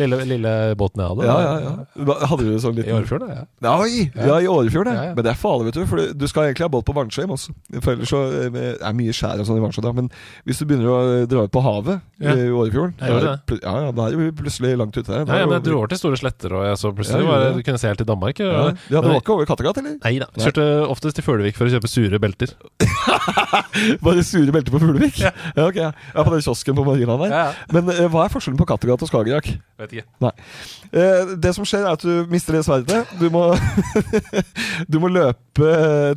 Lille, 0.00 0.20
lille 0.32 0.52
båten 0.78 1.02
jeg 1.02 1.12
hadde. 1.14 1.26
Ja, 1.30 1.36
ja, 1.46 1.54
ja. 1.66 2.18
Hadde 2.30 2.46
du 2.46 2.54
sånn 2.62 2.76
I 2.76 2.82
liten 2.82 2.98
Årefjorden, 3.00 3.32
ja. 3.36 3.74
Oi! 3.76 4.06
Ja, 4.14 4.38
i 4.42 4.48
Årefjorden. 4.50 4.96
Men 5.16 5.22
det 5.26 5.32
er 5.34 5.40
farlig, 5.40 5.70
vet 5.70 5.80
du. 5.80 5.84
For 5.90 5.96
du 6.16 6.26
skal 6.30 6.48
egentlig 6.48 6.55
ha 6.64 6.68
båt 6.72 6.86
på 6.88 6.94
Varnsjøym 6.96 7.34
også. 7.34 7.52
For 7.82 7.92
ellers 7.92 8.08
så 8.08 8.20
er 8.46 8.50
det 8.54 8.92
mye 8.96 9.12
skjær 9.12 9.42
og 9.42 9.46
sånn 9.48 9.58
i 9.60 9.64
Varnsjø 9.64 9.82
da. 9.84 9.92
Men 9.92 10.08
hvis 10.48 10.58
du 10.62 10.64
begynner 10.70 10.88
å 10.88 10.96
eh, 11.10 11.26
dra 11.28 11.44
ut 11.44 11.52
på 11.52 11.62
havet 11.66 12.00
Ja. 12.22 12.32
i 12.32 12.48
Årefjorden 12.48 12.94
da 12.96 13.10
er 13.12 13.26
det. 13.26 13.58
Ja, 13.60 13.74
ja, 13.84 13.90
da 13.92 14.06
er 14.08 14.16
vi 14.16 14.30
plutselig 14.32 14.72
langt 14.80 14.96
ute 14.96 15.12
her. 15.12 15.26
Ja, 15.28 15.42
ja, 15.42 15.46
men 15.50 15.58
jeg 15.58 15.66
dro 15.68 15.76
over 15.82 15.92
til 15.92 15.98
Store 16.00 16.16
Sletter, 16.16 16.54
og 16.56 16.64
jeg 16.64 16.78
så 16.80 16.92
plutselig 16.96 17.26
Ja, 17.28 17.52
du 17.52 17.60
kunne 17.66 17.78
se 17.82 17.90
helt 17.90 18.00
til 18.00 18.08
Danmark. 18.08 18.38
ja. 18.40 18.70
ja, 18.88 19.00
det 19.02 19.10
var 19.12 19.20
ikke 19.20 19.34
over 19.36 19.44
Kattegat, 19.50 19.76
eller? 19.82 19.98
Nei 20.04 20.14
da. 20.22 20.30
Kjørte 20.40 20.66
oftest 20.88 21.18
til 21.20 21.26
Følevik 21.26 21.58
for 21.60 21.68
å 21.68 21.74
kjøpe 21.76 21.90
sure 21.92 22.18
belter. 22.22 22.54
Bare 24.06 24.22
sure 24.24 24.52
belter 24.54 24.72
på 24.72 24.80
Fuglevik? 24.80 25.18
Ja. 25.20 25.30
ja, 25.56 25.66
ok. 25.68 25.76
Ja, 25.82 26.22
på 26.22 26.32
den 26.32 26.42
kiosken 26.44 26.76
på 26.78 26.84
marinaen 26.86 27.26
der. 27.30 27.56
Men 27.74 27.90
eh, 27.92 28.06
hva 28.12 28.24
er 28.26 28.32
forskjellen 28.32 28.58
på 28.60 28.66
Kattegat 28.68 29.02
og 29.04 29.10
Skagerrak? 29.10 29.50
Vet 29.82 29.92
ikke. 29.98 30.06
Eh, 30.24 30.30
det 31.42 31.52
som 31.56 31.64
skjer, 31.68 31.84
er 31.84 31.92
at 31.96 32.04
du 32.04 32.26
mister 32.32 32.56
det 32.56 32.64
sverdet. 32.66 33.02
Du 33.20 33.26
må, 33.34 33.42
du 34.90 34.98
må 35.02 35.10
løpe 35.12 35.68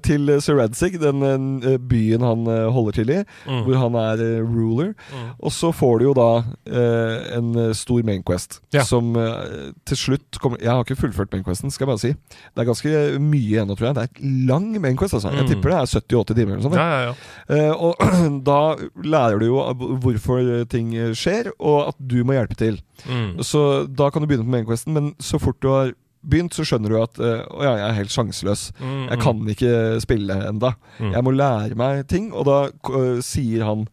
til 0.06 0.30
eh, 0.34 0.40
Sir 0.44 0.58
Radzig, 0.60 0.98
den 1.02 1.22
eh, 1.64 1.78
byen 1.80 2.24
han 2.26 2.46
eh, 2.52 2.66
holder 2.76 2.98
til 3.00 3.12
i, 3.14 3.20
Mm. 3.50 3.62
hvor 3.66 3.78
han 3.80 3.96
er 4.00 4.22
eh, 4.24 4.40
ruler. 4.46 4.90
Mm. 5.14 5.28
Og 5.48 5.52
så 5.56 5.72
får 5.76 6.00
du 6.00 6.06
jo 6.10 6.14
da 6.18 6.28
eh, 6.68 7.38
en 7.38 7.50
eh, 7.60 7.72
stor 7.78 8.04
mainquest, 8.08 8.60
Ja. 8.76 8.84
som 8.88 9.14
eh, 9.20 9.72
til 9.88 9.98
slutt 9.98 10.40
kommer 10.42 10.60
Jeg 10.62 10.70
har 10.72 10.84
ikke 10.84 11.00
fullført 11.00 11.32
mainquesten, 11.34 11.72
skal 11.72 11.88
jeg 11.88 11.92
bare 11.94 12.04
si. 12.04 12.12
Det 12.56 12.64
er 12.64 12.70
ganske 12.70 12.94
mye 13.24 13.64
ennå, 13.64 13.76
tror 13.80 13.90
jeg. 13.90 13.96
Det 13.96 14.04
er 14.04 14.12
et 14.12 14.24
lang 14.50 14.70
mainquest, 14.82 15.14
altså. 15.18 15.32
Jeg 15.34 15.44
Mm. 15.48 15.50
tipper 15.54 15.70
det 15.70 15.80
er 15.80 15.92
70-80 16.00 16.36
timer 16.36 16.56
eller 16.56 16.64
noe 16.64 16.70
sånt. 16.70 16.80
Ja, 16.80 17.00
ja. 17.00 17.14
Eh, 17.50 17.74
og 17.74 18.44
da 18.50 18.60
lærer 19.04 19.40
du 19.40 19.46
jo 19.50 19.64
hvorfor 20.04 20.66
ting 20.70 20.94
skjer, 21.16 21.52
og 21.60 21.90
at 21.94 21.96
du 22.00 22.20
må 22.24 22.36
hjelpe 22.38 22.56
til. 22.60 22.80
Mm. 23.08 23.40
Så 23.46 23.64
da 23.88 24.10
kan 24.12 24.22
du 24.24 24.28
begynne 24.30 24.48
på 24.48 24.56
mainquesten, 24.58 24.94
men 24.96 25.12
så 25.24 25.40
fort 25.42 25.60
du 25.64 25.70
har 25.72 25.94
begynt, 26.20 26.52
så 26.56 26.66
skjønner 26.68 26.92
du 26.92 26.98
at 27.00 27.20
eh, 27.24 27.44
ja, 27.64 27.74
jeg 27.80 27.86
er 27.88 27.98
helt 28.02 28.12
sjanseløs. 28.12 28.64
Mm, 28.80 29.04
Jeg 29.08 29.22
kan 29.24 29.44
ikke 29.56 29.74
spille 30.04 30.36
enda. 30.50 30.74
Mm. 31.00 31.14
Jeg 31.16 31.24
må 31.24 31.32
lære 31.32 31.78
meg 31.80 32.08
ting, 32.12 32.32
og 32.36 32.48
da 32.50 32.58
eh, 32.68 33.22
sier 33.24 33.64
han 33.64 33.86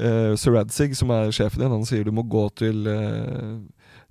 uh, 0.00 0.34
Sir 0.38 0.56
Radzig, 0.56 0.96
som 0.98 1.12
er 1.14 1.30
sjefen 1.34 1.62
din, 1.62 1.70
han 1.70 1.86
sier 1.86 2.04
du 2.06 2.10
må 2.14 2.24
gå 2.26 2.48
til 2.58 2.86
eh, 2.90 3.60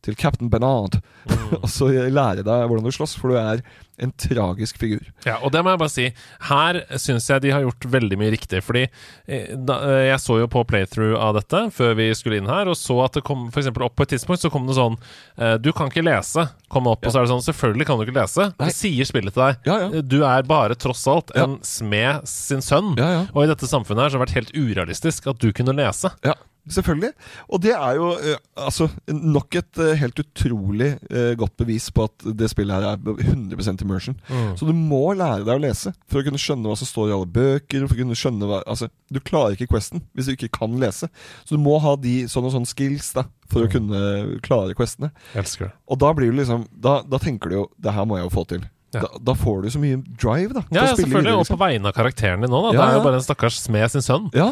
til 0.06 0.16
Captain 0.20 0.50
Bernard 0.50 1.00
Mm. 1.30 1.60
og 1.64 1.70
så 1.70 1.90
lære 1.92 2.44
deg 2.46 2.66
hvordan 2.70 2.86
du 2.86 2.92
slåss, 2.96 3.16
for 3.20 3.34
du 3.34 3.38
er 3.38 3.60
en 4.00 4.12
tragisk 4.16 4.78
figur. 4.80 5.02
Ja, 5.26 5.36
og 5.44 5.52
det 5.52 5.60
må 5.66 5.74
jeg 5.74 5.82
bare 5.82 5.92
si. 5.92 6.06
Her 6.48 6.80
syns 7.02 7.28
jeg 7.30 7.44
de 7.44 7.52
har 7.52 7.66
gjort 7.66 7.88
veldig 7.92 8.18
mye 8.22 8.32
riktig. 8.34 8.62
Fordi 8.64 8.86
eh, 8.86 9.52
eh, 9.52 10.04
jeg 10.08 10.22
så 10.24 10.38
jo 10.40 10.48
på 10.52 10.64
playthrough 10.70 11.18
av 11.20 11.36
dette 11.36 11.66
før 11.76 11.98
vi 12.00 12.08
skulle 12.18 12.40
inn 12.40 12.48
her, 12.50 12.72
og 12.72 12.78
så 12.80 12.96
at 13.04 13.20
det 13.20 13.26
kom 13.28 13.48
eksempel 13.52 13.84
opp 13.90 13.98
på 14.00 14.08
et 14.08 14.14
tidspunkt 14.16 14.46
så 14.46 14.52
kom 14.54 14.66
det 14.70 14.78
sånn 14.80 14.96
eh, 15.38 15.58
Du 15.62 15.72
kan 15.76 15.92
ikke 15.92 16.06
lese. 16.08 16.48
Kom 16.72 16.88
opp, 16.90 17.04
og 17.04 17.12
så 17.12 17.20
er 17.20 17.28
det 17.28 17.34
sånn 17.34 17.46
Selvfølgelig 17.50 17.90
kan 17.90 18.00
du 18.00 18.06
ikke 18.08 18.18
lese. 18.22 18.50
Nei. 18.56 18.70
Det 18.72 18.78
sier 18.80 19.10
spillet 19.12 19.36
til 19.36 19.44
deg. 19.46 19.60
Ja, 19.70 19.80
ja. 19.84 20.04
Du 20.16 20.20
er 20.24 20.48
bare 20.48 20.80
tross 20.80 21.04
alt 21.12 21.36
Ja. 21.36 21.44
en 21.50 21.60
smed 21.68 22.24
sin 22.30 22.64
sønn. 22.66 22.96
Ja, 22.98 23.10
ja. 23.18 23.24
Og 23.36 23.44
i 23.44 23.52
dette 23.52 23.68
samfunnet 23.70 24.08
her 24.08 24.14
så 24.14 24.18
har 24.18 24.24
det 24.24 24.30
vært 24.30 24.40
helt 24.40 24.56
urealistisk 24.56 25.28
at 25.34 25.44
du 25.44 25.52
kunne 25.56 25.76
lese. 25.76 26.14
Ja, 26.26 26.38
selvfølgelig. 26.68 27.12
Og 27.50 27.62
det 27.64 27.74
er 27.76 27.98
jo 27.98 28.10
eh, 28.18 28.40
altså 28.60 28.90
nok 29.08 29.56
et 29.60 29.82
eh, 29.82 29.96
helt 30.02 30.22
utrolig 30.22 30.92
eh, 31.10 31.34
godt 31.40 31.56
bevis 31.62 31.90
på 31.96 32.06
at 32.10 32.28
det 32.38 32.50
spillet 32.52 32.76
her 32.76 32.94
er 32.94 33.24
100 33.26 33.84
immersion. 33.86 34.18
Mm. 34.30 34.54
Så 34.60 34.68
du 34.68 34.74
må 34.76 35.14
lære 35.18 35.46
deg 35.48 35.56
å 35.56 35.64
lese 35.64 35.94
for 36.10 36.22
å 36.22 36.26
kunne 36.28 36.42
skjønne 36.42 36.70
hva 36.70 36.78
som 36.80 36.90
står 36.90 37.10
i 37.10 37.16
alle 37.18 37.32
bøker. 37.40 37.86
For 37.88 37.96
å 37.96 38.02
kunne 38.04 38.20
skjønne 38.20 38.50
hva, 38.50 38.62
altså, 38.68 38.90
Du 39.10 39.22
klarer 39.24 39.56
ikke 39.56 39.70
Questen 39.74 40.04
hvis 40.14 40.30
du 40.30 40.36
ikke 40.36 40.52
kan 40.60 40.78
lese. 40.82 41.10
Så 41.46 41.56
du 41.56 41.64
må 41.64 41.78
ha 41.84 41.96
de 42.00 42.24
sånne 42.30 42.52
og 42.52 42.58
sånne 42.58 42.70
skills 42.70 43.14
da 43.18 43.26
for 43.50 43.66
å 43.66 43.72
kunne 43.72 44.40
klare 44.46 44.76
Questene. 44.78 45.14
Elsker 45.38 45.70
det. 45.70 45.74
Og 45.90 46.02
da 46.02 46.12
blir 46.14 46.30
du 46.30 46.38
liksom 46.38 46.68
Da, 46.70 47.00
da 47.02 47.18
tenker 47.22 47.50
du 47.50 47.56
jo 47.56 47.64
Det 47.82 47.94
her 47.96 48.06
må 48.06 48.20
jeg 48.20 48.28
jo 48.28 48.36
få 48.36 48.46
til. 48.50 48.68
Ja. 48.94 49.02
Da, 49.04 49.08
da 49.22 49.34
får 49.38 49.62
du 49.64 49.70
så 49.70 49.80
mye 49.82 50.00
drive, 50.18 50.54
da. 50.56 50.64
Ja, 50.74 50.86
ja 50.88 50.96
selvfølgelig. 50.98 51.34
Og 51.36 51.44
liksom. 51.44 51.58
på 51.58 51.62
vegne 51.62 51.86
av 51.92 51.94
karakteren 51.94 52.42
din 52.42 52.50
da. 52.50 52.62
Ja, 52.70 52.72
Det 52.74 52.86
er 52.88 52.96
jo 52.98 53.04
bare 53.06 53.20
en 53.20 53.26
stakkars 53.28 53.60
smed 53.62 53.92
sin 53.94 54.02
sønn. 54.02 54.30
Ja, 54.34 54.48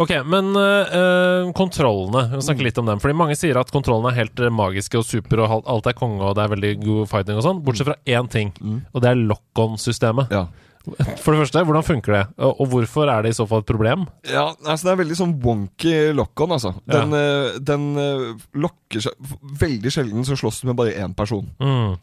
Ok, 0.00 0.14
men 0.24 0.52
øh, 0.56 1.52
kontrollene. 1.52 2.22
Vi 2.32 2.36
må 2.40 2.54
Mm. 2.56 2.64
litt 2.64 2.78
om 2.78 2.86
dem. 2.86 2.98
Fordi 3.04 3.14
mange 3.16 3.36
sier 3.36 3.58
at 3.60 3.70
kontrollene 3.70 4.08
er 4.12 4.20
helt 4.22 4.40
øh, 4.40 4.50
magiske 4.50 4.96
og 4.98 5.04
super, 5.04 5.40
og 5.44 5.62
alt- 5.68 5.86
er 5.86 5.92
konge, 5.92 6.22
og 6.22 6.34
det 6.36 6.44
er 6.44 6.54
veldig 6.56 6.72
god 6.84 7.08
fighting 7.08 7.36
og 7.36 7.44
sånn. 7.44 7.62
Bortsett 7.62 7.86
fra 7.90 7.96
én 8.06 8.28
ting, 8.30 8.52
Mm. 8.60 8.80
og 8.94 9.02
det 9.02 9.10
er 9.10 9.14
lock-on-systemet. 9.28 10.30
ja. 10.30 10.46
For 11.22 11.30
det 11.30 11.44
første, 11.46 11.62
hvordan 11.62 11.84
funker 11.86 12.12
det? 12.12 12.22
Og, 12.42 12.66
hvorfor 12.66 13.06
er 13.06 13.22
det 13.22 13.30
i 13.30 13.36
så 13.38 13.46
fall 13.46 13.60
et 13.62 13.66
problem? 13.68 14.08
Ja, 14.26 14.48
altså 14.66 14.88
Det 14.88 14.92
er 14.92 15.04
veldig 15.04 15.14
sånn 15.20 15.34
wonky 15.44 16.12
lock-on, 16.12 16.50
altså. 16.56 16.72
Den, 16.90 17.12
ja. 17.14 17.52
den 17.62 17.84
eh, 18.02 18.24
lokker 18.58 19.00
seg 19.04 19.12
Veldig 19.60 19.92
sjelden 19.94 20.24
så 20.26 20.34
slåss 20.34 20.58
du 20.62 20.66
med 20.72 20.76
bare 20.80 20.96
én 20.98 21.14
person. 21.14 21.46
Mm. 21.62 21.94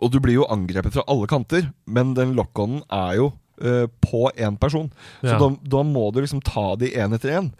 Og 0.00 0.10
du 0.10 0.18
blir 0.20 0.38
jo 0.40 0.46
angrepet 0.50 0.94
fra 0.96 1.04
alle 1.10 1.26
kanter, 1.30 1.68
men 1.86 2.14
den 2.16 2.34
lock-onen 2.34 2.82
er 2.90 3.18
jo 3.20 3.26
uh, 3.62 3.86
på 4.02 4.26
én 4.34 4.56
person. 4.58 4.90
Så 5.20 5.34
Ja. 5.34 5.38
da, 5.38 5.50
da 5.62 5.82
må 5.86 6.10
du 6.12 6.20
liksom 6.20 6.42
ta 6.42 6.74
de 6.80 6.90
én 6.90 7.14
etter 7.14 7.36
én. 7.38 7.52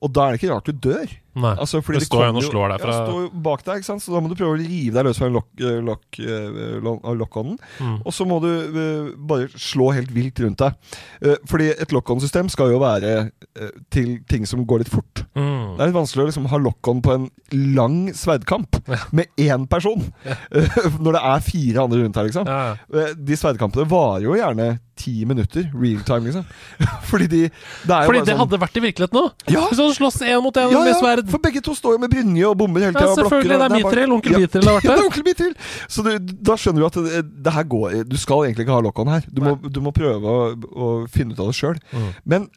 Og 0.00 0.12
da 0.12 0.26
er 0.28 0.32
det 0.32 0.40
ikke 0.40 0.52
rart 0.54 0.64
du 0.68 0.72
dør. 0.72 1.10
Nei. 1.38 1.52
Altså, 1.62 1.78
fordi 1.84 2.00
det 2.00 2.08
står 2.08 2.24
en 2.26 2.38
og 2.40 2.42
slår 2.42 2.72
deg 2.72 2.82
fra 2.82 2.94
Ja, 2.94 3.02
står 3.06 3.26
bak 3.44 3.62
deg, 3.66 3.80
ikke 3.80 3.86
sant? 3.86 4.02
så 4.02 4.14
da 4.14 4.22
må 4.22 4.30
du 4.30 4.34
prøve 4.34 4.56
å 4.56 4.58
rive 4.58 4.96
deg 4.96 5.06
løs 5.06 5.20
fra 5.20 5.28
lock, 5.30 5.48
eh, 5.62 5.78
lock, 5.86 6.18
eh, 6.18 6.88
av 6.90 7.14
lock-onen. 7.20 7.54
Mm. 7.78 8.00
Og 8.02 8.16
så 8.16 8.26
må 8.26 8.40
du 8.42 8.48
uh, 8.50 9.12
bare 9.30 9.46
slå 9.54 9.90
helt 9.94 10.10
vilt 10.14 10.40
rundt 10.42 10.62
deg. 10.62 10.74
Uh, 11.22 11.36
fordi 11.50 11.70
et 11.70 11.94
lock-on-system 11.94 12.50
skal 12.50 12.74
jo 12.74 12.82
være 12.82 13.14
uh, 13.30 13.70
til 13.94 14.18
ting 14.30 14.48
som 14.48 14.64
går 14.66 14.82
litt 14.82 14.92
fort. 14.92 15.24
Mm. 15.38 15.76
Det 15.76 15.84
er 15.84 15.92
litt 15.92 15.98
vanskelig 16.00 16.26
å 16.26 16.28
liksom 16.32 16.50
ha 16.50 16.62
lock-on 16.66 17.02
på 17.06 17.14
en 17.14 17.30
lang 17.78 17.98
sverdkamp 18.16 18.80
med 19.16 19.30
én 19.38 19.68
person. 19.70 20.02
Når 20.50 21.14
det 21.14 21.24
er 21.30 21.46
fire 21.46 21.86
andre 21.86 22.02
rundt 22.02 22.18
her, 22.18 22.30
liksom. 22.30 22.50
Ja, 22.50 22.74
ja. 22.74 23.10
De 23.14 23.38
sverdkampene 23.38 23.86
varer 23.90 24.26
jo 24.26 24.38
gjerne 24.38 24.72
ti 25.00 25.24
minutter. 25.24 25.70
Real 25.74 26.00
time, 26.04 26.20
liksom. 26.28 26.44
Fordi 27.10 27.26
de 27.26 27.40
Det 27.48 27.94
er 27.94 28.02
jo 28.02 28.10
Fordi 28.10 28.18
bare 28.18 28.26
det 28.26 28.34
sånn 28.34 28.42
hadde 28.42 28.60
vært 28.60 28.76
i 28.76 28.82
virkeligheten 28.84 29.18
nå! 29.18 29.24
Ja. 29.48 29.64
Hvis 29.68 29.78
du 29.78 29.84
hadde 29.84 29.96
slåss 29.96 30.20
én 30.26 30.42
mot 30.44 30.60
én 30.60 30.74
ja, 30.74 30.82
med 30.84 30.92
ja, 30.92 30.98
sverd. 31.22 31.30
for 31.30 31.38
begge 31.38 31.60
to 31.62 31.74
står 31.74 31.92
jo 31.96 31.98
med 31.98 32.10
brynje 32.10 32.46
og 32.50 32.56
bomber 32.58 32.80
hele 32.80 32.92
Ja, 32.92 33.14
selvfølgelig. 33.14 33.24
selvfølgelig. 33.30 33.58
Det 33.58 33.70
er 33.70 33.76
Mitril. 33.76 34.12
Onkel 34.12 34.38
Mitril 34.38 34.64
har 34.68 34.74
vært 34.78 34.84
Ja, 34.84 34.90
det 34.90 34.96
der. 34.96 35.02
er 35.02 35.08
onkel 35.10 35.24
Mitril! 35.24 35.54
Så 35.88 36.02
du, 36.04 36.18
da 36.50 36.54
skjønner 36.56 36.80
du 36.80 36.86
at 36.86 36.98
det, 37.04 37.42
det 37.44 37.52
her 37.52 37.64
går 37.64 38.08
Du 38.08 38.16
skal 38.16 38.44
egentlig 38.46 38.66
ikke 38.66 38.78
ha 38.78 38.80
lock-on 38.80 39.08
her. 39.08 39.22
Du 39.32 39.40
må, 39.42 39.56
du 39.70 39.80
må 39.80 39.92
prøve 39.92 40.24
å, 40.24 40.54
å 40.56 41.08
finne 41.08 41.32
ut 41.32 41.40
av 41.40 41.46
det 41.52 41.54
sjøl. 41.60 41.78
Mm. 41.92 42.08
Men 42.24 42.48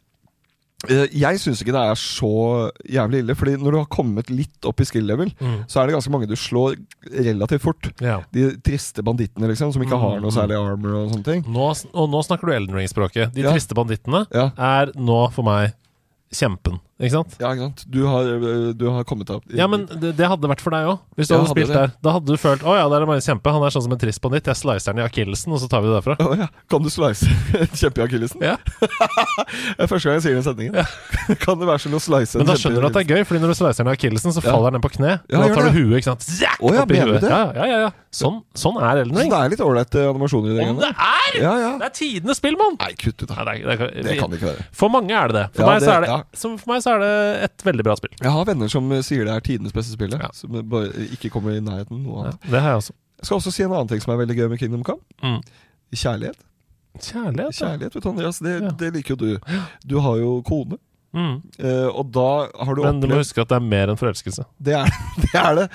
eh, 0.88 1.06
jeg 1.16 1.38
syns 1.40 1.62
ikke 1.62 1.72
det 1.72 1.80
er 1.80 1.94
så 2.00 2.30
jævlig 2.92 3.22
ille. 3.24 3.34
Fordi 3.38 3.54
når 3.56 3.70
du 3.72 3.78
har 3.80 3.86
kommet 3.92 4.28
litt 4.32 4.68
opp 4.68 4.80
i 4.80 4.84
skill 4.88 5.06
level, 5.08 5.30
Mm. 5.40 5.64
så 5.68 5.80
er 5.80 5.86
det 5.88 5.94
ganske 5.96 6.10
mange 6.12 6.28
du 6.28 6.36
slår 6.36 6.76
relativt 7.10 7.62
fort. 7.64 7.88
Ja. 8.04 8.20
De 8.32 8.50
triste 8.64 9.02
bandittene, 9.02 9.48
liksom, 9.48 9.72
som 9.72 9.82
ikke 9.82 9.98
har 9.98 10.18
Mm. 10.18 10.22
noe 10.22 10.30
særlig 10.34 10.58
armor 10.60 10.94
og 11.04 11.12
sånne 11.12 11.24
ting. 11.24 11.44
Nå, 11.48 11.70
og 11.94 12.10
nå 12.10 12.20
snakker 12.26 12.46
du 12.46 12.52
Elden 12.52 12.74
Ring-språket. 12.76 13.32
De 13.34 13.42
Ja. 13.42 13.52
triste 13.52 13.74
bandittene 13.74 14.26
Ja, 14.32 14.50
er 14.58 14.92
nå 14.96 15.32
for 15.32 15.42
meg 15.44 15.72
kjempen. 16.32 16.80
Ikke 17.04 17.14
sant? 17.18 17.36
ja 17.40 17.50
ikke 17.52 17.66
sant? 17.68 17.84
Du 17.92 18.00
har, 18.08 18.22
eh, 18.24 18.72
du 18.72 18.86
har 18.90 19.04
kommet 19.04 19.28
deg 19.28 19.36
opp 19.36 19.44
i- 19.52 19.58
Ja, 19.60 19.66
men 19.70 19.84
det, 19.86 20.14
det 20.16 20.26
hadde 20.30 20.48
vært 20.50 20.60
for 20.64 20.70
deg 20.74 20.88
òg. 20.88 20.98
Hvis 21.18 21.28
du 21.28 21.34
Ja, 21.34 21.40
hadde 21.42 21.48
hadde 21.52 21.58
spilt 21.58 21.68
det. 21.68 21.76
der. 21.76 21.92
Da 22.02 22.12
hadde 22.16 22.26
du 22.26 22.36
følt 22.40 22.62
Å 22.64 22.74
ja, 22.78 22.88
det 22.88 22.96
er 23.02 23.06
bare 23.06 23.20
en 23.20 23.26
kjempe. 23.28 23.52
Han 23.52 23.62
er 23.62 23.70
sånn 23.76 23.84
som 23.86 23.92
en 23.92 23.98
trist 24.00 24.22
nytt. 24.24 24.48
Jeg 24.50 24.56
slicer 24.56 24.90
han 24.94 24.98
i 24.98 25.06
akillesen, 25.06 25.52
og 25.52 25.60
så 25.60 25.68
tar 25.68 25.82
vi 25.84 25.88
det 25.92 26.00
derfra. 26.02 26.16
Å 26.18 26.38
ja. 26.38 26.48
Kan 26.70 26.82
du 26.82 26.88
slice 26.90 27.28
en 27.60 27.68
kjempe 27.76 28.00
i 28.02 28.06
akillesen? 28.08 28.40
Ja. 28.42 28.56
Det 29.76 29.84
er 29.84 29.90
første 29.90 30.08
gang 30.08 30.16
jeg 30.18 30.24
sier 30.24 30.36
den 30.38 30.46
setningen. 30.46 30.74
kan 31.44 31.58
det 31.60 31.66
være 31.68 31.82
sånn 31.84 31.94
å 31.96 32.00
slice 32.02 32.38
Men 32.38 32.46
en 32.46 32.50
da 32.52 32.56
skjønner 32.58 32.80
du 32.84 32.86
at 32.88 32.96
det 32.96 33.02
er 33.04 33.10
gøy, 33.16 33.22
Fordi 33.28 33.40
når 33.44 33.52
du 33.52 33.58
slicer 33.58 33.84
den 33.84 33.92
i 33.92 33.96
akillesen, 33.96 34.32
så 34.34 34.42
Ja. 34.42 34.50
faller 34.52 34.70
den 34.72 34.80
ned 34.80 34.84
på 34.86 34.92
kne. 34.96 35.12
Ja, 35.28 35.38
og 35.38 35.42
da 35.42 35.48
gjør 35.48 35.54
tar 35.54 35.68
du 35.70 35.78
huet, 35.78 35.96
ikke 36.00 36.08
sant? 36.10 36.22
Zak, 36.24 36.58
Å 36.60 36.72
ja, 36.74 36.82
opp 36.84 36.90
i 36.90 36.94
mener 36.94 37.06
du 37.06 37.12
huet. 37.14 37.20
det? 37.24 37.30
Ja, 37.30 37.42
ja, 37.54 37.64
ja, 37.70 37.78
ja. 37.84 37.90
Sånn, 38.14 38.36
sånn 38.54 38.76
er 38.78 39.00
Elden 39.02 39.14
Så 39.16 39.20
Ring. 39.24 39.30
det 39.30 39.38
er 39.44 39.48
litt 39.54 39.62
ålreite 39.64 40.02
animasjoner 40.10 40.50
i 40.52 40.56
det. 40.58 40.68
Om 40.70 40.78
det 40.78 40.90
er! 40.94 41.40
Ja, 41.42 41.54
ja. 41.58 41.70
Det 41.80 41.86
er 41.90 41.94
tidenes 41.98 42.36
spill, 42.38 42.56
mann! 42.60 42.76
Nei, 42.78 42.92
kutt 42.94 43.22
ut, 43.22 43.26
da. 43.28 43.42
Nei, 43.44 43.58
det, 43.58 43.66
er- 43.74 43.78
det, 43.78 43.98
er- 43.98 44.02
Det 44.06 44.18
kan 44.20 44.30
det 44.30 44.38
ikke 44.40 44.50
være. 44.52 44.66
For 44.72 44.88
mange 44.88 45.10
er 45.10 45.28
det 45.28 45.34
det. 45.34 45.46
For, 45.56 45.62
Ja, 45.64 45.66
meg, 45.72 45.82
så 45.82 45.90
er 45.96 46.00
det 46.04 46.08
ja. 46.12 46.18
som 46.34 46.56
for 46.58 46.72
meg 46.72 46.82
så 46.84 46.93
er 46.94 47.02
det 47.04 47.44
et 47.48 47.64
veldig 47.66 47.84
bra 47.86 47.96
spill. 47.98 48.14
Jeg 48.20 48.32
har 48.34 48.44
venner 48.48 48.70
som 48.72 48.90
eh, 48.92 49.02
sier 49.06 49.24
det 49.28 49.34
er 49.34 49.44
tidenes 49.46 49.74
beste 49.76 49.94
spill, 49.96 50.14
Ja. 50.14 50.30
Som 50.36 50.56
bare 50.70 50.90
ikke 51.14 51.30
kommer 51.34 51.56
i 51.56 51.60
nærheten 51.64 51.98
noe 52.00 52.04
noe 52.06 52.24
Ja, 52.24 52.32
annet. 52.32 52.50
det 52.50 52.60
har 52.64 52.74
jeg 52.74 52.82
også. 52.84 52.96
Jeg 53.20 53.26
skal 53.28 53.36
også 53.40 53.52
si 53.56 53.62
en 53.64 53.72
annen 53.72 53.88
ting 53.92 54.00
som 54.04 54.12
er 54.14 54.20
veldig 54.24 54.36
gøy 54.36 54.48
med 54.52 54.58
Kingdom 54.60 54.82
Come. 54.84 55.00
Mm. 55.22 55.38
Kjærlighet. 55.94 56.40
Kjærlighet. 57.00 57.54
Kjærlighet, 57.58 57.94
vet 57.94 58.02
du, 58.04 58.08
Andreas. 58.10 58.38
Det, 58.44 58.56
Ja. 58.62 58.70
det 58.70 58.92
liker 58.94 59.14
jo 59.14 59.16
du. 59.16 59.38
Du 59.86 59.98
har 60.00 60.16
jo 60.20 60.42
kone. 60.46 60.78
Mm. 61.14 61.36
Uh, 61.62 61.88
og 61.94 62.08
da 62.10 62.48
har 62.58 62.74
du 62.74 62.82
Men 62.82 62.98
du 63.00 63.06
må 63.06 63.20
huske 63.20 63.38
at 63.40 63.48
det 63.48 63.54
er 63.60 63.62
mer 63.62 63.88
enn 63.92 63.96
forelskelse. 64.00 64.44
Det 64.58 64.74
er 64.74 64.88
det. 64.90 65.30
Er 65.34 65.54
det. 65.54 65.66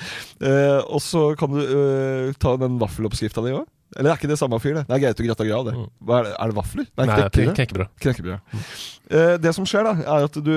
Uh, 0.44 0.80
og 0.96 1.00
så 1.04 1.36
kan 1.40 1.50
du 1.52 1.60
uh, 1.64 2.34
ta 2.40 2.58
den 2.60 2.76
vaffeloppskrifta 2.80 3.44
di 3.46 3.54
òg. 3.56 3.66
Eller 3.98 4.12
er 4.12 4.20
ikke 4.20 4.28
det 4.30 4.38
samme 4.38 4.60
fyr, 4.62 4.76
det? 4.78 4.84
Det 4.88 4.96
er 4.98 5.02
Gaute 5.08 5.24
Grøtta 5.26 5.48
Grav, 5.48 5.64
det. 5.66 5.74
Mm. 5.80 5.88
Er, 6.12 6.24
det? 6.28 6.34
er 6.38 6.52
det 6.52 6.56
vafler? 6.60 6.86
Nei, 7.00 7.06
Nei, 7.10 7.30
knekkebrød. 7.56 7.88
knekkebrød. 8.04 8.60
Eh, 9.10 9.38
det 9.42 9.54
som 9.58 9.66
skjer, 9.66 9.88
da, 9.88 9.94
er 10.06 10.28
at 10.28 10.38
du 10.46 10.52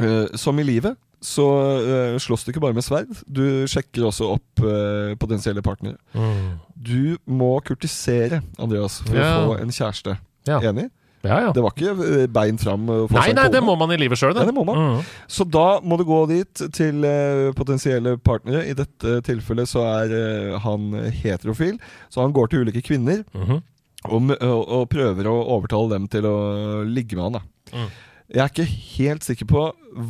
eh, 0.00 0.36
Som 0.36 0.58
i 0.58 0.64
livet 0.64 0.96
så 1.18 1.42
uh, 1.82 2.14
slåss 2.22 2.44
du 2.46 2.52
ikke 2.52 2.60
bare 2.62 2.76
med 2.76 2.84
sverd. 2.86 3.08
Du 3.26 3.42
sjekker 3.66 4.04
også 4.06 4.28
opp 4.36 4.60
uh, 4.62 5.16
potensielle 5.18 5.58
partnere. 5.66 5.96
Mm. 6.14 6.52
Du 6.78 7.16
må 7.26 7.56
kurtisere, 7.66 8.38
Andreas, 8.62 9.00
for 9.02 9.18
Ja. 9.18 9.32
å 9.40 9.48
få 9.48 9.56
en 9.64 9.72
kjæreste. 9.74 10.14
Ja. 10.46 10.60
Enig? 10.62 10.84
Ja, 11.26 11.40
ja. 11.42 11.50
Det 11.50 11.64
var 11.64 11.74
ikke 11.74 12.28
bein 12.30 12.56
fram. 12.62 12.86
Nei, 13.10 13.32
nei, 13.34 13.48
det 13.50 13.64
må 13.66 13.74
man 13.76 13.90
i 13.90 13.98
livet 13.98 14.20
sjøl. 14.20 14.30
Mm. 14.38 15.02
Så 15.26 15.42
da 15.50 15.80
må 15.82 15.98
du 15.98 16.04
gå 16.06 16.20
dit 16.30 16.62
til 16.72 17.02
potensielle 17.58 18.14
partnere. 18.22 18.62
I 18.70 18.78
dette 18.78 19.18
tilfellet 19.26 19.66
så 19.66 19.82
er 20.06 20.54
han 20.62 20.92
heterofil, 21.18 21.80
så 22.14 22.22
han 22.22 22.32
går 22.32 22.46
til 22.54 22.62
ulike 22.62 22.84
kvinner 22.86 23.24
Mhm. 23.34 23.58
og, 24.06 24.30
og, 24.38 24.68
og 24.70 24.88
prøver 24.94 25.26
å 25.26 25.34
overtale 25.58 25.90
dem 25.98 26.06
til 26.06 26.22
å 26.30 26.36
ligge 26.86 27.18
med 27.18 27.24
han. 27.24 27.40
da. 27.42 27.42
Mm. 27.74 27.88
Jeg 28.28 28.42
er 28.44 28.50
ikke 28.52 28.68
helt 28.68 29.24
sikker 29.24 29.48
på 29.48 29.64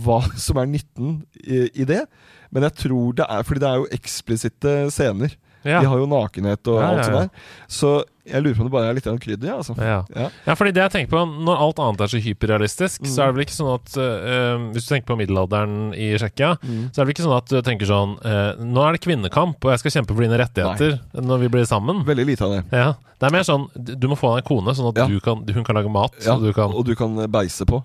hva 0.05 0.21
som 0.47 0.59
er 0.61 0.71
nytten 0.71 1.21
i, 1.45 1.69
i 1.83 1.87
det, 1.89 2.05
men 2.51 2.67
jeg 2.67 2.79
tror 2.85 3.19
det 3.19 3.27
er 3.29 3.45
fordi 3.47 3.63
det 3.63 3.69
er 3.71 3.83
jo 3.83 3.91
eksplisitte 3.99 4.75
scener. 4.95 5.37
Ja. 5.67 5.83
De 5.83 5.91
har 5.91 6.01
jo 6.01 6.09
nakenhet 6.09 6.71
og 6.71 6.79
alt 6.83 7.05
sånt 7.05 7.19
der. 7.19 7.47
Så 7.69 7.91
Jeg 8.29 8.45
lurer 8.45 8.57
på 8.59 8.65
om 8.65 8.69
det 8.69 8.75
bare 8.75 8.91
er 8.93 8.99
litt 8.99 9.09
krydder. 9.25 9.49
Ja, 9.49 9.57
altså. 9.63 9.75
Ja. 9.79 9.99
Ja. 10.15 10.29
ja, 10.47 10.55
fordi 10.59 10.73
det 10.77 10.83
jeg 10.85 10.95
tenker 10.95 11.13
på 11.17 11.25
Når 11.49 11.63
alt 11.65 11.81
annet 11.83 12.05
er 12.05 12.13
så 12.13 12.21
hyperrealistisk, 12.23 13.07
så 13.09 13.23
er 13.25 13.31
det 13.33 13.39
vel 13.39 13.47
ikke 13.47 13.57
sånn 13.57 13.73
at 13.75 13.97
uh, 13.99 14.69
Hvis 14.75 14.87
du 14.89 14.93
tenker 14.95 15.09
på 15.13 15.19
middelalderen 15.21 15.93
i 15.97 16.13
Tsjekkia, 16.19 16.55
så 16.61 16.69
er 16.69 17.03
det 17.03 17.07
vel 17.09 17.15
ikke 17.17 17.27
sånn 17.27 17.37
at 17.39 17.51
du 17.53 17.59
tenker 17.67 17.91
sånn 17.91 18.17
uh, 18.23 18.55
Nå 18.63 18.85
er 18.87 18.97
det 18.97 19.03
kvinnekamp, 19.05 19.59
og 19.65 19.75
jeg 19.75 19.83
skal 19.85 19.97
kjempe 19.99 20.15
for 20.17 20.25
dine 20.27 20.41
rettigheter 20.41 20.99
når 21.19 21.45
vi 21.45 21.53
blir 21.53 21.69
sammen. 21.69 22.05
Veldig 22.09 22.27
lite 22.29 22.45
av 22.47 22.57
det. 22.57 22.63
Ja, 22.73 22.89
Det 23.19 23.27
er 23.27 23.33
mer 23.35 23.47
sånn 23.47 23.67
du 23.75 24.07
må 24.11 24.17
få 24.19 24.35
deg 24.37 24.45
en 24.45 24.49
kone, 24.49 24.75
sånn 24.79 24.91
at 24.93 24.99
kan, 25.25 25.43
hun 25.43 25.65
kan 25.67 25.79
lage 25.79 25.91
mat. 25.93 26.15
Ja, 26.25 26.37
og 26.37 26.45
du 26.47 26.53
kan 26.57 26.75
og 26.75 26.85
du 26.87 26.95
kan 26.99 27.17
beise 27.33 27.67
på. 27.69 27.81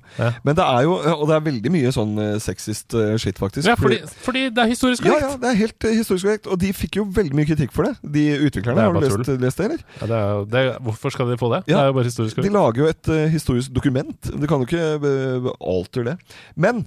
Men 0.45 0.58
det 0.58 0.65
er 0.65 0.86
jo 0.86 0.97
Og 1.15 1.25
det 1.29 1.36
er 1.38 1.45
veldig 1.47 1.71
mye 1.73 1.91
sånn 1.95 2.13
sexist 2.43 2.93
shit, 3.21 3.39
faktisk. 3.39 3.67
Ja, 3.67 3.75
fordi, 3.79 4.01
fordi 4.25 4.47
det 4.53 4.62
er 4.65 4.69
historisk 4.69 5.06
korrekt. 5.06 5.23
ja, 5.25 5.32
ja, 5.34 5.39
det 5.41 5.49
er 5.49 5.58
helt 5.63 5.88
historisk 5.89 6.27
korrekt. 6.27 6.49
Og 6.51 6.60
de 6.62 6.69
fikk 6.75 6.99
jo 6.99 7.08
veldig 7.15 7.38
mye 7.38 7.47
kritikk 7.49 7.73
for 7.75 7.88
det, 7.89 7.95
de 8.15 8.25
utviklerne. 8.47 8.77
Det 8.77 8.86
Har 8.86 8.93
du 8.93 9.23
lest, 9.23 9.32
lest 9.41 9.58
det, 9.62 9.65
eller? 9.69 9.84
Ja, 10.01 10.10
det 10.12 10.19
er, 10.19 10.33
det 10.50 10.63
hvorfor 10.84 11.13
skal 11.13 11.32
de 11.32 11.38
få 11.39 11.52
det? 11.54 11.62
Ja. 11.67 11.78
Det 11.78 11.80
er 11.84 11.91
jo 11.91 11.96
bare 12.00 12.10
historisk 12.10 12.41
De 12.43 12.52
lager 12.54 12.84
jo 12.84 12.89
et 12.91 13.13
uh, 13.13 13.22
historisk 13.34 13.74
dokument. 13.76 14.34
Du 14.34 14.46
kan 14.50 14.62
jo 14.62 14.67
ikke 14.67 14.98
uh, 15.04 15.54
alter 15.60 16.12
det. 16.12 16.17
Men 16.56 16.84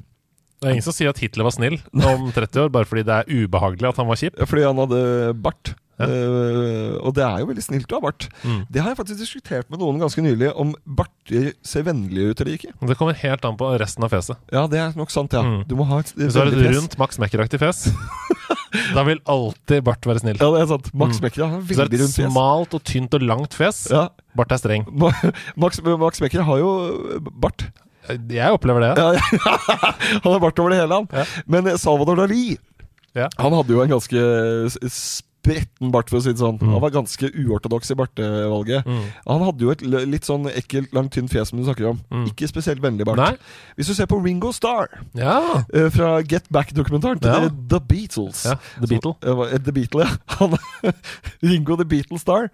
Det 0.61 0.69
er 0.69 0.77
ingen 0.77 0.87
som 0.87 0.97
sier 0.97 1.13
at 1.13 1.23
Hitler 1.23 1.47
var 1.47 1.55
snill 1.57 1.81
om 1.95 2.31
30 2.35 2.67
år, 2.67 2.71
bare 2.73 2.89
fordi 2.89 3.07
det 3.07 3.19
er 3.23 3.33
ubehagelig 3.45 3.91
at 3.91 3.99
han 4.03 4.09
var 4.09 4.21
kjip. 4.21 4.39
fordi 4.47 4.65
han 4.67 4.81
hadde 4.85 5.03
bart. 5.45 5.75
Ja. 5.97 6.07
Uh, 6.13 6.97
og 7.09 7.15
det 7.17 7.25
er 7.25 7.41
jo 7.41 7.49
veldig 7.49 7.65
snilt 7.65 7.93
å 7.93 7.99
ha 7.99 8.05
bart. 8.05 8.27
Mm. 8.45 8.59
Det 8.69 8.83
har 8.83 8.93
jeg 8.93 8.99
faktisk 8.99 9.21
diskutert 9.23 9.71
med 9.73 9.81
noen 9.81 10.01
ganske 10.03 10.25
nylig, 10.25 10.51
om 10.53 10.75
barter 10.85 11.55
ser 11.65 11.87
vennlige 11.87 12.33
ut 12.33 12.43
eller 12.43 12.59
ikke. 12.59 12.75
Det 12.91 12.99
kommer 13.01 13.17
helt 13.23 13.47
an 13.49 13.57
på 13.61 13.71
resten 13.81 14.05
av 14.05 14.13
fjeset. 14.13 14.41
Ja, 14.53 14.67
det 14.69 14.83
er 14.83 14.97
nok 14.99 15.15
sant, 15.15 15.37
ja. 15.37 15.45
Mm. 15.45 15.63
Du 15.69 15.77
må 15.79 15.89
ha 15.89 16.03
et 16.05 16.13
Hvis 16.13 16.37
du 16.37 16.43
har 16.43 16.53
et 16.53 16.77
rundt 16.77 16.99
Max 17.01 17.21
Mekker-aktig 17.23 17.63
fjes, 17.63 17.87
da 18.95 19.03
vil 19.07 19.21
alltid 19.27 19.85
bart 19.87 20.01
være 20.09 20.21
snill. 20.23 20.37
Ja, 20.41 20.51
det 20.55 20.63
er 20.65 20.71
sant. 20.75 20.91
Max 20.95 21.19
Mm. 21.21 21.25
Mekker 21.27 21.43
har 21.45 21.51
du 21.51 21.75
har 21.75 21.85
veldig 21.85 21.95
et 21.95 22.01
rundt 22.05 22.17
fjes. 22.19 22.31
smalt 22.33 22.75
og 22.75 22.83
tynt 22.85 23.15
og 23.15 23.23
langt 23.23 23.55
fjes, 23.55 23.91
Ja. 23.91 24.09
bart 24.37 24.53
er 24.53 24.59
streng. 24.63 24.85
Ma- 24.91 25.33
Max, 25.57 25.81
Max 25.83 26.21
Mekker 26.21 26.43
har 26.43 26.59
jo 26.59 27.21
bart. 27.41 27.69
Jeg 28.09 28.53
opplever 28.55 28.81
det. 28.81 28.93
Ja, 28.99 29.13
ja. 29.13 29.21
han 30.23 30.33
har 30.33 30.39
bart 30.41 30.59
over 30.63 30.71
det 30.71 30.79
hele, 30.81 30.95
han. 30.95 31.27
Men 31.47 31.73
Salvador 31.79 32.17
Dali 32.17 32.57
Ja. 33.17 33.29
Han 33.39 33.53
hadde 33.57 33.73
jo 33.73 33.81
en 33.83 33.89
ganske 33.91 34.21
spretten 35.47 35.93
bart, 35.95 36.11
for 36.11 36.19
å 36.19 36.25
si 36.25 36.33
det 36.35 36.43
sånn. 36.43 36.59
Mm. 36.61 36.73
Han 36.75 36.83
var 36.83 36.95
ganske 36.95 37.31
uortodoks 37.31 37.93
i 37.95 37.97
bartevalget. 37.99 38.87
Mm. 38.87 39.03
Han 39.27 39.45
hadde 39.47 39.67
jo 39.67 39.73
et 39.75 39.85
litt 39.87 40.27
sånn 40.27 40.49
ekkelt, 40.51 40.93
langt, 40.97 41.13
tynt 41.15 41.31
fjes 41.33 41.53
som 41.53 41.61
du 41.61 41.65
snakker 41.67 41.91
om. 41.93 42.01
Mm. 42.11 42.27
Ikke 42.33 42.49
spesielt 42.51 42.83
vennlig 42.83 43.07
bart. 43.09 43.21
Nei? 43.21 43.33
Hvis 43.79 43.91
du 43.93 43.95
ser 43.97 44.09
på 44.11 44.19
Ringo 44.23 44.53
Starr 44.57 44.91
Ja. 45.17 45.63
uh, 45.63 45.89
fra 45.95 46.21
Get 46.27 46.49
Back-dokumentaren 46.53 47.21
til 47.23 47.31
Ja. 47.31 47.51
The 47.71 47.81
Beatles 47.81 48.45
ja. 48.47 48.57
The 48.81 48.87
Beatle. 48.91 49.15
Så- 49.23 49.37
uh, 49.37 49.53
eh, 49.53 49.59
The 49.63 49.73
Beatle, 49.73 50.07
ja. 50.07 50.11
Han, 50.41 50.57
Ringo 51.43 51.77
The 51.77 51.85
Beatle 51.85 52.19
Star. 52.19 52.51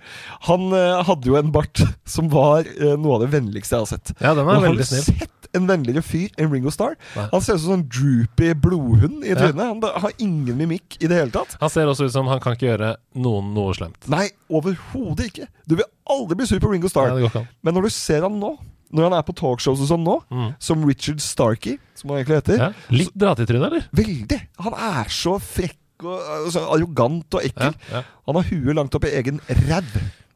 Han 0.49 0.73
uh, 0.73 1.03
hadde 1.07 1.27
jo 1.31 1.37
en 1.39 1.53
bart 1.53 1.83
som 2.09 2.29
var 2.33 2.67
eh, 2.67 2.97
noe 2.99 3.17
av 3.17 3.25
det 3.27 3.33
vennligste 3.33 3.77
jeg 3.79 3.87
har 3.87 3.91
sett. 3.91 4.15
Ja, 4.21 4.35
den 4.39 4.49
er 4.49 4.67
veldig 4.69 4.87
snill. 4.89 5.27
En 5.55 5.67
vennligere 5.69 6.03
fyr 6.03 6.31
enn 6.39 6.51
Ringo 6.53 6.71
Starr? 6.71 6.97
Han 7.15 7.41
ser 7.41 7.55
ut 7.55 7.61
som 7.61 7.73
en 7.73 7.83
sånn 7.83 7.89
droopy 7.89 8.55
blodhund 8.55 9.25
i 9.25 9.29
Ja. 9.31 9.37
trynet. 9.37 9.83
Han 9.93 10.01
har 10.03 10.13
ingen 10.19 10.57
mimikk 10.57 10.97
i 11.03 11.07
det 11.07 11.17
hele 11.19 11.31
tatt. 11.31 11.57
Han 11.61 11.69
ser 11.71 11.87
også 11.87 12.07
ut 12.07 12.13
som 12.13 12.27
han 12.27 12.41
kan 12.41 12.55
ikke 12.57 12.71
gjøre 12.77 12.97
noen 13.15 13.53
noe 13.55 13.75
slemt. 13.75 14.09
Nei, 14.09 14.31
overhodet 14.51 15.27
ikke. 15.33 15.47
Du 15.67 15.77
vil 15.77 15.85
aldri 16.09 16.37
bli 16.37 16.47
sur 16.47 16.59
på 16.61 16.71
Ringo 16.73 16.89
Starr. 16.89 17.13
Nei. 17.19 17.47
Men 17.63 17.75
når 17.75 17.83
du 17.83 17.91
ser 17.91 18.23
han 18.23 18.39
nå, 18.41 18.59
når 18.93 19.03
han 19.09 19.13
er 19.19 19.23
på 19.23 19.35
talkshows 19.35 19.81
og 19.81 19.89
sånn 19.89 20.05
nå, 20.05 20.19
Mm. 20.31 20.55
som 20.59 20.85
Richard 20.85 21.21
Starkey, 21.21 21.79
som 21.95 22.11
han 22.11 22.19
egentlig 22.25 22.43
heter 22.43 22.59
Ja. 22.59 22.73
Litt 22.91 23.15
dratt 23.17 23.41
i 23.41 23.47
trynet, 23.47 23.67
eller? 23.67 23.89
Veldig! 23.95 24.41
Han 24.61 24.75
er 24.75 25.05
så 25.09 25.39
frekk 25.41 25.77
og 26.05 26.51
så 26.53 26.61
arrogant 26.69 27.33
og 27.35 27.43
Ja. 27.43 27.49
ekkel. 27.49 27.75
ja. 27.93 28.03
Han 28.27 28.35
har 28.35 28.43
huet 28.43 28.75
langt 28.75 28.95
opp 28.95 29.05
i 29.05 29.09
egen 29.11 29.41
ræv. 29.49 29.85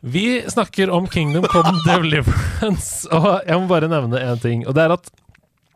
Vi 0.07 0.43
snakker 0.51 0.91
om 0.95 1.07
Kingdom 1.11 1.45
Come 1.51 1.73
Deliverance, 1.87 3.09
og 3.11 3.41
jeg 3.43 3.59
må 3.59 3.67
bare 3.71 3.89
nevne 3.91 4.21
én 4.23 4.39
ting. 4.43 4.63
Og 4.69 4.77
det 4.79 4.85
er 4.87 4.95
at 4.95 5.09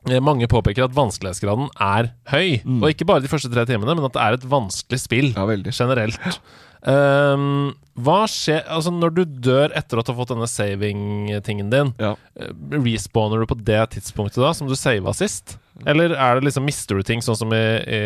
eh, 0.06 0.20
mange 0.22 0.46
påpeker 0.50 0.86
at 0.86 0.94
vanskelighetsgraden 0.94 1.66
er 1.82 2.12
høy. 2.30 2.60
Mm. 2.62 2.78
Og 2.84 2.92
ikke 2.92 3.08
bare 3.10 3.24
de 3.24 3.30
første 3.32 3.50
tre 3.50 3.66
timene, 3.66 3.96
men 3.98 4.06
at 4.06 4.14
det 4.14 4.22
er 4.22 4.38
et 4.38 4.50
vanskelig 4.52 5.02
spill 5.02 5.32
Ja, 5.34 5.48
generelt. 5.74 6.38
Um, 6.80 7.74
hva 8.00 8.22
skjer 8.30 8.62
Altså, 8.72 8.88
når 8.88 9.10
du 9.12 9.18
dør 9.44 9.74
etter 9.76 10.00
at 10.00 10.06
du 10.08 10.14
har 10.14 10.16
fått 10.22 10.30
denne 10.32 10.46
saving-tingen 10.48 11.68
din, 11.68 11.90
Ja. 12.00 12.14
eh, 12.40 12.54
respawner 12.72 13.42
du 13.42 13.50
på 13.50 13.58
det 13.60 13.82
tidspunktet 13.98 14.40
da, 14.40 14.54
som 14.56 14.70
du 14.70 14.76
sava 14.78 15.12
sist? 15.12 15.58
Eller 15.88 16.12
er 16.12 16.34
det 16.40 16.44
liksom 16.44 16.64
mister 16.68 16.98
du 17.00 17.02
ting, 17.06 17.22
sånn 17.24 17.36
som 17.38 17.52
i, 17.56 17.60
i 17.88 18.00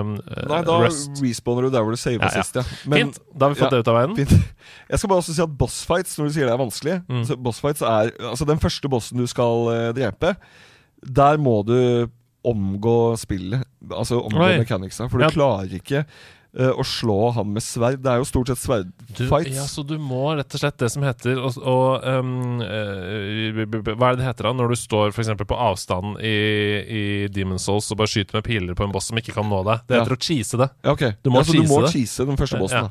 uh, 0.00 0.10
Nei, 0.50 0.58
da 0.66 0.76
Rust? 0.82 1.16
respawner 1.24 1.66
du 1.66 1.70
der 1.72 1.84
hvor 1.86 1.94
du 1.96 2.00
saver 2.00 2.20
Ja, 2.26 2.28
ja. 2.34 2.42
sist, 2.44 2.58
ja. 2.60 2.64
Men, 2.90 2.98
Fint, 3.14 3.20
da 3.32 3.46
har 3.48 3.54
vi 3.54 3.60
fått 3.62 3.72
det 3.72 3.80
ut 3.84 3.88
av 3.92 3.96
veien. 4.00 4.14
Fint. 4.18 4.34
Jeg 4.90 4.98
skal 5.00 5.12
bare 5.14 5.22
også 5.24 5.36
si 5.38 5.42
at 5.46 5.56
bossfights, 5.62 6.18
når 6.18 6.28
du 6.28 6.34
sier 6.36 6.46
det 6.50 6.54
er 6.56 6.60
vanskelig 6.60 6.96
Mm. 7.08 7.24
så 7.28 7.36
Bossfights 7.40 7.82
er 7.86 8.12
Altså, 8.20 8.44
den 8.48 8.60
første 8.62 8.88
bossen 8.92 9.18
du 9.22 9.26
skal 9.30 9.68
uh, 9.70 9.90
drepe, 9.96 10.34
der 11.06 11.36
må 11.40 11.60
du 11.66 11.78
omgå 12.46 12.98
spillet. 13.18 13.64
Altså 13.90 14.20
omgå 14.22 14.44
Oi. 14.44 14.58
mechanicsa, 14.62 15.08
for 15.10 15.18
du 15.18 15.26
klarer 15.34 15.72
ikke 15.80 16.04
eh, 16.58 16.70
å 16.72 16.84
slå 16.86 17.30
ham 17.36 17.52
med 17.54 17.62
sverd. 17.64 18.00
Det 18.02 18.10
er 18.12 18.20
jo 18.22 18.26
stort 18.28 18.50
sett 18.50 18.62
sverdfights. 18.62 19.54
ja, 19.56 19.66
så 19.68 19.84
du 19.86 19.96
må 20.00 20.34
rett 20.38 20.56
og 20.56 20.62
slett 20.62 20.78
det 20.80 20.90
som 20.92 21.04
heter 21.06 21.38
å, 21.38 21.50
å, 21.52 21.76
um, 22.20 22.60
eh, 22.64 23.62
Hva 23.66 24.10
er 24.10 24.16
det 24.16 24.22
det 24.22 24.28
heter 24.30 24.48
da 24.48 24.54
når 24.56 24.74
du 24.74 24.78
står 24.80 25.12
eksempel 25.14 25.48
på 25.48 25.58
avstand 25.68 26.18
i, 26.24 26.34
i 26.86 27.04
Demon's 27.32 27.66
Souls 27.68 27.90
og 27.92 28.00
bare 28.00 28.12
skyter 28.12 28.38
med 28.40 28.46
piler 28.48 28.78
på 28.78 28.86
en 28.86 28.94
boss 28.94 29.10
som 29.12 29.20
ikke 29.20 29.36
kan 29.36 29.48
nå 29.50 29.62
deg? 29.68 29.86
Det 29.86 29.96
Ja. 29.98 30.02
heter 30.04 30.16
å 30.16 30.20
cheese 30.20 30.56
det. 30.60 30.70
Ja, 30.82 30.92
okay. 30.96 31.16
Du 31.22 31.30
må 31.30 31.42
ja, 31.42 31.48
så 31.48 31.52
du 31.52 31.60
cheese 31.62 31.72
må 31.72 31.88
cheese 31.92 32.26
den 32.32 32.36
første 32.40 32.60
bossen. 32.60 32.90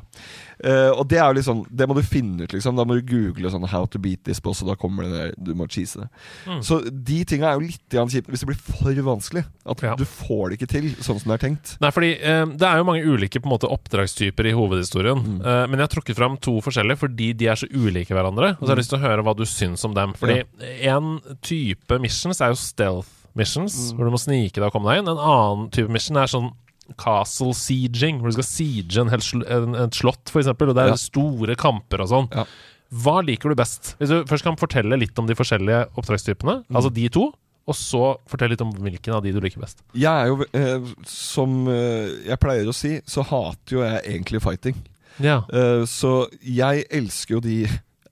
Eh, 0.64 0.90
og 0.90 1.06
det 1.08 1.18
er 1.18 1.26
jo 1.28 1.36
liksom 1.36 1.58
Det 1.68 1.86
må 1.88 1.94
du 1.94 2.00
finne 2.02 2.42
ut, 2.46 2.52
liksom. 2.52 2.76
Da 2.76 2.84
må 2.84 2.94
du 2.96 3.02
google 3.04 3.50
sånn 3.52 3.66
'How 3.68 3.84
to 3.86 3.98
beat 3.98 4.24
this 4.24 4.40
boss', 4.40 4.62
og 4.62 4.68
da 4.68 4.74
kommer 4.74 5.04
det 5.04 5.12
der. 5.12 5.34
Du 5.42 5.54
må 5.54 5.66
cheese 5.68 6.00
det. 6.00 6.08
Mm. 6.46 6.62
Så 6.64 6.80
de 7.04 7.24
tinga 7.24 7.50
er 7.50 7.60
jo 7.60 7.66
litt 7.66 7.88
kjipe 7.90 8.30
hvis 8.32 8.40
det 8.40 8.48
blir 8.48 8.56
for 8.56 8.92
vanskelig. 8.94 9.44
At 9.66 9.82
Ja. 9.82 9.94
du 9.96 10.04
får 10.04 10.50
det 10.50 10.58
ikke 10.60 10.68
til 10.68 10.90
sånn 11.02 11.20
som 11.20 11.30
det 11.32 11.42
er 11.42 11.48
tenkt. 11.48 11.76
Nei, 11.80 11.90
fordi 11.90 12.14
uh, 12.22 12.46
Det 12.46 12.62
er 12.62 12.76
jo 12.78 12.84
mange 12.84 13.04
ulike 13.04 13.40
på 13.40 13.46
en 13.46 13.58
måte 13.58 13.68
oppdragstyper 13.70 14.46
i 14.46 14.52
hovedhistorien. 14.56 15.18
Mm. 15.18 15.40
Uh, 15.44 15.66
men 15.66 15.78
jeg 15.78 15.88
har 15.88 15.94
trukket 16.00 16.16
fram 16.16 16.36
to 16.38 16.60
forskjellige 16.60 16.96
fordi 16.98 17.32
de 17.36 17.46
er 17.48 17.54
så 17.56 17.66
ulike 17.68 18.14
hverandre. 18.14 18.56
Og 18.56 18.64
så 18.64 18.68
har 18.68 18.76
jeg 18.76 18.84
lyst 18.84 18.90
til 18.90 18.98
å 18.98 19.06
høre 19.08 19.22
hva 19.22 19.36
du 19.36 19.44
syns 19.44 19.84
om 19.84 19.92
dem. 19.94 20.12
Fordi 20.14 20.42
en 20.82 21.20
type 21.42 21.98
missions 22.00 22.40
er 22.40 22.48
jo 22.48 22.54
stealth 22.54 23.08
missions, 23.36 23.92
Mm. 23.92 23.96
hvor 23.98 24.04
du 24.06 24.10
må 24.10 24.18
snike 24.18 24.54
deg 24.54 24.64
og 24.64 24.72
komme 24.72 24.88
deg 24.94 25.02
inn. 25.04 25.08
En 25.08 25.18
annen 25.18 25.70
type 25.70 25.90
mission 25.90 26.16
er 26.16 26.26
sånn 26.26 26.52
castle 26.98 27.52
sieging, 27.54 28.20
hvor 28.20 28.30
du 28.30 28.36
skal 28.38 28.48
siege 28.48 28.98
en 29.02 29.10
en, 29.10 29.74
et 29.86 29.94
slott, 29.98 30.30
f.eks. 30.30 30.46
Og 30.48 30.74
det 30.74 30.76
er 30.84 30.88
Ja. 30.94 30.96
store 30.96 31.56
kamper 31.56 32.00
og 32.00 32.08
sånn. 32.08 32.28
Ja. 32.32 32.44
Hva 32.92 33.20
liker 33.24 33.50
du 33.50 33.54
best? 33.58 33.96
Hvis 33.98 34.08
du 34.08 34.24
først 34.24 34.44
kan 34.44 34.56
fortelle 34.56 34.96
litt 34.98 35.18
om 35.18 35.26
de 35.26 35.34
forskjellige 35.34 35.88
oppdragstypene, 35.96 36.64
Mm. 36.68 36.76
altså 36.76 36.92
de 36.94 37.08
to. 37.08 37.32
Og 37.68 37.74
så 37.74 38.16
fortell 38.28 38.50
litt 38.50 38.60
om 38.62 38.70
hvilken 38.70 39.12
av 39.16 39.22
de 39.24 39.32
du 39.32 39.40
liker 39.40 39.58
best. 39.60 39.80
Jeg 39.92 40.06
er 40.06 40.26
jo, 40.28 40.44
eh, 40.54 40.78
som 41.04 41.66
eh, 41.66 42.22
jeg 42.28 42.38
pleier 42.38 42.64
å 42.70 42.72
si, 42.74 43.00
så 43.04 43.24
hater 43.26 43.74
jo 43.74 43.80
jeg 43.82 44.04
egentlig 44.04 44.40
fighting. 44.40 44.76
Ja. 45.18 45.38
Eh, 45.52 45.82
så 45.84 46.28
jeg 46.42 46.86
elsker 46.90 47.34
jo 47.34 47.40
de 47.40 47.66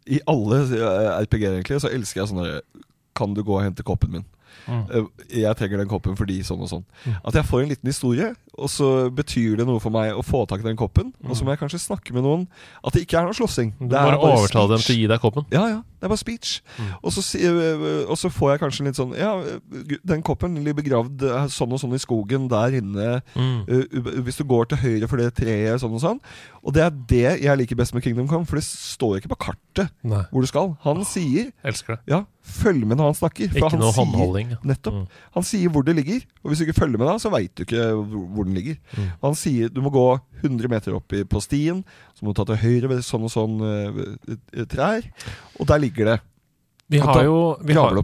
I 0.06 0.18
alle 0.26 0.56
eh, 0.64 1.22
RPG-er, 1.22 1.60
egentlig, 1.62 1.80
så 1.80 1.88
elsker 1.92 2.20
jeg 2.22 2.28
sånne 2.28 2.60
Kan 3.14 3.32
du 3.34 3.42
gå 3.44 3.54
og 3.56 3.62
hente 3.62 3.82
koppen 3.84 4.10
min? 4.10 4.24
Mm. 4.68 4.84
Eh, 4.90 5.04
Jeg 5.44 5.56
trenger 5.58 5.78
den 5.82 5.88
koppen 5.90 6.16
fordi 6.16 6.40
sånn 6.46 6.60
og 6.64 6.70
sånn. 6.70 6.84
Mm. 7.04 7.16
At 7.24 7.34
jeg 7.40 7.44
får 7.50 7.62
en 7.64 7.68
liten 7.74 7.90
historie, 7.90 8.30
og 8.54 8.70
så 8.70 9.10
betyr 9.10 9.56
det 9.58 9.66
noe 9.66 9.80
for 9.82 9.90
meg 9.90 10.14
å 10.14 10.22
få 10.24 10.44
tak 10.48 10.60
i 10.62 10.68
den 10.68 10.76
koppen. 10.78 11.12
Og 11.28 11.34
så 11.36 11.44
må 11.44 11.50
jeg 11.54 11.58
kanskje 11.64 11.80
snakke 11.82 12.14
med 12.14 12.22
noen 12.22 12.46
at 12.84 12.94
det 12.94 13.02
ikke 13.06 13.18
er 13.18 13.26
noe 13.28 13.34
slåssing. 13.36 13.72
Du 13.80 13.88
må 13.88 13.98
er 13.98 14.14
bare 14.14 14.20
overtale 14.20 14.68
dem 14.76 14.84
til 14.84 14.94
å 14.94 14.98
gi 15.00 15.08
deg 15.10 15.20
koppen. 15.24 15.46
Ja, 15.52 15.64
ja. 15.72 15.80
Det 15.98 16.06
er 16.06 16.12
bare 16.12 16.20
speech. 16.20 16.50
Mm. 16.78 16.88
Og, 17.00 17.12
så, 17.16 17.22
øh, 17.40 17.84
og 18.12 18.18
så 18.20 18.28
får 18.28 18.50
jeg 18.52 18.60
kanskje 18.60 18.84
litt 18.84 18.98
sånn 18.98 19.14
Ja, 19.16 19.30
den 20.04 20.20
koppen 20.26 20.58
ligger 20.60 20.76
begravd 20.82 21.22
øh, 21.24 21.46
sånn 21.48 21.72
og 21.72 21.80
sånn 21.80 21.94
i 21.96 22.00
skogen 22.02 22.44
der 22.52 22.76
inne. 22.76 23.22
Mm. 23.34 23.64
øh, 23.64 24.20
hvis 24.26 24.36
du 24.36 24.44
går 24.44 24.68
til 24.68 24.82
høyre 24.84 25.08
for 25.08 25.16
det 25.22 25.30
treet, 25.38 25.80
sånn 25.80 25.96
og 25.96 26.02
sånn. 26.04 26.20
Og 26.62 26.76
det 26.76 26.84
er 26.84 26.92
det 27.14 27.24
jeg 27.46 27.58
liker 27.62 27.78
best 27.80 27.94
med 27.96 28.04
Kingdom 28.04 28.28
Come, 28.28 28.44
for 28.48 28.60
det 28.60 28.66
står 28.68 29.18
ikke 29.22 29.32
på 29.32 29.40
kartet 29.48 29.90
Nei, 30.04 30.22
hvor 30.30 30.44
du 30.44 30.50
skal. 30.50 30.74
Han 30.84 31.00
sier 31.08 31.50
elsker 31.64 31.96
det. 31.96 32.02
ja, 32.12 32.20
følg 32.44 32.84
med 32.86 32.98
når 33.00 33.08
han 33.10 33.16
snakker. 33.18 33.48
For 33.50 33.58
Ikke 33.58 33.70
han 33.72 33.80
noe 33.80 33.94
håndholding. 33.96 34.50
Nettopp. 34.68 34.94
Mm. 34.94 35.06
Han 35.38 35.46
sier 35.48 35.72
hvor 35.72 35.84
det 35.86 35.94
ligger, 35.96 36.20
og 36.42 36.50
hvis 36.50 36.60
du 36.60 36.66
ikke 36.66 36.76
følger 36.76 37.00
med 37.00 37.08
da, 37.08 37.14
så 37.22 37.32
veit 37.32 37.54
du 37.56 37.64
ikke 37.64 37.86
hvor 37.96 38.44
den 38.44 38.54
ligger. 38.58 38.76
Mm. 38.98 39.08
Han 39.24 39.34
sier 39.40 39.72
du 39.72 39.80
må 39.84 39.90
gå 39.94 40.04
100 40.44 40.68
meter 40.70 40.94
opp 40.98 41.08
på 41.30 41.40
stien, 41.42 41.82
så 42.14 42.24
må 42.26 42.34
du 42.34 42.38
ta 42.42 42.44
til 42.52 42.60
høyre 42.60 42.90
ved 42.92 43.02
sånn 43.06 43.24
og 43.24 43.32
sånn 43.32 43.56
øh, 43.64 44.66
trær, 44.70 45.06
og 45.58 45.66
der 45.72 45.82
ligger 45.82 46.12
det. 46.12 46.18
Vi 46.92 46.98
har 47.00 47.22
jo 47.24 47.56
vi 47.64 47.72
har, 47.72 47.96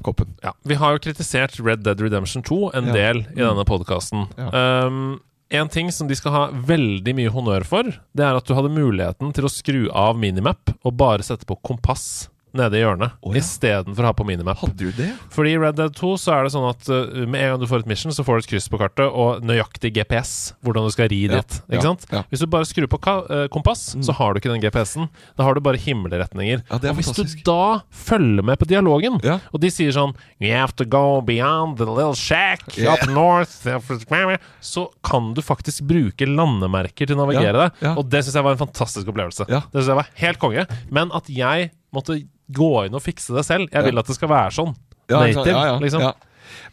ja, 0.42 0.53
vi 0.64 0.74
har 0.81 0.94
jo 0.96 1.03
kritisert 1.05 1.59
Red 1.61 1.83
Dead 1.85 2.00
Redemption 2.00 2.42
2 2.42 2.70
en 2.74 2.87
Ja. 2.88 2.92
del 2.96 3.18
i 3.18 3.40
Mm. 3.42 3.48
denne 3.50 3.64
podkasten. 3.68 4.26
Ja. 4.38 4.87
Um, 4.87 5.20
en 5.50 5.68
ting 5.68 5.90
som 5.92 6.09
de 6.09 6.14
skal 6.16 6.33
ha 6.33 6.46
veldig 6.50 7.12
mye 7.14 7.29
honnør 7.29 7.64
for, 7.66 7.83
det 7.85 8.24
er 8.24 8.37
at 8.37 8.46
du 8.46 8.55
hadde 8.55 8.70
muligheten 8.72 9.35
til 9.35 9.44
å 9.44 9.50
skru 9.53 9.90
av 9.92 10.16
minimap 10.16 10.70
og 10.85 10.96
bare 10.96 11.22
sette 11.22 11.44
på 11.44 11.59
kompass 11.62 12.29
nede 12.57 12.79
i 12.79 12.83
hjørnet 12.83 13.13
oh, 13.23 13.35
ja. 13.35 13.41
istedenfor 13.43 14.05
å 14.05 14.11
ha 14.11 14.15
på 14.17 14.27
minimap. 14.29 14.59
Hadde 14.63 14.77
du 14.91 14.91
det? 14.97 15.11
Fordi 15.35 15.53
i 15.55 15.59
Red 15.61 15.77
Dead 15.79 15.95
2 15.97 16.13
så 16.21 16.35
er 16.37 16.47
det 16.47 16.53
sånn 16.55 16.67
at 16.71 16.89
uh, 16.91 17.25
med 17.27 17.41
en 17.45 17.53
gang 17.55 17.61
du 17.63 17.67
får 17.71 17.85
et 17.85 17.91
mission, 17.93 18.15
så 18.15 18.25
får 18.27 18.41
du 18.41 18.45
et 18.45 18.51
kryss 18.55 18.69
på 18.73 18.81
kartet 18.81 19.07
og 19.11 19.45
nøyaktig 19.47 19.93
GPS, 19.97 20.33
hvordan 20.67 20.89
du 20.89 20.95
skal 20.95 21.11
ri 21.13 21.21
Ja, 21.29 21.41
dit. 21.41 21.59
ja, 21.69 21.77
Ikke 21.79 21.87
sant? 21.87 22.07
ja. 22.11 22.23
Hvis 22.33 22.43
du 22.43 22.49
bare 22.51 22.69
skrur 22.69 22.89
på 22.91 22.99
eh, 23.21 23.47
kompass, 23.53 23.83
så 24.03 24.15
har 24.17 24.33
du 24.35 24.41
ikke 24.41 24.53
den 24.53 24.63
GPS-en. 24.63 25.09
Da 25.39 25.45
har 25.47 25.55
du 25.55 25.61
bare 25.65 25.81
himmelretninger. 25.81 26.63
Er 26.67 26.75
og 26.91 26.97
hvis 26.99 27.11
fantastisk. 27.11 27.43
du 27.45 27.51
da 27.51 27.81
følger 27.93 28.47
med 28.47 28.59
på 28.61 28.69
dialogen, 28.71 29.21
Ja. 29.25 29.39
og 29.53 29.61
de 29.63 29.71
sier 29.73 29.93
sånn 29.95 30.15
You 30.41 30.53
have 30.55 30.73
to 30.81 30.85
go 30.85 31.21
beyond 31.21 31.77
the 31.79 31.87
little 31.87 32.15
shack 32.17 32.65
yeah. 32.79 32.95
up 32.95 33.09
north 33.11 33.53
Så 34.61 34.89
kan 35.05 35.35
du 35.35 35.43
faktisk 35.43 35.85
bruke 35.89 36.27
landemerker 36.27 37.07
til 37.07 37.17
å 37.17 37.25
navigere 37.25 37.51
Ja, 37.51 37.69
deg. 37.71 37.99
Og 37.99 38.09
det 38.11 38.25
syns 38.25 38.39
jeg 38.39 38.47
var 38.47 38.57
en 38.57 38.63
fantastisk 38.65 39.11
opplevelse. 39.13 39.47
Ja. 39.51 39.63
Det 39.71 39.81
synes 39.83 39.93
jeg 39.93 40.01
var 40.01 40.11
helt 40.23 40.43
konge. 40.43 40.67
Men 40.91 41.13
at 41.17 41.29
jeg 41.31 41.71
måtte 41.95 42.21
gå 42.55 42.73
inn 42.87 42.97
og 42.97 43.05
fikse 43.05 43.35
det 43.37 43.45
selv 43.47 43.71
Jeg 43.71 43.87
vil 43.87 44.03
at 44.03 44.11
det 44.11 44.17
skal 44.17 44.31
være 44.33 44.57
sånn. 44.57 44.75
Native, 45.11 45.55
ja, 45.55 45.79
liksom. 45.83 46.11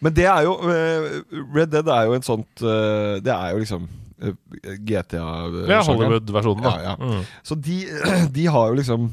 Men 0.04 0.14
det 0.18 0.26
er 0.30 0.44
jo 0.46 0.58
eh, 0.70 1.08
Red 1.56 1.72
Dead 1.74 1.88
er 1.90 2.10
jo 2.10 2.18
en 2.18 2.26
sånt 2.26 2.62
eh, 2.66 3.18
Det 3.26 3.34
er 3.34 3.54
jo 3.54 3.62
liksom 3.62 3.88
uh, 3.88 4.34
GTA. 4.86 5.24
Ja, 5.70 5.82
Hollywood-versjonen, 5.86 6.66
da. 6.66 6.74
Ja, 6.82 6.92
ja. 6.92 6.98
Mm. 7.02 7.24
Så 7.46 7.58
de, 7.58 7.80
de 8.38 8.46
har 8.54 8.72
jo 8.72 8.78
liksom 8.82 9.10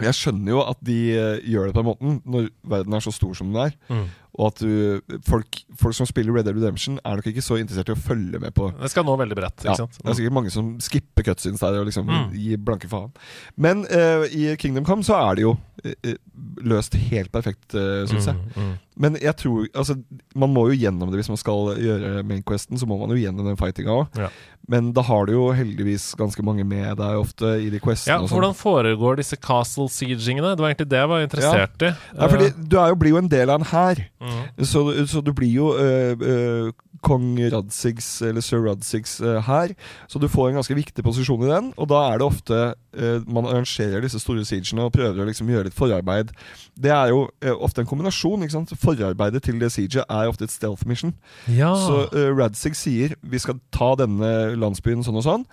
Jeg 0.00 0.16
skjønner 0.16 0.54
jo 0.54 0.64
at 0.64 0.80
de 0.86 0.98
eh, 1.12 1.46
gjør 1.52 1.68
det 1.68 1.76
på 1.76 1.82
den 1.82 1.90
måten, 1.90 2.20
når 2.24 2.50
verden 2.74 2.96
er 2.96 3.04
så 3.04 3.12
stor 3.12 3.34
som 3.36 3.52
den 3.52 3.68
er. 3.68 3.74
Mm. 3.92 4.06
Og 4.38 4.46
at 4.52 4.60
du, 4.62 5.16
folk, 5.26 5.58
folk 5.80 5.94
som 5.96 6.06
spiller 6.06 6.32
Red 6.36 6.46
Dead 6.46 6.54
Redemption, 6.54 7.00
er 7.04 7.18
nok 7.18 7.26
ikke 7.26 7.42
så 7.42 7.56
interessert 7.58 7.90
i 7.90 7.94
å 7.96 7.98
følge 7.98 8.38
med 8.38 8.54
på 8.54 8.68
Det 8.78 8.90
skal 8.92 9.04
nå 9.08 9.16
veldig 9.18 9.36
bredt, 9.36 9.64
ja? 9.66 9.74
Det 9.74 10.06
er 10.06 10.18
sikkert 10.20 10.36
mange 10.36 10.52
som 10.54 10.68
skipper 10.82 11.26
cutscenes 11.26 11.60
der 11.60 11.80
og 11.80 11.88
liksom 11.90 12.06
Mm. 12.10 12.30
gir 12.38 12.56
blanke 12.62 12.88
faen. 12.90 13.10
Men 13.56 13.82
uh, 13.90 14.24
i 14.30 14.54
Kingdom 14.56 14.84
Come 14.86 15.02
så 15.06 15.18
er 15.18 15.34
det 15.38 15.42
jo 15.44 15.56
eh, 15.84 16.14
løst 16.62 16.94
helt 17.10 17.30
perfekt, 17.34 17.74
uh, 17.74 18.06
syns 18.10 18.26
jeg. 18.30 18.38
Mm, 18.56 18.62
mm. 18.70 18.72
Men 19.00 19.16
jeg 19.20 19.32
tror 19.40 19.68
Altså, 19.74 19.96
man 20.36 20.52
må 20.52 20.66
jo 20.70 20.76
gjennom 20.76 21.10
det 21.10 21.20
hvis 21.20 21.30
man 21.32 21.40
skal 21.40 21.74
gjøre 21.80 22.24
Mainquesten. 22.26 22.78
Så 22.80 22.88
må 22.88 22.98
man 23.00 23.12
jo 23.14 23.20
gjennom 23.20 23.48
den 23.48 23.58
fightinga 23.60 23.94
òg. 24.02 24.18
Ja. 24.20 24.28
Men 24.70 24.92
da 24.94 25.02
har 25.06 25.26
du 25.26 25.32
jo 25.34 25.46
heldigvis 25.56 26.10
ganske 26.18 26.44
mange 26.46 26.66
med 26.68 27.00
deg 27.00 27.22
ofte 27.22 27.54
i 27.64 27.70
de 27.72 27.80
questene. 27.82 28.14
Ja, 28.14 28.18
for 28.20 28.28
sånn. 28.28 28.36
Hvordan 28.36 28.58
foregår 28.58 29.18
disse 29.22 29.38
castle 29.40 29.88
siegingene? 29.90 30.52
Det 30.54 30.62
var 30.62 30.74
egentlig 30.74 30.90
det 30.92 31.00
jeg 31.00 31.10
var 31.10 31.24
interessert 31.24 31.86
i. 31.86 31.90
Ja, 32.14 32.28
fordi 32.30 32.50
du 32.60 32.76
er 32.78 32.92
jo, 32.92 33.00
blir 33.00 33.16
jo 33.16 33.22
en 33.22 33.32
del 33.32 33.50
av 33.50 33.62
en 33.62 33.70
hær. 33.72 34.04
Mm. 34.20 34.38
Så, 34.68 34.84
så 35.10 35.24
du 35.24 35.32
blir 35.36 35.50
jo 35.56 35.72
øh, 35.74 36.14
øh, 36.20 36.70
kong 37.04 37.32
Radsigs, 37.52 38.08
eller 38.22 38.44
sir 38.44 38.62
Radsigs 38.64 39.18
øh, 39.24 39.40
hær. 39.46 39.72
Så 40.08 40.20
du 40.20 40.28
får 40.28 40.50
en 40.50 40.60
ganske 40.60 40.76
viktig 40.76 41.04
posisjon 41.04 41.44
i 41.46 41.50
den, 41.50 41.72
og 41.80 41.88
da 41.90 42.02
er 42.10 42.20
det 42.20 42.26
ofte 42.28 42.60
øh, 42.94 43.28
man 43.28 43.48
arrangerer 43.48 44.04
disse 44.04 44.20
store 44.20 44.44
siegene 44.46 44.86
og 44.86 44.92
prøver 44.94 45.22
å 45.22 45.28
liksom 45.28 45.50
gjøre 45.50 45.70
litt 45.70 45.78
forarbeid. 45.78 46.34
Det 46.76 46.92
er 46.94 47.14
jo 47.14 47.24
øh, 47.26 47.56
ofte 47.56 47.82
en 47.82 47.88
kombinasjon. 47.90 48.44
ikke 48.44 48.58
sant? 48.58 48.74
Forarbeidet 48.90 49.42
til 49.46 49.60
det 49.60 49.72
Siege 49.72 50.02
er 50.02 50.30
ofte 50.30 50.44
et 50.44 50.52
stealth 50.52 50.86
mission. 50.88 51.14
Ja. 51.48 51.74
Så 51.78 52.06
uh, 52.12 52.30
Radzig 52.38 52.74
sier 52.78 53.14
vi 53.22 53.38
skal 53.42 53.60
ta 53.74 53.94
denne 54.00 54.54
landsbyen 54.58 55.04
sånn 55.06 55.20
og 55.20 55.26
sånn. 55.26 55.46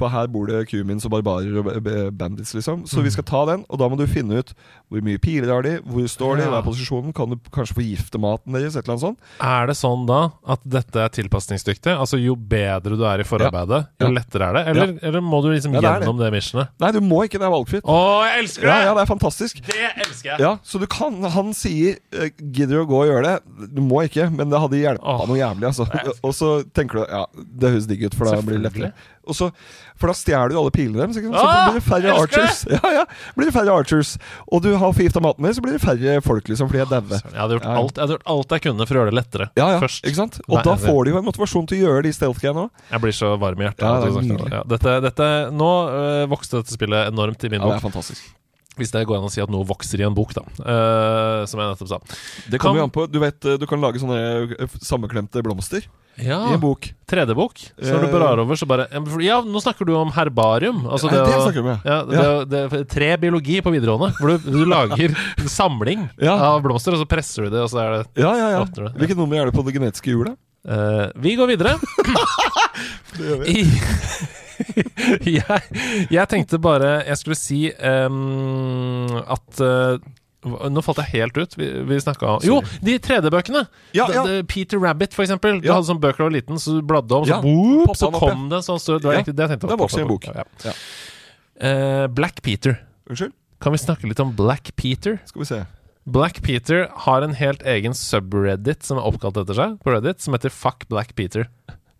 For 0.00 0.08
her 0.08 0.26
bor 0.32 0.46
det 0.48 0.62
kumins 0.70 1.04
og 1.04 1.12
barbarer 1.12 1.58
og 1.60 1.66
bandits, 2.16 2.54
liksom. 2.56 2.86
Så 2.88 2.98
Mm. 3.00 3.04
vi 3.04 3.10
skal 3.12 3.24
ta 3.28 3.44
den, 3.50 3.66
og 3.68 3.78
da 3.78 3.88
må 3.92 3.98
du 4.00 4.06
finne 4.08 4.38
ut 4.40 4.54
hvor 4.90 5.02
mye 5.04 5.18
piler 5.20 5.52
har 5.52 5.62
de, 5.62 5.76
hvor 5.84 6.06
står 6.08 6.38
de, 6.40 6.42
Ja. 6.46 6.50
hva 6.50 6.58
er 6.62 6.66
posisjonen, 6.66 7.12
kan 7.14 7.28
du 7.30 7.36
kanskje 7.52 7.74
forgifte 7.76 8.18
maten 8.18 8.52
deres, 8.56 8.74
et 8.76 8.84
eller 8.88 8.96
annet 8.96 9.04
sånt. 9.04 9.18
Er 9.40 9.66
det 9.68 9.76
sånn 9.76 10.06
da 10.08 10.32
at 10.48 10.60
dette 10.66 10.96
er 10.96 11.08
tilpasningsdyktig? 11.12 11.92
Altså 12.00 12.16
Jo 12.20 12.34
bedre 12.34 12.96
du 12.96 13.04
er 13.04 13.20
i 13.20 13.24
forarbeidet, 13.28 13.86
jo 14.00 14.06
Ja. 14.08 14.08
lettere 14.08 14.48
er 14.48 14.52
det? 14.54 14.64
Eller, 14.72 14.98
eller 15.02 15.20
må 15.20 15.42
du 15.42 15.50
liksom 15.52 15.74
Ja, 15.74 15.80
det 15.80 16.02
gjennom 16.06 16.18
det. 16.18 16.30
det 16.32 16.40
missionet? 16.40 16.68
Nei, 16.80 16.90
du 16.92 17.00
må 17.00 17.22
ikke, 17.28 17.38
det 17.38 17.42
er 17.46 17.52
valgfritt. 17.52 17.84
Å, 17.84 18.24
jeg 18.24 18.44
elsker 18.44 18.62
Ja, 18.64 18.74
det! 18.78 18.84
ja, 18.88 18.94
det 18.94 19.02
er 19.04 19.14
fantastisk. 19.14 19.60
Det 19.66 19.90
elsker 20.06 20.30
jeg! 20.30 20.40
Ja, 20.40 20.56
så 20.64 20.80
du 20.80 20.86
kan, 20.86 21.22
Han 21.30 21.52
sier 21.52 21.98
eh, 22.12 22.30
'gidder 22.40 22.80
du 22.80 22.84
å 22.84 22.88
gå 22.88 23.02
og 23.04 23.08
gjøre 23.10 23.24
det'? 23.28 23.74
Du 23.74 23.82
må 23.82 24.00
ikke, 24.08 24.30
men 24.32 24.48
det 24.48 24.58
hadde 24.58 24.80
hjulpet 24.80 25.28
noe 25.28 25.36
jævlig. 25.36 25.66
Altså. 25.68 25.84
Og 26.24 26.32
så 26.32 26.64
tenker 26.72 27.04
du 27.04 27.06
ja, 27.10 27.26
det 27.36 27.70
høres 27.70 27.86
digg 27.86 28.02
ut, 28.04 28.14
for 28.14 28.24
da 28.24 28.40
blir 28.40 28.58
det 28.62 28.72
lettere. 28.72 28.92
Og 29.30 29.36
så, 29.38 29.48
For 30.00 30.10
da 30.10 30.14
stjeler 30.16 30.50
du 30.52 30.56
alle 30.60 30.72
pilene 30.74 31.00
deres, 31.04 31.16
Så, 31.16 31.30
så 31.30 31.44
Åh, 31.44 31.70
blir 31.70 31.78
det 31.78 31.84
færre 31.86 32.14
archers. 32.24 32.60
Ja, 32.76 32.90
ja, 32.98 33.04
blir 33.36 33.50
det 33.50 33.54
færre 33.54 33.76
archers 33.78 34.12
Og 34.50 34.62
du 34.64 34.70
har 34.80 34.94
forgifta 34.96 35.22
maten 35.24 35.46
din, 35.46 35.54
så 35.56 35.64
blir 35.64 35.76
det 35.78 35.82
færre 35.84 36.16
folk, 36.24 36.48
liksom, 36.50 36.70
fordi 36.72 36.82
jeg 36.82 36.90
dauer. 36.90 37.20
Jeg 37.20 37.38
hadde, 37.40 37.58
gjort 37.58 37.68
Ja. 37.70 37.76
alt, 37.80 37.94
jeg 37.94 38.02
hadde 38.06 38.16
gjort 38.18 38.28
alt 38.34 38.56
jeg 38.56 38.64
kunne 38.66 38.88
for 38.90 38.94
å 38.94 39.00
gjøre 39.02 39.12
det 39.14 39.18
lettere 39.20 39.48
Ja, 39.60 39.68
ja, 39.76 39.78
først. 39.84 40.02
ikke 40.04 40.20
sant? 40.20 40.40
Og 40.48 40.56
Nei, 40.58 40.64
da 40.66 40.76
får 40.80 41.00
de 41.04 41.14
jo 41.14 41.22
en 41.22 41.28
motivasjon 41.30 41.70
til 41.70 41.78
å 41.78 41.86
gjøre 41.86 42.02
de 42.08 42.12
stealth-greiene 42.16 42.66
òg. 42.66 42.84
Jeg 42.90 43.04
blir 43.06 43.16
så 43.20 43.32
varm 43.40 43.60
i 43.62 43.68
hjertet. 43.68 43.86
Ja, 43.86 44.00
det. 44.00 44.52
Ja, 44.56 44.62
dette, 44.74 44.96
dette, 45.06 45.30
nå 45.54 45.70
øh, 45.94 46.26
vokste 46.32 46.60
dette 46.62 46.74
spillet 46.74 47.10
enormt 47.12 47.44
i 47.44 47.52
min 47.52 47.60
bok. 47.60 47.74
Ja, 47.74 47.78
det 47.78 47.82
er 47.84 47.88
fantastisk. 47.90 48.28
Hvis 48.80 48.90
det 48.96 49.04
går 49.06 49.20
an 49.20 49.28
å 49.28 49.32
si 49.32 49.42
at 49.44 49.50
noe 49.52 49.66
vokser 49.68 50.00
i 50.00 50.06
en 50.08 50.16
bok, 50.16 50.32
da. 50.34 50.42
Uh, 50.58 51.44
som 51.46 51.60
jeg 51.60 51.68
nettopp 51.74 51.90
sa. 51.92 51.98
Det 52.50 52.58
kommer 52.62 52.80
jo 52.80 52.88
an 52.88 52.92
på 52.94 53.04
Du 53.12 53.18
vet, 53.20 53.36
eh, 53.44 53.58
du 53.60 53.66
kan 53.68 53.80
lage 53.82 54.00
sånne 54.00 54.56
sammenklemte 54.80 55.42
blomster. 55.44 55.84
blomster 55.84 55.96
i 56.20 56.26
en 56.28 56.60
bok. 56.60 56.88
3D-bok. 57.08 57.54
Så 57.80 57.94
når 57.94 58.00
du 58.02 58.06
Eh. 58.08 58.12
blar 58.12 58.38
over, 58.42 58.54
så 58.58 58.66
bare 58.68 58.88
Ja, 59.24 59.38
nå 59.40 59.60
snakker 59.62 59.86
du 59.86 59.94
om 59.96 60.10
herbarium. 60.12 60.82
Altså 60.90 61.08
det 61.08 61.16
å- 61.20 61.44
snakker 61.46 61.62
du 61.62 61.68
om, 61.70 61.80
Ja, 61.84 62.02
det, 62.44 62.70
det, 62.70 62.88
tre 62.90 63.16
biologi 63.16 63.60
på 63.62 63.70
videregående, 63.72 64.12
hvor 64.18 64.36
du, 64.36 64.50
du 64.50 64.64
lager 64.66 65.14
en 65.38 65.48
samling 65.48 66.08
Ja. 66.20 66.34
av 66.36 66.62
blomster, 66.62 66.92
og 66.92 67.00
så 67.00 67.08
presser 67.08 67.44
du 67.44 67.50
det, 67.50 67.60
og 67.62 67.70
så 67.70 67.78
er 67.80 67.90
det 67.98 68.06
Ja, 68.22 68.34
ja, 68.36 68.48
ja. 68.58 68.64
Det. 68.64 68.92
Hvilket 68.98 69.16
nummer 69.16 69.36
er 69.40 69.46
det 69.50 69.54
på 69.54 69.64
det 69.64 69.74
genetiske 69.78 70.12
hjulet? 70.12 70.36
Uh, 70.68 71.08
Vi 71.16 71.36
går 71.36 71.46
videre. 71.56 71.78
Det 73.16 73.24
gjør 73.24 73.38
vi. 73.44 73.60
I, 73.62 73.64
jeg, 75.38 75.60
jeg 76.10 76.28
tenkte 76.30 76.58
bare 76.62 77.00
jeg 77.06 77.18
skulle 77.20 77.38
si 77.38 77.60
um, 77.76 79.06
at 79.24 79.62
uh, 79.64 79.98
nå 80.72 80.80
falt 80.84 81.02
jeg 81.02 81.12
helt 81.20 81.36
ut. 81.36 81.56
Vi, 81.60 81.66
vi 81.84 81.98
snakka 82.00 82.36
om 82.38 82.44
Jo, 82.46 82.60
de 82.84 82.94
3D-bøkene! 83.02 83.66
Ja, 83.96 84.06
ja. 84.14 84.22
Peter 84.48 84.80
Rabbit, 84.80 85.12
for 85.16 85.26
eksempel. 85.26 85.58
Du 85.60 85.68
Ja. 85.68 85.74
hadde 85.76 85.90
sånne 85.90 86.00
bøker 86.00 86.22
da 86.24 86.24
du 86.24 86.30
var 86.30 86.36
liten, 86.38 86.60
så 86.62 86.78
du 86.78 86.86
bladde 86.88 87.12
om, 87.18 87.26
så, 87.28 87.40
whoop, 87.44 87.92
så 87.96 88.08
kom 88.08 88.16
opp, 88.16 88.24
kom 88.30 88.46
det 88.52 88.62
sånn 88.64 88.80
stor 88.80 89.02
Det 89.04 89.18
det 89.28 89.36
tenkte. 89.50 89.68
det 89.68 89.78
vokser 89.82 90.00
i 90.00 90.06
en 90.06 90.08
bok. 90.08 90.30
Eh, 91.60 92.06
Black 92.16 92.40
Peter. 92.42 92.78
Unnskyld? 93.10 93.36
Kan 93.60 93.72
vi 93.76 93.82
snakke 93.82 94.08
litt 94.08 94.20
om 94.24 94.32
Black 94.36 94.72
Peter? 94.80 95.18
Skal 95.28 95.42
vi 95.44 95.50
se. 95.50 95.60
Black 96.08 96.40
Peter 96.42 96.86
har 97.04 97.22
en 97.22 97.34
helt 97.36 97.60
egen 97.68 97.92
subreddit 97.92 98.82
som 98.82 98.96
er 98.96 99.04
oppkalt 99.04 99.36
etter 99.42 99.54
seg, 99.58 99.74
på 99.84 99.92
Reddit, 99.92 100.22
som 100.24 100.32
heter 100.34 100.48
Fuck 100.50 100.88
Black 100.88 101.12
Peter. 101.14 101.50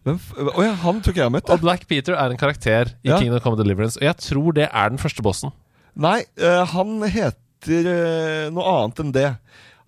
Å 0.08 0.62
ja, 0.64 0.72
han 0.80 1.00
tror 1.04 1.12
ikke 1.12 1.20
jeg 1.20 1.26
har 1.28 1.32
møtt. 1.34 1.50
Og. 1.52 1.60
Black 1.60 1.82
Peter 1.90 2.14
er 2.16 2.32
en 2.32 2.40
karakter 2.40 2.94
i 3.04 3.10
Ja. 3.10 3.18
Kingdom 3.20 3.40
Come 3.44 3.58
Deliverance, 3.60 3.98
og 4.00 4.06
jeg 4.06 4.16
tror 4.16 4.54
det 4.56 4.68
er 4.72 4.92
den 4.92 5.00
første 5.00 5.22
bossen. 5.24 5.52
Nei, 6.00 6.22
uh, 6.40 6.64
han 6.72 7.02
heter 7.04 7.88
uh, 7.90 8.46
noe 8.54 8.64
annet 8.78 9.02
enn 9.04 9.10
det. 9.12 9.26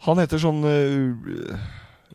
Han 0.05 0.21
heter 0.21 0.43
sånn 0.43 0.61
uh, 0.67 1.63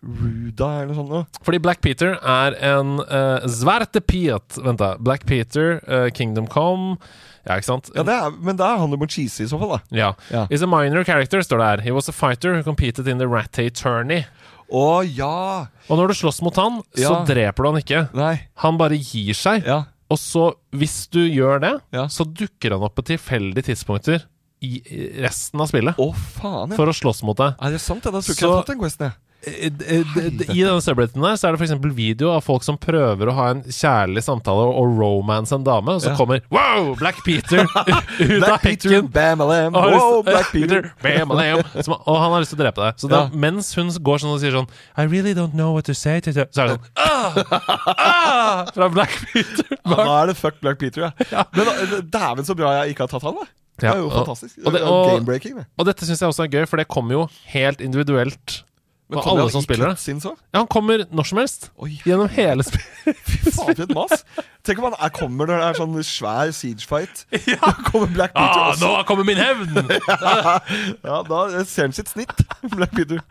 Ruda 0.04 0.68
eller 0.84 0.92
noe 0.92 0.98
sånt. 1.00 1.10
noe. 1.10 1.42
Fordi 1.42 1.60
Black 1.64 1.82
Peter 1.82 2.20
er 2.22 2.58
en 2.70 3.00
uh, 3.02 3.48
svarte 3.50 4.04
piet 4.06 4.60
Vent, 4.62 4.78
da. 4.78 4.94
Black 5.02 5.26
Peter, 5.26 5.80
Kingdom 6.14 6.46
Come 6.52 7.00
Ja, 7.48 7.56
ikke 7.56 7.66
sant? 7.72 7.90
Ja, 7.96 8.04
det 8.06 8.14
er, 8.14 8.38
men 8.44 8.60
det 8.60 8.68
er 8.68 8.78
han 8.78 8.94
jo 8.94 9.08
cheese 9.10 9.42
i 9.42 9.50
så 9.50 9.58
fall, 9.58 9.78
da. 9.80 9.80
Ja. 9.96 10.12
Ja. 10.30 10.46
Is 10.54 10.62
a 10.62 10.70
minor 10.70 11.04
character, 11.08 11.42
står 11.42 11.64
det 11.64 11.72
her. 11.72 11.84
He 11.88 11.96
was 11.96 12.12
a 12.12 12.14
fighter 12.14 12.54
who 12.54 12.62
competed 12.64 13.08
in 13.08 13.18
the 13.18 13.26
Rattay 13.26 13.72
tourney. 13.74 14.28
Å 14.71 15.01
ja! 15.08 15.67
Og 15.88 15.97
når 15.99 16.08
du 16.12 16.13
slåss 16.19 16.41
mot 16.43 16.56
han, 16.60 16.82
så 16.95 17.01
Ja. 17.01 17.25
dreper 17.25 17.63
du 17.63 17.69
han 17.71 17.82
ikke. 17.82 18.01
Nei. 18.13 18.34
Han 18.63 18.77
bare 18.77 18.97
gir 18.99 19.34
seg. 19.34 19.65
Ja. 19.65 19.86
Og 20.10 20.17
så, 20.19 20.53
hvis 20.71 21.08
du 21.12 21.19
gjør 21.27 21.60
det, 21.62 21.82
Ja. 21.93 22.08
så 22.08 22.23
dukker 22.25 22.71
han 22.71 22.84
opp 22.84 22.95
på 22.95 23.03
tilfeldige 23.06 23.63
tidspunkter 23.73 24.23
i 24.62 24.82
i 24.89 25.21
resten 25.21 25.62
av 25.62 25.67
spillet 25.69 25.95
Å, 26.01 26.13
faen, 26.15 26.71
ja. 26.71 26.75
for 26.75 26.88
å 26.88 26.93
slåss 26.95 27.21
mot 27.23 27.38
deg. 27.38 27.56
Er 27.62 27.69
det 27.71 27.80
sant? 27.80 28.03
Jeg 28.03 28.12
da 28.12 28.19
tror 28.19 28.34
ikke 28.34 28.36
Så- 28.36 28.41
jeg 28.41 28.49
har 28.49 28.63
fått 28.63 28.67
den 28.73 28.80
questen, 28.80 29.06
jeg. 29.06 29.13
Eh, 29.45 29.67
eh, 29.69 30.17
I 30.50 30.63
denne 30.65 30.82
subredditen 30.82 31.21
der 31.21 31.36
så 31.38 31.47
er 31.47 31.54
det 31.56 31.62
f.eks. 31.62 31.76
video 31.95 32.32
av 32.34 32.41
folk 32.43 32.63
som 32.65 32.76
prøver 32.82 33.30
å 33.30 33.36
ha 33.38 33.45
en 33.54 33.60
kjærlig 33.63 34.23
samtale 34.26 34.63
og, 34.73 34.95
romance 34.97 35.54
en 35.56 35.63
dame, 35.63 35.93
og 35.93 36.02
så 36.02 36.10
Ja. 36.10 36.15
kommer 36.17 36.41
Wow! 36.50 36.95
Black 36.97 37.19
Peter 37.23 37.62
ut 38.19 38.43
av 38.43 38.58
Peter, 38.63 38.89
hekken. 38.89 39.12
bam, 39.13 39.41
alam. 39.45 39.73
Wow, 39.78 40.23
Black 40.26 40.50
Peter. 40.52 40.89
bam, 41.04 41.30
som, 41.86 41.93
og 42.02 42.17
han 42.17 42.34
har 42.34 42.41
lyst 42.43 42.56
til 42.56 42.60
å 42.60 42.63
drepe 42.65 42.82
deg. 42.82 42.97
Så 42.97 43.08
da, 43.13 43.21
Ja. 43.28 43.30
mens 43.45 43.69
hun 43.78 43.93
går 43.93 44.23
sånn 44.26 44.34
og 44.34 44.41
sier 44.41 44.52
sånn 44.58 44.67
I 44.97 45.06
really 45.06 45.34
don't 45.38 45.54
know 45.54 45.71
what 45.78 45.86
to 45.86 45.93
say 45.93 46.19
to 46.19 46.32
you», 46.34 46.45
Så 46.52 46.65
er 46.65 46.73
det 46.73 46.80
sånn 46.80 46.89
ah! 46.97 47.86
ah! 47.97 48.65
Fra 48.73 48.89
Black 48.89 49.13
Peter. 49.32 49.69
Ja, 49.86 49.95
da 49.95 50.10
er 50.23 50.28
det 50.34 50.38
fuck 50.41 50.60
Black 50.65 50.80
Peter, 50.82 51.08
ja. 51.08 51.45
Men 51.54 51.69
da- 51.69 52.02
dæven 52.19 52.45
så 52.50 52.58
bra 52.58 52.73
jeg 52.82 52.95
ikke 52.95 53.06
har 53.06 53.13
tatt 53.13 53.23
han, 53.30 53.38
da. 53.38 53.47
Det 53.78 53.89
er 53.93 54.00
jo 54.02 54.10
fantastisk. 54.10 54.58
og 54.65 54.73
det- 54.73 54.82
og-. 54.82 55.67
Og 55.78 55.86
dette 55.86 56.06
syns 56.10 56.19
jeg 56.26 56.32
også 56.34 56.47
er 56.47 56.54
gøy, 56.58 56.65
for 56.67 56.82
det 56.82 56.88
kommer 56.89 57.13
jo 57.13 57.28
helt 57.54 57.80
individuelt. 57.86 58.63
Men 59.10 59.22
kommer 59.24 59.41
alle 59.46 59.52
som 59.54 59.63
spiller 59.63 59.88
det. 59.88 59.96
cutscenes? 59.96 60.26
Ja, 60.28 60.60
han 60.60 60.67
kommer 60.67 61.06
når 61.15 61.28
som 61.30 61.38
helst. 61.39 61.70
Oi, 61.80 61.93
Gjennom 62.04 62.28
hele 62.36 62.63
spillet. 62.67 63.22
fy 63.24 63.52
faen 63.56 63.70
for 63.78 63.84
et 63.86 63.93
mas. 63.96 64.24
Tenk 64.67 64.82
om 64.82 64.89
han 64.89 64.98
er, 65.00 65.12
kommer 65.15 65.48
når 65.48 65.62
det 65.62 65.67
er 65.70 65.78
sånn 65.80 65.93
svær 66.04 66.52
siege-fight. 66.52 67.22
Da 67.62 67.70
kommer 67.88 68.10
Black 68.12 68.34
Peter 68.36 68.60
Ah, 68.60 68.74
også. 68.74 68.84
nå 68.84 69.06
kommer 69.08 69.24
min 69.30 69.39
hevn! 69.39 69.78
Ja, 71.08 71.22
da 71.30 71.39
ser 71.63 71.88
han 71.88 71.96
sitt 71.96 72.12
snitt, 72.12 72.34
Black 72.74 72.91
Peter. 72.98 73.22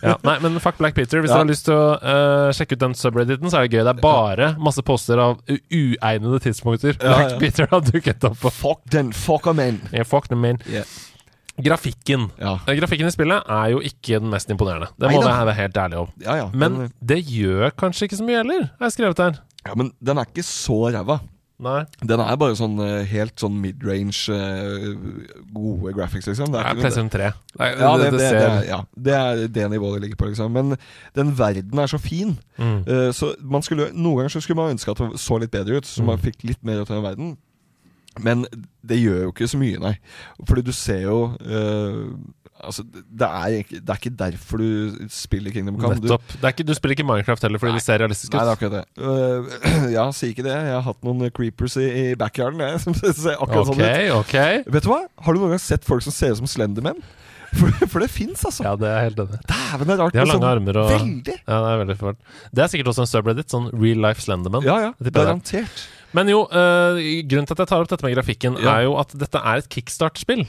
ja, 0.00 0.14
nei, 0.24 0.38
men 0.46 0.56
fuck 0.64 0.78
Black 0.80 0.96
Peter. 0.96 1.20
Hvis 1.20 1.28
Ja. 1.34 1.36
du 1.36 1.42
har 1.44 1.50
lyst 1.50 1.66
til 1.68 1.76
å 1.76 1.84
uh, 2.00 2.48
sjekke 2.56 2.78
ut 2.78 2.82
den 2.86 2.96
subredditen, 2.96 3.50
så 3.52 3.60
er 3.60 3.68
det 3.68 3.76
gøy. 3.76 3.84
Det 3.84 3.94
er 3.98 4.00
bare 4.00 4.48
masse 4.56 4.80
poster 4.86 5.20
av 5.20 5.42
uegnede 5.50 6.40
tidspunkter 6.46 6.96
Black 7.04 7.34
ja. 7.34 7.38
Peter 7.44 7.68
har 7.70 7.84
dukket 7.84 8.24
opp 8.30 8.40
på. 8.46 8.54
Fuck 8.62 8.80
den, 8.96 9.12
fuck 9.12 9.46
a 9.46 9.52
man. 9.52 9.82
Yeah, 9.92 10.08
fuck 10.08 10.28
them, 10.32 10.40
man. 10.46 10.62
Yeah. 10.64 10.88
Grafikken. 11.64 12.28
Ja, 12.38 12.58
Eh, 12.66 12.74
Grafikken 12.78 13.08
i 13.08 13.14
spillet 13.14 13.42
er 13.48 13.70
jo 13.74 13.80
ikke 13.80 14.20
den 14.20 14.30
mest 14.30 14.50
imponerende. 14.50 14.88
Det 14.98 15.10
må 15.10 15.20
Neida. 15.20 15.36
jeg 15.38 15.46
være 15.50 15.60
helt 15.62 15.76
ærlig 15.76 15.98
om. 16.04 16.12
ja. 16.22 16.36
ja. 16.36 16.50
Men 16.54 16.78
den, 16.84 16.92
det 17.14 17.24
gjør 17.26 17.70
kanskje 17.76 18.08
ikke 18.08 18.16
så 18.20 18.24
mye 18.28 18.36
heller, 18.42 18.70
har 18.78 18.86
jeg 18.86 18.92
skrevet 18.98 19.18
her. 19.18 19.40
ja, 19.66 19.74
men 19.74 19.92
den 20.00 20.18
er 20.18 20.24
ikke 20.30 20.44
så 20.46 20.78
ræva. 20.94 21.20
Nei. 21.58 21.80
Den 22.06 22.20
er 22.22 22.36
bare 22.38 22.54
sånn 22.54 22.76
eh, 22.78 23.00
helt 23.10 23.34
sånn 23.42 23.56
midrange, 23.58 24.28
eh, 24.30 24.92
gode 25.50 25.90
graphics, 25.96 26.28
liksom. 26.30 26.52
Det 26.52 26.60
er 26.60 26.68
ikke 26.68 26.76
noe- 26.76 26.84
PlayStation 26.84 27.08
3. 27.10 27.30
Nei, 27.58 27.70
ja, 27.80 27.88
det, 27.98 28.04
det, 28.04 28.12
det, 28.12 28.18
det 28.20 28.28
det, 28.30 28.44
er, 28.52 28.62
ja, 28.68 28.78
det 28.94 29.14
er 29.16 29.42
det 29.56 29.64
nivået 29.72 29.96
det 29.98 30.02
ligger 30.06 30.20
på, 30.20 30.28
liksom. 30.30 30.52
Men 30.54 30.76
den 31.18 31.32
verden 31.38 31.78
er 31.82 31.90
så 31.90 31.98
fin. 31.98 32.36
mm. 32.62 32.76
Uh, 32.86 33.10
så 33.10 33.32
man 33.42 33.62
skulle, 33.66 33.88
Noen 33.92 34.20
ganger 34.22 34.36
så 34.36 34.40
skulle 34.44 34.60
man 34.62 34.70
ønske 34.76 34.94
at 34.94 35.02
det 35.02 35.18
så 35.18 35.40
litt 35.42 35.50
bedre 35.50 35.80
ut, 35.82 35.84
så 35.90 36.04
man 36.06 36.18
Mm. 36.20 36.22
fikk 36.28 36.44
litt 36.46 36.62
mer 36.62 36.78
ut 36.84 36.90
av 36.90 36.94
den 37.02 37.04
verden. 37.08 37.36
Men 38.24 38.44
det 38.88 38.98
gjør 39.02 39.22
jo 39.26 39.30
ikke 39.34 39.48
så 39.50 39.60
mye, 39.60 39.78
nei. 39.82 39.94
Fordi 40.48 40.64
du 40.66 40.72
ser 40.76 41.04
jo 41.06 41.20
uh, 41.38 42.02
Altså, 42.58 42.82
det 42.82 43.22
er, 43.22 43.52
ikke, 43.60 43.76
det 43.78 43.92
er 43.92 43.98
ikke 44.00 44.10
derfor 44.18 44.58
du 44.58 45.04
spiller 45.14 45.52
Kingdom 45.54 45.76
Come. 45.78 45.94
Du, 46.02 46.08
Det 46.42 46.50
ikke, 46.50 46.64
du 46.66 46.72
spiller 46.74 46.96
ikke 46.96 47.04
Minecraft 47.06 47.44
heller 47.46 47.60
fordi 47.62 47.76
det 47.76 47.82
ser 47.84 48.00
realistisk 48.02 48.32
ut. 48.32 48.38
Nei, 48.40 48.46
det 48.48 48.50
er 48.50 48.56
akkurat 48.56 48.74
det. 48.74 48.82
Uh, 48.98 49.92
ja, 49.96 50.08
si 50.10 50.32
ikke 50.32 50.42
det. 50.42 50.56
Jeg 50.56 50.74
har 50.74 50.82
hatt 50.88 51.06
noen 51.06 51.30
creepers 51.36 51.76
i, 51.78 51.86
i 51.86 52.16
backyarden, 52.18 52.64
jeg. 52.66 52.80
Som 52.84 52.96
ser 52.98 53.36
akkurat 53.36 53.62
Ok, 53.62 53.70
sånn 53.70 53.84
ut. 53.84 54.10
ok. 54.24 54.36
Vet 54.74 54.88
du 54.88 54.90
hva? 54.90 55.04
Har 55.22 55.38
du 55.38 55.44
noen 55.44 55.54
gang 55.54 55.62
sett 55.62 55.86
folk 55.86 56.02
som 56.02 56.14
ser 56.14 56.34
ut 56.34 56.40
som 56.42 56.50
Slendermen? 56.50 56.98
For, 57.58 57.72
for 57.88 58.02
det 58.04 58.10
fins, 58.12 58.42
altså. 58.44 58.60
Ja, 58.66 58.74
det 58.76 58.88
er 58.92 59.06
helt 59.06 59.20
enig. 59.22 59.38
Dæven, 59.48 59.88
det 59.88 59.94
er 59.94 60.00
rart. 60.02 60.12
De 60.12 60.20
har 60.20 60.26
lange 60.28 60.42
sånn- 60.42 60.50
armer 60.50 60.78
og 60.82 60.90
Veldig. 60.92 61.36
Ja, 61.38 61.60
det 61.64 61.70
er 61.70 61.78
veldig 61.80 61.94
fælt. 62.02 62.18
Det 62.52 62.64
er 62.64 62.72
sikkert 62.74 62.90
også 62.92 63.06
en 63.06 63.08
subreddit, 63.08 63.48
sånn 63.54 63.70
real 63.72 64.02
life 64.04 64.20
Slenderman. 64.20 64.66
Ja, 64.66 64.74
ja. 64.82 64.90
Garantert. 65.16 65.86
Men 66.16 66.28
jo, 66.32 66.44
eh, 66.48 67.02
grunnen 67.28 67.46
til 67.48 67.56
at 67.56 67.64
jeg 67.64 67.68
tar 67.72 67.82
opp 67.84 67.90
dette 67.90 68.06
med 68.06 68.14
grafikken, 68.16 68.56
Ja. 68.62 68.78
er 68.78 68.82
jo 68.88 68.96
at 68.98 69.12
dette 69.18 69.36
er 69.42 69.56
et 69.60 69.68
kickstart-spill. 69.68 70.46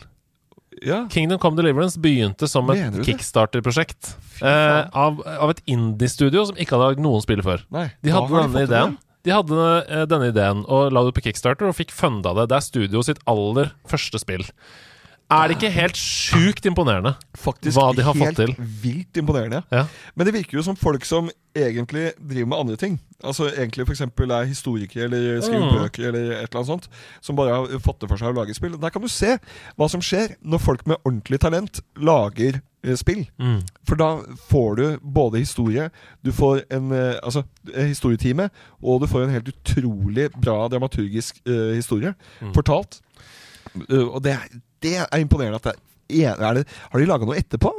Ja. 0.85 1.07
Kingdom 1.11 1.39
Come 1.39 1.57
Deliverance 1.57 1.99
begynte 1.99 2.47
som 2.47 2.69
et 2.71 2.93
kickstarter-prosjekt. 3.03 4.13
Eh, 4.41 4.87
av, 4.93 5.19
av 5.27 5.49
et 5.51 5.61
indie-studio 5.67 6.45
som 6.47 6.55
ikke 6.55 6.77
hadde 6.77 6.93
lagd 6.93 7.03
noen 7.03 7.21
spill 7.25 7.41
før. 7.43 7.65
Nei. 7.73 7.89
De 8.03 8.13
hadde 8.15 8.29
denne 8.31 8.53
de 8.61 8.67
ideen. 8.69 8.97
De 9.27 9.31
hadde 9.35 9.63
eh, 9.89 10.05
denne 10.07 10.29
ideen 10.31 10.61
og 10.71 10.93
la 10.95 11.03
det 11.03 11.13
på 11.17 11.25
Kickstarter 11.25 11.67
og 11.67 11.75
fikk 11.75 11.91
funda 11.91 12.31
det. 12.37 12.47
Det 12.47 12.55
er 12.55 12.63
studio 12.63 13.01
sitt 13.03 13.19
aller 13.27 13.73
første 13.89 14.21
spill. 14.21 14.45
Er 15.29 15.47
det 15.47 15.57
ikke 15.59 15.69
helt 15.69 15.97
sjukt 15.99 16.65
imponerende? 16.65 17.11
Faktisk 17.37 17.77
Hva 17.77 17.91
de 17.93 18.01
har 18.01 18.15
fått 18.17 18.35
til? 18.39 18.47
Faktisk 18.49 18.59
helt 18.59 18.83
vilt 18.83 19.17
imponerende. 19.21 19.59
Ja. 19.71 19.83
Men 20.17 20.25
det 20.25 20.33
virker 20.33 20.57
jo 20.57 20.63
som 20.65 20.75
folk 20.75 21.05
som 21.05 21.29
egentlig 21.55 22.13
driver 22.17 22.47
med 22.49 22.57
andre 22.57 22.75
ting. 22.81 22.95
Altså 23.23 23.49
egentlig 23.51 23.85
f.eks. 23.85 24.01
er 24.01 24.47
historikere 24.49 25.03
eller 25.05 25.41
skriver 25.45 25.67
Mm. 25.69 25.75
bøker 25.83 26.07
eller 26.07 26.31
et 26.31 26.49
eller 26.49 26.55
annet 26.63 26.67
sånt. 26.71 26.87
Som 27.21 27.35
bare 27.35 27.53
har 27.53 27.79
fått 27.79 27.99
det 28.01 28.09
for 28.09 28.17
seg 28.17 28.31
å 28.33 28.39
lage 28.39 28.55
spill. 28.57 28.77
Der 28.81 28.89
kan 28.89 29.01
du 29.01 29.07
se 29.07 29.37
hva 29.77 29.87
som 29.89 30.01
skjer 30.01 30.33
når 30.41 30.59
folk 30.65 30.87
med 30.87 30.97
ordentlig 31.05 31.39
talent 31.39 31.81
lager 31.95 32.61
eh, 32.83 32.95
spill. 32.95 33.27
Mm. 33.37 33.59
For 33.85 33.95
da 34.01 34.09
får 34.49 34.75
du 34.77 34.97
både 35.03 35.37
historie, 35.43 35.91
du 36.23 36.31
får 36.31 36.63
en 36.71 36.91
eh, 36.91 37.19
altså, 37.21 37.43
eh, 37.75 37.85
historietime, 37.91 38.49
og 38.81 39.01
du 39.01 39.07
får 39.07 39.27
en 39.27 39.35
helt 39.37 39.51
utrolig 39.53 40.31
bra 40.41 40.67
dramaturgisk 40.69 41.37
uh, 41.45 41.75
historie 41.75 42.15
Mm. 42.41 42.53
fortalt. 42.55 43.01
Uh, 43.91 44.07
og 44.15 44.23
det, 44.23 44.33
er- 44.33 44.59
det 44.85 44.95
er 45.03 45.21
imponerende 45.21 45.61
at 45.61 45.69
det 45.69 45.77
er, 46.25 46.35
er 46.39 46.59
det, 46.59 46.65
Har 46.89 46.99
de 47.01 47.07
laga 47.09 47.27
noe 47.29 47.37
etterpå? 47.37 47.73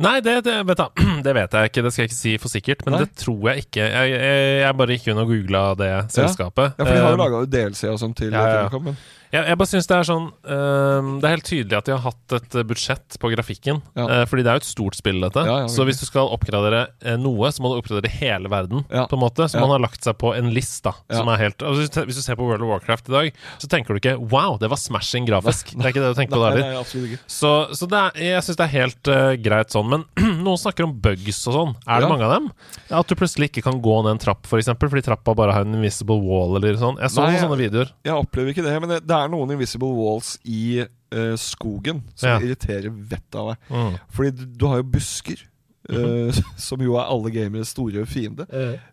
Nei, 0.00 0.16
det, 0.24 0.38
det, 0.46 0.56
vet 0.64 0.80
det 1.26 1.32
vet 1.36 1.54
jeg 1.56 1.70
ikke. 1.70 1.82
Det 1.84 1.92
skal 1.92 2.02
jeg 2.02 2.10
ikke 2.10 2.18
si 2.18 2.34
for 2.40 2.52
sikkert. 2.52 2.84
Men 2.86 2.96
Nei. 2.96 3.00
det 3.04 3.20
tror 3.20 3.50
jeg 3.50 3.66
ikke. 3.66 3.84
Jeg, 3.84 4.12
jeg, 4.14 4.44
jeg 4.62 4.76
bare 4.80 4.96
gikk 4.96 5.08
inn 5.12 5.20
og 5.20 5.32
googla 5.32 5.64
det 5.76 5.90
selskapet. 6.14 6.76
Ja, 6.78 6.86
for 6.86 6.92
de 6.94 7.02
har 7.04 7.10
jo 7.10 7.16
Eh, 7.16 7.20
laga 7.20 7.42
DLC 7.52 7.90
og 7.90 7.98
sånn 8.00 8.14
til 8.16 8.32
ja, 8.32 8.44
ja. 8.48 8.62
Filmcom. 8.70 8.88
Men 8.88 9.00
Jeg, 9.30 9.46
jeg 9.46 9.58
bare 9.60 9.70
synes 9.70 9.86
det 9.86 9.94
er 9.94 10.06
sånn 10.08 10.24
øhm, 10.26 11.10
Det 11.20 11.28
er 11.28 11.34
helt 11.36 11.46
tydelig 11.46 11.76
at 11.78 11.86
de 11.86 11.94
har 11.94 12.02
hatt 12.02 12.34
et 12.34 12.56
eh, 12.58 12.66
budsjett 12.66 13.18
på 13.22 13.30
grafikken. 13.30 13.78
Ja. 13.94 14.06
Eh, 14.06 14.22
fordi 14.26 14.42
det 14.42 14.50
er 14.50 14.58
jo 14.58 14.62
et 14.64 14.68
stort 14.68 14.98
spill, 14.98 15.20
dette. 15.22 15.44
Ja, 15.46 15.58
så 15.70 15.86
hvis 15.86 16.00
du 16.02 16.06
skal 16.08 16.30
oppgradere 16.34 16.82
eh, 17.04 17.18
noe, 17.20 17.50
så 17.54 17.62
må 17.62 17.70
du 17.70 17.78
oppgradere 17.78 18.10
hele 18.10 18.50
verden. 18.50 18.82
På 18.90 19.18
en 19.18 19.22
måte 19.22 19.46
Så 19.50 19.62
man 19.62 19.70
har 19.74 19.82
lagt 19.82 20.02
seg 20.06 20.18
på 20.18 20.32
en 20.34 20.50
list, 20.54 20.82
da. 20.86 20.96
Som 21.12 21.30
er 21.30 21.44
helt 21.44 21.62
altså, 21.62 22.02
hvis, 22.06 22.18
du, 22.18 22.24
ser 22.24 22.38
på 22.38 22.48
World 22.48 22.64
of 22.66 22.72
Warcraft 22.72 23.10
i 23.10 23.14
dag, 23.14 23.40
så 23.62 23.70
tenker 23.70 23.94
du 23.94 24.00
ikke 24.02 24.16
'wow, 24.18 24.58
det 24.60 24.70
var 24.72 24.80
smashing 24.80 25.28
grafisk'. 25.28 25.76
Det 25.76 25.84
er 25.84 25.94
ikke 25.94 26.02
det 26.02 26.12
du 26.14 26.18
tenker 26.18 26.34
på 26.34 26.42
der. 26.42 26.60
Nei, 26.60 26.74
nei. 26.74 27.18
Så, 27.30 27.52
så 27.76 27.86
det 27.90 28.00
er, 28.00 28.20
jeg 28.34 28.46
syns 28.46 28.58
det 28.58 28.66
er 28.66 28.74
helt 28.74 29.10
uh, 29.10 29.32
greit 29.40 29.74
sånn. 29.74 29.88
Men 29.90 30.06
noen 30.44 30.58
snakker 30.60 30.88
om 30.88 30.96
bugs 31.02 31.40
og 31.50 31.56
sånn. 31.56 31.76
Er 31.86 32.02
det 32.02 32.10
mange 32.10 32.26
av 32.26 32.34
dem? 32.36 32.50
At 32.90 33.10
du 33.10 33.16
plutselig 33.18 33.50
ikke 33.50 33.64
kan 33.68 33.80
gå 33.82 33.96
ned 34.02 34.16
en 34.16 34.22
trapp, 34.22 34.42
f.eks., 34.48 34.72
fordi 34.80 35.06
trappa 35.06 35.34
bare 35.38 35.54
har 35.54 35.66
en 35.66 35.78
invisible 35.78 36.18
wall 36.24 36.58
eller 36.58 36.78
sånn. 36.80 36.98
Jeg 37.00 37.14
så 37.14 37.22
Nei, 37.22 37.34
noen 37.36 37.44
sånne 37.46 37.60
videoer. 37.60 37.92
Jeg 38.06 38.16
opplever 38.16 38.54
ikke 38.54 38.66
det, 38.66 38.76
men 38.82 38.94
det, 38.94 39.00
det 39.06 39.16
er 39.16 39.19
noen 39.28 39.50
invisible 39.52 39.92
walls 39.92 40.38
i 40.44 40.80
uh, 40.86 41.34
skogen 41.36 42.02
som 42.14 42.28
Ja. 42.30 42.38
irriterer 42.40 42.88
vettet 42.90 43.34
av 43.36 43.48
deg. 43.52 43.58
Mm. 43.70 43.98
Fordi 44.16 44.30
du, 44.38 44.44
du 44.46 44.66
har 44.66 44.76
jo 44.80 44.82
busker. 44.96 45.46
eh, 45.90 46.40
som 46.56 46.80
jo 46.80 46.94
er 46.96 47.08
alle 47.10 47.30
gameres 47.34 47.68
store 47.74 48.06
fiende. 48.06 48.46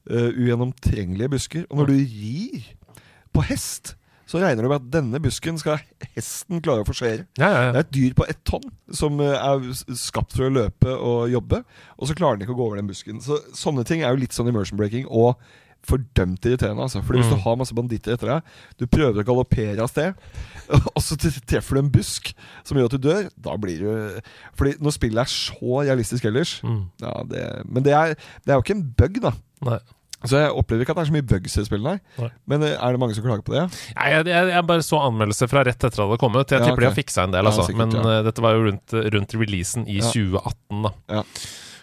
Uh, 0.10 0.32
ugjennomtrengelige 0.34 1.30
busker. 1.30 1.66
Og 1.70 1.78
når 1.78 1.86
du 1.92 1.94
rir 2.02 2.68
på 3.34 3.44
hest, 3.46 3.96
så 4.28 4.40
regner 4.42 4.64
du 4.66 4.68
med 4.68 4.82
at 4.82 4.88
denne 4.92 5.20
busken 5.24 5.56
skal 5.62 5.78
hesten 6.16 6.60
klare 6.62 6.84
å 6.84 6.88
forsere. 6.88 7.28
Ja, 7.40 7.48
ja, 7.48 7.60
Det 7.72 7.78
er 7.80 7.86
et 7.86 7.94
dyr 7.96 8.14
på 8.18 8.26
ett 8.28 8.42
tonn 8.44 8.66
som 8.92 9.22
er 9.24 9.62
skapt 9.96 10.34
for 10.36 10.48
å 10.50 10.52
løpe 10.52 10.92
og 10.98 11.30
jobbe, 11.32 11.62
og 11.96 12.10
så 12.10 12.16
klarer 12.18 12.36
den 12.36 12.44
ikke 12.48 12.56
å 12.58 12.60
gå 12.60 12.66
over 12.68 12.82
den 12.82 12.90
busken. 12.92 13.22
Så 13.24 13.38
Sånne 13.56 13.86
ting 13.88 14.02
er 14.04 14.12
jo 14.12 14.20
litt 14.20 14.36
sånn 14.36 14.50
immersion 14.52 14.76
breaking 14.80 15.06
og 15.08 15.38
fordømt 15.86 16.46
irriterende. 16.46 16.82
Altså. 16.84 17.02
Fordi 17.04 17.20
Hvis 17.22 17.30
Mm. 17.32 17.36
du 17.38 17.44
har 17.44 17.56
masse 17.56 17.74
banditter 17.76 18.14
etter 18.14 18.28
deg, 18.28 18.42
du 18.80 18.86
prøver 18.88 19.22
å 19.24 19.26
galoppere 19.26 19.80
av 19.84 19.90
sted, 19.90 20.14
og 20.96 21.02
så 21.02 21.16
treffer 21.18 21.76
du 21.76 21.80
en 21.80 21.92
busk 21.92 22.34
som 22.64 22.78
gjør 22.78 22.86
at 22.86 22.96
du 22.98 22.98
dør, 23.10 23.30
da 23.40 23.56
blir 23.58 23.80
du 23.80 24.22
Fordi 24.58 24.74
når 24.82 24.92
spillet 24.98 25.22
er 25.24 25.30
så 25.32 25.84
realistisk 25.86 26.26
ellers 26.26 26.62
Mm. 26.64 26.90
ja, 27.02 27.14
det, 27.28 27.44
Men 27.70 27.84
det 27.84 27.94
er, 27.94 28.16
det 28.46 28.50
er 28.52 28.58
jo 28.58 28.64
ikke 28.66 28.76
en 28.76 28.90
bug, 28.98 29.22
da. 29.22 29.32
Nei. 29.64 29.80
Så 30.26 30.34
jeg 30.42 30.50
opplever 30.50 30.82
ikke 30.82 30.96
at 30.96 30.98
det 30.98 31.04
er 31.06 31.10
så 31.12 31.14
mye 31.14 31.28
bugs 31.30 31.58
i 31.58 31.64
spillet, 31.64 32.02
nei. 32.18 32.30
Men 32.50 32.64
eh, 32.64 32.74
er 32.74 32.92
det 32.92 33.00
mange 33.00 33.14
som 33.14 33.24
klager 33.24 33.44
på 33.46 33.54
det? 33.54 33.68
Nei, 33.96 34.08
jeg, 34.16 34.26
jeg, 34.26 34.48
jeg 34.50 34.66
bare 34.66 34.82
så 34.82 34.98
anmeldelser 35.06 35.48
fra 35.52 35.62
rett 35.64 35.78
etter 35.78 35.94
at 35.94 35.94
det 36.00 36.08
hadde 36.08 36.18
kommet. 36.24 36.50
Jeg 36.50 36.60
Ja, 36.60 36.66
tipper 36.72 36.82
de 36.82 36.90
har 36.90 36.96
fiksa 36.98 37.24
en 37.28 37.32
del, 37.36 37.46
Ja, 37.46 37.52
altså. 37.52 37.68
sikkert, 37.70 37.94
Men 37.94 38.10
eh, 38.12 38.24
dette 38.26 38.42
var 38.42 38.58
jo 38.58 38.64
rundt, 38.66 38.94
rundt 39.14 39.36
releasen 39.38 39.86
i 39.88 40.00
Ja. 40.02 40.10
2018, 40.10 40.82
da. 41.08 41.24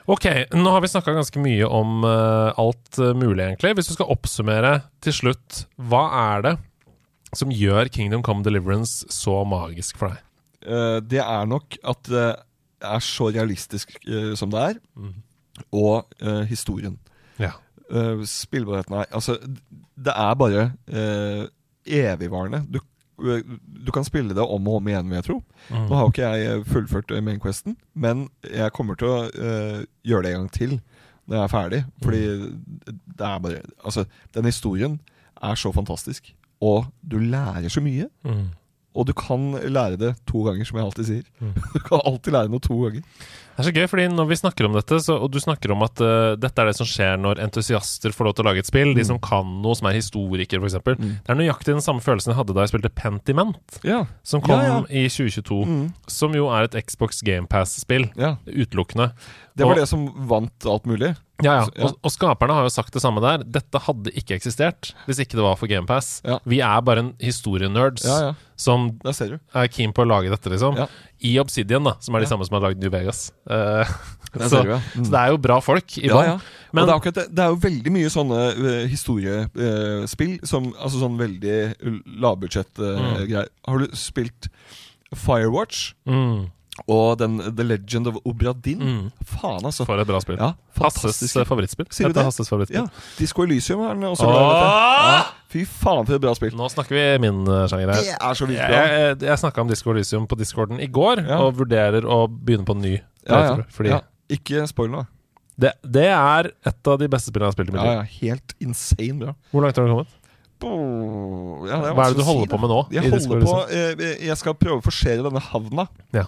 Ok, 0.07 0.27
nå 0.53 0.69
har 0.75 0.83
vi 0.85 0.89
snakka 0.93 1.15
ganske 1.17 1.41
mye 1.41 1.65
om 1.65 2.03
uh, 2.05 2.53
alt 2.61 2.99
uh, 3.01 3.15
mulig, 3.17 3.41
egentlig. 3.47 3.71
Hvis 3.79 3.89
du 3.89 3.95
skal 3.97 4.11
oppsummere 4.13 4.73
til 5.05 5.15
slutt, 5.17 5.63
hva 5.81 6.03
er 6.37 6.45
det 6.45 6.55
som 7.35 7.53
gjør 7.55 7.89
Kingdom 7.91 8.23
Come 8.27 8.45
Deliverance 8.45 9.09
så 9.13 9.39
magisk 9.49 9.97
for 10.01 10.13
deg? 10.13 10.21
Uh, 10.69 10.99
det 11.01 11.23
er 11.25 11.49
nok 11.49 11.79
at 11.89 12.05
det 12.13 12.27
er 12.85 13.01
så 13.05 13.31
realistisk 13.33 13.97
som 14.37 14.51
det 14.53 14.61
er, 14.75 14.81
Mm. 14.95 15.15
og 15.73 16.11
historien. 16.51 16.99
Ja. 17.41 17.55
Spillbarheten 18.29 18.97
er 18.99 19.07
Altså, 19.15 19.39
det 19.97 20.13
er 20.13 20.35
bare 20.37 20.67
evigvarende. 21.87 22.61
Du, 22.69 22.81
du 23.17 23.93
kan 23.95 24.07
spille 24.07 24.35
det 24.35 24.43
om 24.43 24.69
og 24.69 24.81
om 24.81 24.89
igjen, 24.91 25.09
vil 25.11 25.21
jeg 25.21 25.27
tro. 25.29 25.37
Mm. 25.71 25.85
Nå 25.87 25.95
har 25.95 26.03
jo 26.03 26.13
ikke 26.13 26.31
jeg 26.35 26.65
fullført 26.67 27.15
Mainquesten, 27.23 27.77
men 27.95 28.27
jeg 28.49 28.75
kommer 28.75 28.99
til 28.99 29.11
å 29.11 29.19
uh, 29.31 29.85
gjøre 30.07 30.27
det 30.27 30.33
en 30.33 30.43
gang 30.43 30.53
til 30.55 30.75
når 31.25 31.37
jeg 31.37 31.45
er 31.45 31.53
ferdig. 31.53 31.81
Fordi 32.03 32.23
det 32.91 33.29
er 33.29 33.39
bare 33.45 33.63
Altså, 33.85 34.05
den 34.35 34.51
historien 34.51 34.99
er 35.43 35.55
så 35.55 35.73
fantastisk. 35.73 36.35
Og 36.61 36.87
du 37.03 37.19
lærer 37.19 37.69
så 37.69 37.83
mye. 37.85 38.09
Mm. 38.25 38.49
Og 38.95 39.07
du 39.07 39.13
kan 39.13 39.51
lære 39.63 39.99
det 39.99 40.13
to 40.27 40.45
ganger, 40.47 40.65
som 40.65 40.79
jeg 40.79 40.87
alltid 40.87 41.09
sier. 41.09 41.25
Mm. 41.41 41.55
Du 41.75 41.81
kan 41.87 42.05
alltid 42.05 42.33
lære 42.33 42.53
noe 42.53 42.63
to 42.63 42.77
ganger. 42.83 43.03
Det 43.55 43.63
er 43.63 43.67
så 43.69 43.73
gøy, 43.77 43.87
fordi 43.87 44.05
når 44.11 44.27
vi 44.27 44.35
snakker 44.41 44.67
om 44.67 44.73
dette, 44.75 44.97
så, 44.99 45.15
og 45.23 45.31
du 45.31 45.39
snakker 45.39 45.71
om 45.71 45.83
at 45.87 46.01
uh, 46.03 46.35
dette 46.35 46.59
er 46.59 46.67
det 46.67 46.75
som 46.75 46.89
skjer 46.91 47.17
når 47.23 47.39
entusiaster 47.45 48.11
får 48.11 48.27
lov 48.27 48.35
til 48.35 48.43
å 48.45 48.49
lage 48.49 48.59
et 48.65 48.67
spill, 48.67 48.95
de 48.97 49.05
Mm. 49.05 49.07
som 49.13 49.19
kan 49.23 49.47
noe, 49.63 49.77
som 49.79 49.87
er 49.87 49.95
historikere, 49.95 50.59
f.eks. 50.59 50.75
Mm. 50.99 51.13
Det 51.23 51.31
er 51.31 51.39
nøyaktig 51.39 51.71
den 51.77 51.81
samme 51.85 52.03
følelsen 52.03 52.33
jeg 52.33 52.39
hadde 52.41 52.55
da 52.57 52.65
jeg 52.67 52.73
spilte 52.75 52.91
Pentiment, 52.99 53.57
Ja. 53.87 54.07
som 54.25 54.41
kom 54.43 54.59
Ja, 54.59 54.67
ja. 54.67 54.81
i 54.91 55.07
2022. 55.09 55.65
Mm. 55.71 55.93
Som 56.11 56.35
jo 56.35 56.49
er 56.51 56.65
et 56.67 56.75
Xbox 56.87 57.23
GamePass-spill, 57.23 58.11
utelukkende. 58.47 59.13
Det 59.57 59.65
var 59.65 59.75
Og- 59.75 59.79
det 59.79 59.89
som 59.89 60.09
vant 60.29 60.67
alt 60.67 60.85
mulig. 60.87 61.15
Ja, 61.43 61.55
ja. 61.65 61.83
Og, 61.83 61.97
og 62.07 62.13
skaperne 62.15 62.55
har 62.55 62.63
jo 62.63 62.71
sagt 62.71 62.95
det 62.95 63.03
samme 63.03 63.19
der. 63.25 63.43
Dette 63.43 63.81
hadde 63.83 64.13
ikke 64.15 64.37
eksistert 64.37 64.93
hvis 65.09 65.19
ikke 65.25 65.35
det 65.35 65.43
var 65.43 65.57
for 65.59 65.67
GamePass. 65.71 66.21
Ja. 66.25 66.39
Vi 66.47 66.61
er 66.63 66.85
bare 66.87 67.03
en 67.03 67.13
historienerds 67.19 68.05
Ja, 68.07 68.19
ja. 68.29 68.35
som 68.57 68.93
ser 69.11 69.35
du. 69.35 69.39
er 69.59 69.67
keen 69.73 69.93
på 69.97 70.05
å 70.05 70.09
lage 70.09 70.31
dette, 70.31 70.53
liksom. 70.53 70.79
I 71.27 71.35
Obsidian, 71.43 71.83
da, 71.91 71.97
som 72.05 72.15
er 72.15 72.23
de 72.23 72.31
samme 72.31 72.47
som 72.47 72.55
har 72.61 72.69
lagd 72.69 72.79
New 72.85 72.93
Vegas. 72.95 73.33
Uh, 73.51 73.83
så. 74.51 74.63
Mm. 74.63 74.79
så 75.03 75.09
det 75.11 75.21
er 75.25 75.35
jo 75.35 75.43
bra 75.43 75.59
folk 75.65 75.99
i 75.99 76.07
bånn. 76.13 76.39
Men- 76.75 76.87
det 76.87 76.93
er, 76.95 76.97
akkurat 77.01 77.19
det, 77.35 77.43
er 77.45 77.53
jo 77.53 77.61
veldig 77.67 77.93
mye 77.99 78.15
sånne 78.15 78.41
uh, 78.55 78.71
historiespill. 78.91 80.39
som 80.47 80.71
altså 80.79 81.03
sånn 81.03 81.19
veldig 81.19 81.59
lavbudsjett 82.23 82.79
uh, 82.79 82.95
Mm. 83.05 83.49
Har 83.67 83.79
du 83.83 83.91
spilt 83.99 84.49
Firewatch? 85.15 85.95
Mm. 86.07 86.51
Og 86.91 87.19
den 87.21 87.37
The 87.55 87.63
Legend 87.63 88.09
of 88.11 88.17
Obradin. 88.27 88.81
Mm. 88.83 89.03
Faen, 89.31 89.61
altså. 89.63 89.85
For 89.87 90.01
et 90.03 90.09
bra 90.09 90.19
spill. 90.25 90.41
Ja, 90.41 90.49
Hasses 90.81 91.21
eh, 91.39 91.45
favorittspill. 91.47 91.87
Sier 91.95 92.11
du 92.11 92.17
det? 92.17 92.25
Hasses 92.27 92.51
favorittspill. 92.51 92.81
Ja, 92.83 93.05
Disco 93.21 93.45
Elysium 93.47 93.85
er 93.87 93.95
den 93.95 94.09
også. 94.09 94.27
Ja, 94.27 95.21
fy 95.55 95.63
faen, 95.71 96.03
for 96.09 96.17
et 96.19 96.25
bra 96.25 96.35
spill. 96.35 96.57
Nå 96.59 96.67
snakker 96.73 96.99
vi 96.99 97.05
min 97.23 97.45
eh, 97.47 97.63
sjanger 97.71 97.93
her. 97.95 98.03
Det 98.03 98.17
er 98.19 98.35
så 98.41 98.49
vilt 98.51 98.59
Jeg, 98.59 98.73
bra. 98.75 98.83
jeg, 98.91 99.21
jeg 99.31 99.43
snakka 99.45 99.63
om 99.63 99.71
Disco 99.71 99.95
Elysium 99.95 100.27
på 100.27 100.41
discorden 100.43 100.83
i 100.83 100.91
går, 100.91 101.23
Ja. 101.29 101.39
og 101.47 101.55
vurderer 101.63 102.03
å 102.11 102.25
begynne 102.29 102.67
på 102.67 102.75
en 102.75 102.83
ny. 102.89 102.97
Ja, 103.31 103.41
ja. 103.55 103.89
Ja. 103.95 104.01
Ikke 104.35 104.67
spoil 104.67 104.91
noe. 104.97 105.07
det, 105.61 105.71
det 105.87 106.09
er 106.11 106.51
et 106.67 106.89
av 106.91 106.99
de 106.99 107.07
beste 107.09 107.31
spillene 107.31 107.53
jeg 107.53 107.55
har 107.55 107.59
spilt 107.61 107.71
i 107.71 107.77
mitt 107.77 107.85
Ja, 107.85 107.91
liv. 108.03 108.03
ja, 108.03 108.29
helt 108.35 108.55
insane 108.67 109.19
bra. 109.23 109.35
Hvor 109.55 109.63
langt 109.63 109.79
har 109.79 109.87
du 109.87 109.95
kommet? 109.95 110.21
Ja, 110.65 111.79
Hva 111.95 112.07
er 112.09 112.15
det 112.15 112.19
du 112.19 112.25
holder 112.27 112.47
si, 112.47 112.51
på 112.55 112.59
med 112.63 112.71
nå? 112.73 112.79
Jeg 112.95 113.11
holder 113.13 113.43
på 113.45 113.57
eh, 113.69 114.25
Jeg 114.27 114.37
skal 114.41 114.55
prøve 114.59 114.81
å 114.81 114.85
forsere 114.85 115.25
denne 115.27 115.43
havna. 115.53 115.87
Ja. 116.17 116.25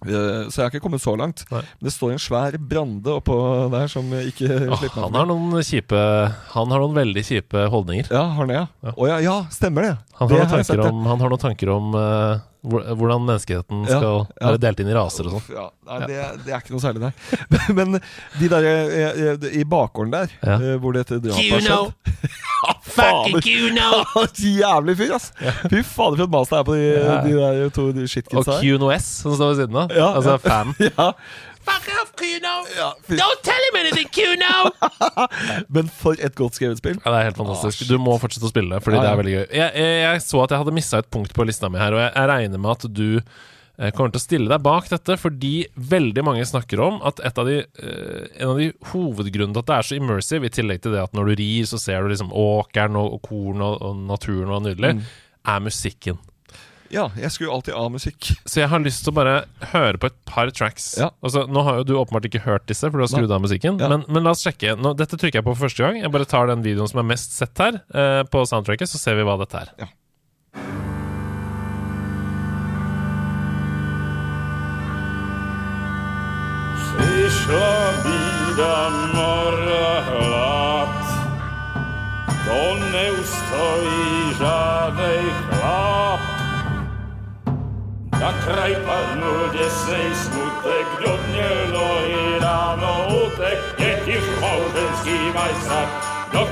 Så 0.00 0.56
jeg 0.56 0.64
har 0.64 0.70
ikke 0.72 0.80
kommet 0.84 1.02
så 1.04 1.12
langt. 1.18 1.42
Nei. 1.52 1.60
Men 1.78 1.88
det 1.88 1.92
står 1.94 2.14
en 2.14 2.22
svær 2.22 2.56
brande 2.70 3.12
oppå 3.18 3.36
der 3.72 3.90
som 3.92 4.06
ikke 4.16 4.48
slipper 4.80 5.00
han 5.04 5.16
har 5.18 5.26
noen 5.28 5.58
kjipe 5.66 6.00
Han 6.54 6.72
har 6.72 6.80
noen 6.84 6.94
veldig 6.96 7.24
kjipe 7.26 7.66
holdninger. 7.72 8.08
Ja, 8.12 8.22
har 8.32 8.38
han 8.44 8.52
det, 8.52 8.60
ja? 8.60 8.66
Ja. 8.86 8.94
Ja, 9.10 9.18
ja, 9.26 9.34
stemmer 9.52 9.82
det. 9.88 9.96
Han 10.20 10.28
Det 10.30 10.38
har, 10.38 10.46
noen 10.46 10.62
jeg 10.62 10.66
sett, 10.70 10.76
tanker 10.76 10.88
ja. 10.88 10.94
om, 10.94 11.04
han 11.10 11.20
har 11.24 11.32
noen 11.34 11.42
tanker 11.42 11.72
om 11.74 11.94
uh, 11.96 12.40
hvordan 12.60 13.22
menneskeheten 13.24 13.84
Ja, 13.88 13.96
skal 14.00 14.16
ja. 14.28 14.50
være 14.50 14.60
delt 14.60 14.80
inn 14.84 14.90
i 14.92 14.96
raser 14.96 15.28
og 15.30 15.36
sånn. 15.38 15.54
Ja, 15.56 15.68
det, 16.04 16.18
det 16.44 16.52
er 16.52 16.58
ikke 16.60 16.74
noe 16.74 16.82
særlig, 16.84 17.00
nei. 17.06 17.12
Men 17.78 17.96
de 18.36 18.50
der 18.52 18.68
eh, 18.68 19.22
eh, 19.32 19.46
i 19.60 19.64
bakgården 19.64 20.12
der, 20.12 20.34
Ja. 20.44 20.58
hvor 20.82 20.96
dette 20.96 21.20
drapet 21.24 21.54
har 21.56 21.64
skjedd 21.64 22.36
Fucking 22.96 23.40
Kuno! 23.44 23.88
Jævlig 24.60 24.96
fyr, 25.00 25.14
ass! 25.16 25.30
Fy 25.70 25.82
fader, 25.82 26.16
for 26.16 26.24
et 26.26 26.34
mas 26.34 26.50
det 26.50 26.58
er 26.58 26.66
på 26.68 26.74
de, 26.78 26.88
Ja. 26.90 27.20
de 27.26 27.36
der 27.38 27.70
to 27.76 27.86
de 27.96 28.04
Og 28.06 28.12
shitkidsa 28.14 28.58
her. 28.58 28.64
Kuno 28.66 28.90
S, 28.96 29.08
som 29.22 29.34
står 29.38 29.52
ved 29.54 29.62
siden 29.62 29.76
av. 29.84 29.94
Ja, 29.96 30.10
altså 30.16 30.36
ja. 30.36 30.42
fan. 30.48 30.74
Ja, 30.90 31.12
Fuck 31.60 31.90
off, 32.00 32.12
Kuno! 32.16 32.52
ja, 32.72 32.86
Don't 33.20 33.42
tell 33.44 33.64
him 33.68 33.76
anything, 33.82 34.08
Kuno! 34.16 34.70
men 35.76 35.90
for 35.92 36.16
et 36.18 36.34
godt 36.34 36.56
skrevet 36.56 36.80
spill. 36.80 36.96
Ja, 37.04 37.10
det 37.12 37.18
er 37.20 37.26
helt 37.28 37.36
fantastisk. 37.36 37.82
Ah, 37.84 37.90
Du 37.92 37.98
må 38.00 38.14
fortsette 38.22 38.48
å 38.48 38.52
spille 38.52 38.80
fordi 38.80 38.96
Ja, 38.96 39.02
det 39.04 39.10
er 39.12 39.20
veldig 39.20 39.34
gøy. 39.36 39.44
Jeg, 39.58 39.70
jeg, 39.76 40.00
jeg 40.06 40.22
så 40.24 40.40
at 40.46 40.54
jeg 40.54 40.62
hadde 40.64 40.74
mista 40.78 41.02
et 41.04 41.10
punkt 41.12 41.34
på 41.36 41.44
lista 41.46 41.68
mi 41.70 41.78
her, 41.82 41.92
og 41.96 42.00
jeg, 42.00 42.12
jeg 42.16 42.30
regner 42.32 42.62
med 42.64 42.70
at 42.78 42.88
du 42.96 43.06
eh, 43.20 43.22
kommer 43.96 44.12
til 44.12 44.20
å 44.20 44.26
stille 44.26 44.48
deg 44.52 44.60
bak 44.62 44.88
dette, 44.92 45.16
fordi 45.16 45.52
veldig 45.74 46.24
mange 46.26 46.44
snakker 46.44 46.82
om 46.84 46.98
at 47.08 47.22
et 47.24 47.38
av 47.40 47.48
de, 47.48 47.58
eh, 47.64 48.26
en 48.44 48.50
av 48.52 48.58
de 48.60 48.70
hovedgrunnene 48.92 49.56
til 49.56 49.64
at 49.64 49.70
det 49.72 49.76
er 49.78 49.88
så 49.88 49.96
immersive, 49.96 50.44
i 50.44 50.52
tillegg 50.52 50.82
til 50.84 50.92
det 50.92 51.00
at 51.06 51.16
når 51.16 51.32
du 51.32 51.38
rir, 51.40 51.64
så 51.70 51.80
ser 51.80 52.02
du 52.04 52.12
liksom 52.12 52.34
åkeren 52.36 52.98
og, 53.00 53.14
og 53.16 53.22
korn 53.24 53.64
og, 53.64 53.80
og 53.80 53.96
naturen 54.10 54.52
og 54.52 54.66
nydelig, 54.68 54.96
Mm. 55.00 55.06
er 55.54 55.60
musikken. 55.64 56.18
Ja, 56.90 57.04
jeg 57.14 57.30
skulle 57.30 57.46
jo 57.46 57.54
alltid 57.54 57.74
av 57.78 57.92
musikk. 57.94 58.32
Så 58.50 58.58
jeg 58.64 58.68
har 58.68 58.80
lyst 58.82 59.04
til 59.06 59.12
å 59.12 59.14
bare 59.14 59.34
høre 59.70 59.96
på 60.02 60.08
et 60.10 60.16
par 60.26 60.50
tracks. 60.50 60.96
Ja. 60.98 61.12
Altså, 61.22 61.44
nå 61.46 61.62
har 61.62 61.76
jo 61.78 61.84
du 61.86 61.92
åpenbart 61.94 62.26
ikke 62.26 62.40
hørt 62.42 62.66
disse, 62.66 62.82
for 62.90 62.98
du 62.98 63.04
har 63.04 63.12
skrudd 63.12 63.30
av 63.30 63.40
musikken. 63.44 63.78
Ja. 63.78 63.86
Men, 63.92 64.02
men 64.10 64.26
la 64.26 64.32
oss 64.34 64.42
sjekke. 64.42 64.74
Nå, 64.74 64.96
dette 64.98 65.14
trykker 65.14 65.38
jeg 65.38 65.46
på 65.46 65.54
for 65.54 65.68
første 65.68 65.84
gang. 65.86 66.00
Jeg 66.02 66.10
bare 66.10 66.26
tar 66.26 66.50
den 66.50 66.64
videoen 66.66 66.90
som 66.90 66.98
er 66.98 67.06
mest 67.12 67.36
sett 67.38 67.62
her, 67.62 67.78
eh, 67.94 68.24
på 68.26 68.42
soundtracket, 68.42 68.90
så 68.90 68.98
ser 68.98 69.14
vi 69.20 69.22
hva 69.28 69.38
dette 69.38 69.54
er. 69.62 69.70
Ja. 69.78 69.86
šla 77.50 77.92
bída, 78.06 78.76
mora, 79.14 79.90
hlad. 80.06 81.02
To 82.46 82.60
neustojí 82.94 84.34
žádnej 84.38 85.22
chlap. 85.50 86.20
Na 88.20 88.32
kraj 88.44 88.76
padnul 88.86 89.50
děsnej 89.52 90.14
smutek, 90.14 90.86
kdo 90.98 91.18
měl 91.32 91.56
nohy 91.72 92.38
ráno 92.40 93.06
utek, 93.26 93.58
děti 93.78 94.20
v 94.20 94.40
houženský 94.40 95.18
mají 95.34 95.54
snad. 95.64 95.88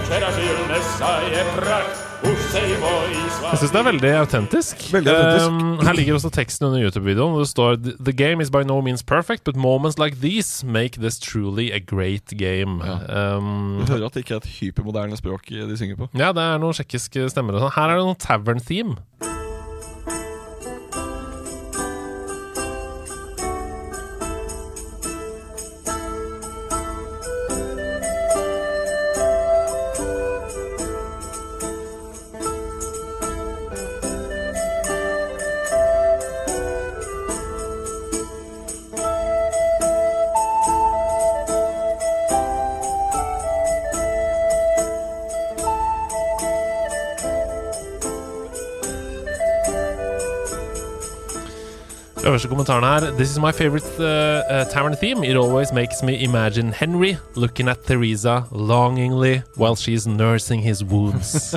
Včera 0.03 0.31
žil, 0.31 0.57
dneska 0.67 1.21
je 1.31 1.45
prach. 1.55 2.08
Jeg 2.23 3.59
syns 3.61 3.73
det 3.73 3.79
er 3.81 3.87
veldig 3.87 4.11
autentisk. 4.19 4.83
Veldig 4.93 5.13
autentisk. 5.13 5.47
Um, 5.49 5.79
her 5.87 5.93
ligger 5.97 6.17
også 6.19 6.31
teksten 6.35 6.67
under 6.69 6.83
YouTube-videoen. 6.83 7.39
Det 7.41 7.49
står 7.49 7.77
The 8.05 8.13
game 8.13 8.43
is 8.43 8.51
by 8.51 8.63
no 8.67 8.81
means 8.85 9.03
perfect, 9.03 9.45
but 9.45 9.57
moments 9.57 9.99
like 9.99 10.19
these 10.21 10.67
make 10.67 10.99
this 11.01 11.19
truly 11.19 11.71
a 11.73 11.79
great 11.81 12.27
game. 12.39 12.83
Um, 12.83 13.85
Du 13.87 13.93
hører 13.93 14.07
at 14.11 14.15
det 14.19 14.25
ikke 14.27 14.35
er 14.35 14.43
et 14.43 14.51
hypermoderne 14.59 15.17
språk 15.17 15.49
de 15.49 15.77
synger 15.79 15.97
på. 15.97 16.09
ja, 16.19 16.33
det 16.33 16.43
er 16.43 16.59
noen 16.63 16.75
tsjekkiske 16.77 17.29
stemmer 17.33 17.59
sånn. 17.63 17.73
Her 17.79 17.95
er 17.95 18.01
det 18.03 18.09
noen 18.11 18.21
tavern 18.21 18.61
Øverste 52.39 52.49
kommentaren 52.55 52.85
her 52.85 53.11
This 53.19 53.31
is 53.33 53.39
my 53.39 53.51
favorite 53.51 53.83
uh, 53.99 54.05
uh, 54.07 54.65
tavern 54.71 54.95
theme. 54.97 55.25
It 55.25 55.37
always 55.37 55.73
makes 55.73 56.03
me 56.05 56.15
imagine 56.23 56.71
Henry 56.73 57.17
looking 57.35 57.69
at 57.69 57.79
Theresa 57.87 58.45
longingly 58.53 59.43
while 59.57 59.75
she's 59.75 60.07
nursing 60.07 60.63
his 60.63 60.85
wounds. 60.85 61.55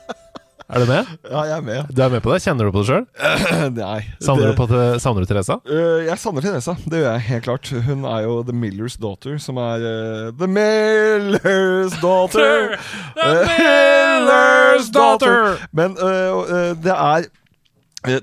er 0.70 0.78
du 0.78 0.86
med? 0.86 1.04
Ja, 1.30 1.40
jeg 1.42 1.56
er 1.56 1.60
med. 1.60 1.82
Du 1.96 2.02
er 2.02 2.08
med 2.08 2.20
på 2.22 2.30
det? 2.32 2.42
Kjenner 2.44 2.64
du 2.64 2.70
på 2.70 2.78
det 2.84 2.86
sjøl? 2.86 3.06
Nei. 3.80 4.04
Savner, 4.22 4.52
det- 4.54 4.68
du 4.70 4.74
det- 4.76 5.00
savner 5.02 5.24
du 5.26 5.26
Teresa? 5.32 5.56
Uh, 5.66 6.04
jeg 6.06 6.18
savner 6.22 6.40
Teresa, 6.46 6.76
det 6.86 7.00
gjør 7.02 7.10
jeg 7.16 7.24
helt 7.30 7.44
klart. 7.48 7.72
Hun 7.88 8.04
er 8.04 8.20
jo 8.28 8.36
The 8.46 8.54
Millers 8.54 8.94
Daughter, 9.02 9.34
som 9.42 9.58
er 9.58 9.82
uh, 9.82 10.28
The 10.38 10.46
Millers 10.46 11.96
Daughter! 12.06 12.76
The 13.18 13.34
Miller's 13.50 14.92
daughter! 14.94 15.58
Men 15.72 15.98
uh, 15.98 16.54
det 16.78 16.94
er 16.94 17.26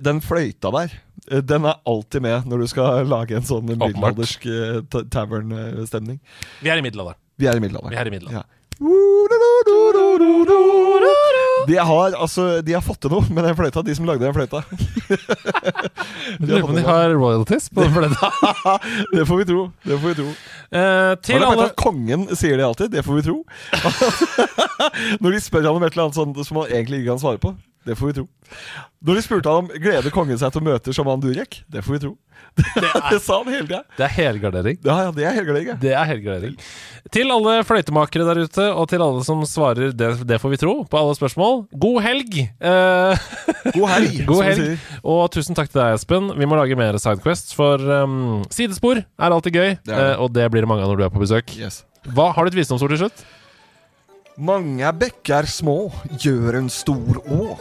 Den 0.07 0.21
fløyta 0.23 0.71
der, 0.71 0.95
den 1.27 1.65
er 1.67 1.79
alltid 1.87 2.21
med 2.23 2.47
når 2.47 2.63
du 2.63 2.67
skal 2.71 3.07
lage 3.15 3.37
en 3.37 3.47
sånn 3.47 3.65
middelaldersk 3.69 4.45
tavernstemning 4.47 5.09
tavern-stemning. 5.13 6.21
Vi 6.61 6.71
er 6.71 6.79
i 6.79 6.85
middelalderen. 6.85 7.19
Vi 7.37 7.49
er 7.49 7.59
i 7.59 7.63
middelalderen. 7.63 7.93
Vi 7.95 7.99
er 8.01 8.07
i 8.09 8.15
middelalderen. 8.15 8.45
Ja. 8.45 8.57
De 11.67 11.77
har, 11.77 12.13
altså, 12.13 12.61
de 12.61 12.73
har 12.73 12.83
fått 12.85 13.01
til 13.03 13.11
noe 13.11 13.25
med 13.33 13.43
den 13.43 13.55
fløyta, 13.57 13.81
de 13.83 13.95
som 13.97 14.05
lagde 14.07 14.23
den 14.23 14.35
fløyta. 14.35 14.61
Jeg 15.07 16.45
Lurer 16.45 16.61
på 16.61 16.69
om 16.69 16.77
de 16.77 16.83
har 16.85 17.15
royalties 17.15 17.69
på 17.73 17.83
den 17.83 17.93
fløyta. 17.97 18.29
Det 19.11 19.25
får 19.27 19.41
vi 19.41 19.47
tro. 19.49 19.63
Det 19.83 19.97
får 19.97 20.13
vi 20.13 20.17
tro. 20.21 20.27
Eh, 20.69 21.13
til 21.25 21.47
alle 21.47 21.67
Kongen 21.79 22.27
sier 22.37 22.59
det 22.59 22.67
alltid. 22.67 22.93
Det 22.93 23.03
får 23.07 23.19
vi 23.19 23.25
tro. 23.25 23.37
Når 25.23 25.35
de 25.35 25.41
spør 25.43 25.67
ham 25.67 25.81
om 25.81 25.87
et 25.87 25.91
eller 25.91 26.05
annet 26.07 26.19
sånt 26.21 26.39
som 26.47 26.61
han 26.61 26.71
egentlig 26.71 27.01
ikke 27.01 27.15
kan 27.15 27.23
svare 27.25 27.41
på. 27.43 27.55
Det 27.87 27.95
får 27.97 28.11
vi 28.11 28.15
tro. 28.19 28.27
Når 29.07 29.19
de 29.19 29.23
spurte 29.23 29.51
han 29.51 29.65
om 29.65 29.83
gleder 29.83 30.13
kongen 30.13 30.39
seg 30.39 30.53
til 30.53 30.63
å 30.63 30.67
møte 30.67 30.93
sjaman 30.95 31.21
Durek. 31.23 31.61
Det 31.71 31.83
får 31.85 31.97
vi 31.97 31.99
tro. 32.07 32.15
Det, 33.11 33.19
sa 33.21 33.39
han 33.39 33.49
hele 33.51 33.67
tida. 33.67 33.79
Det 33.97 34.05
er 34.07 34.13
helgardering. 34.15 34.79
Ja, 34.85 34.95
ja, 35.05 35.11
det 35.13 35.25
er 35.29 35.35
helgardering. 35.37 35.79
Det 35.81 35.93
er 35.93 36.07
helgardering. 36.09 36.55
Til 37.13 37.33
alle 37.33 37.53
fløytemakere 37.67 38.25
der 38.27 38.41
ute, 38.47 38.65
og 38.73 38.87
til 38.91 39.03
alle 39.05 39.23
som 39.25 39.43
svarer 39.49 39.93
det, 39.95 40.09
det 40.27 40.39
får 40.41 40.53
vi 40.55 40.59
tro 40.61 40.73
på 40.89 40.99
alle 40.99 41.15
spørsmål, 41.17 41.63
god 41.85 41.99
helg! 42.05 42.39
Eh, 42.41 43.27
God 43.77 43.87
helg. 43.93 44.19
god 44.31 44.43
helg. 44.49 44.87
Og 45.03 45.23
tusen 45.33 45.57
takk 45.57 45.69
til 45.71 45.81
deg, 45.83 45.97
Espen. 45.99 46.31
Vi 46.37 46.49
må 46.49 46.57
lage 46.59 46.77
mer 46.79 46.97
Sidequest, 47.01 47.53
for 47.57 47.81
um, 48.03 48.41
sidespor 48.53 49.03
er 49.03 49.29
alltid 49.29 49.57
gøy, 49.57 49.75
Det 49.85 49.93
er 49.93 50.13
eh, 50.13 50.23
og 50.23 50.33
det 50.35 50.49
blir 50.53 50.65
det 50.65 50.71
mange 50.73 50.85
av 50.85 50.93
når 50.93 51.01
du 51.01 51.07
er 51.07 51.13
på 51.13 51.21
besøk. 51.23 51.53
Yes. 51.57 51.83
Hva 52.07 52.31
Har 52.33 52.45
du 52.45 52.53
et 52.53 52.61
visdomsord 52.61 52.93
til 52.93 53.05
slutt? 53.05 53.25
Mange 54.37 54.85
bekker 54.93 55.47
små 55.49 55.87
gjør 56.21 56.59
en 56.59 56.67
stor 56.69 57.17
å. 57.25 57.55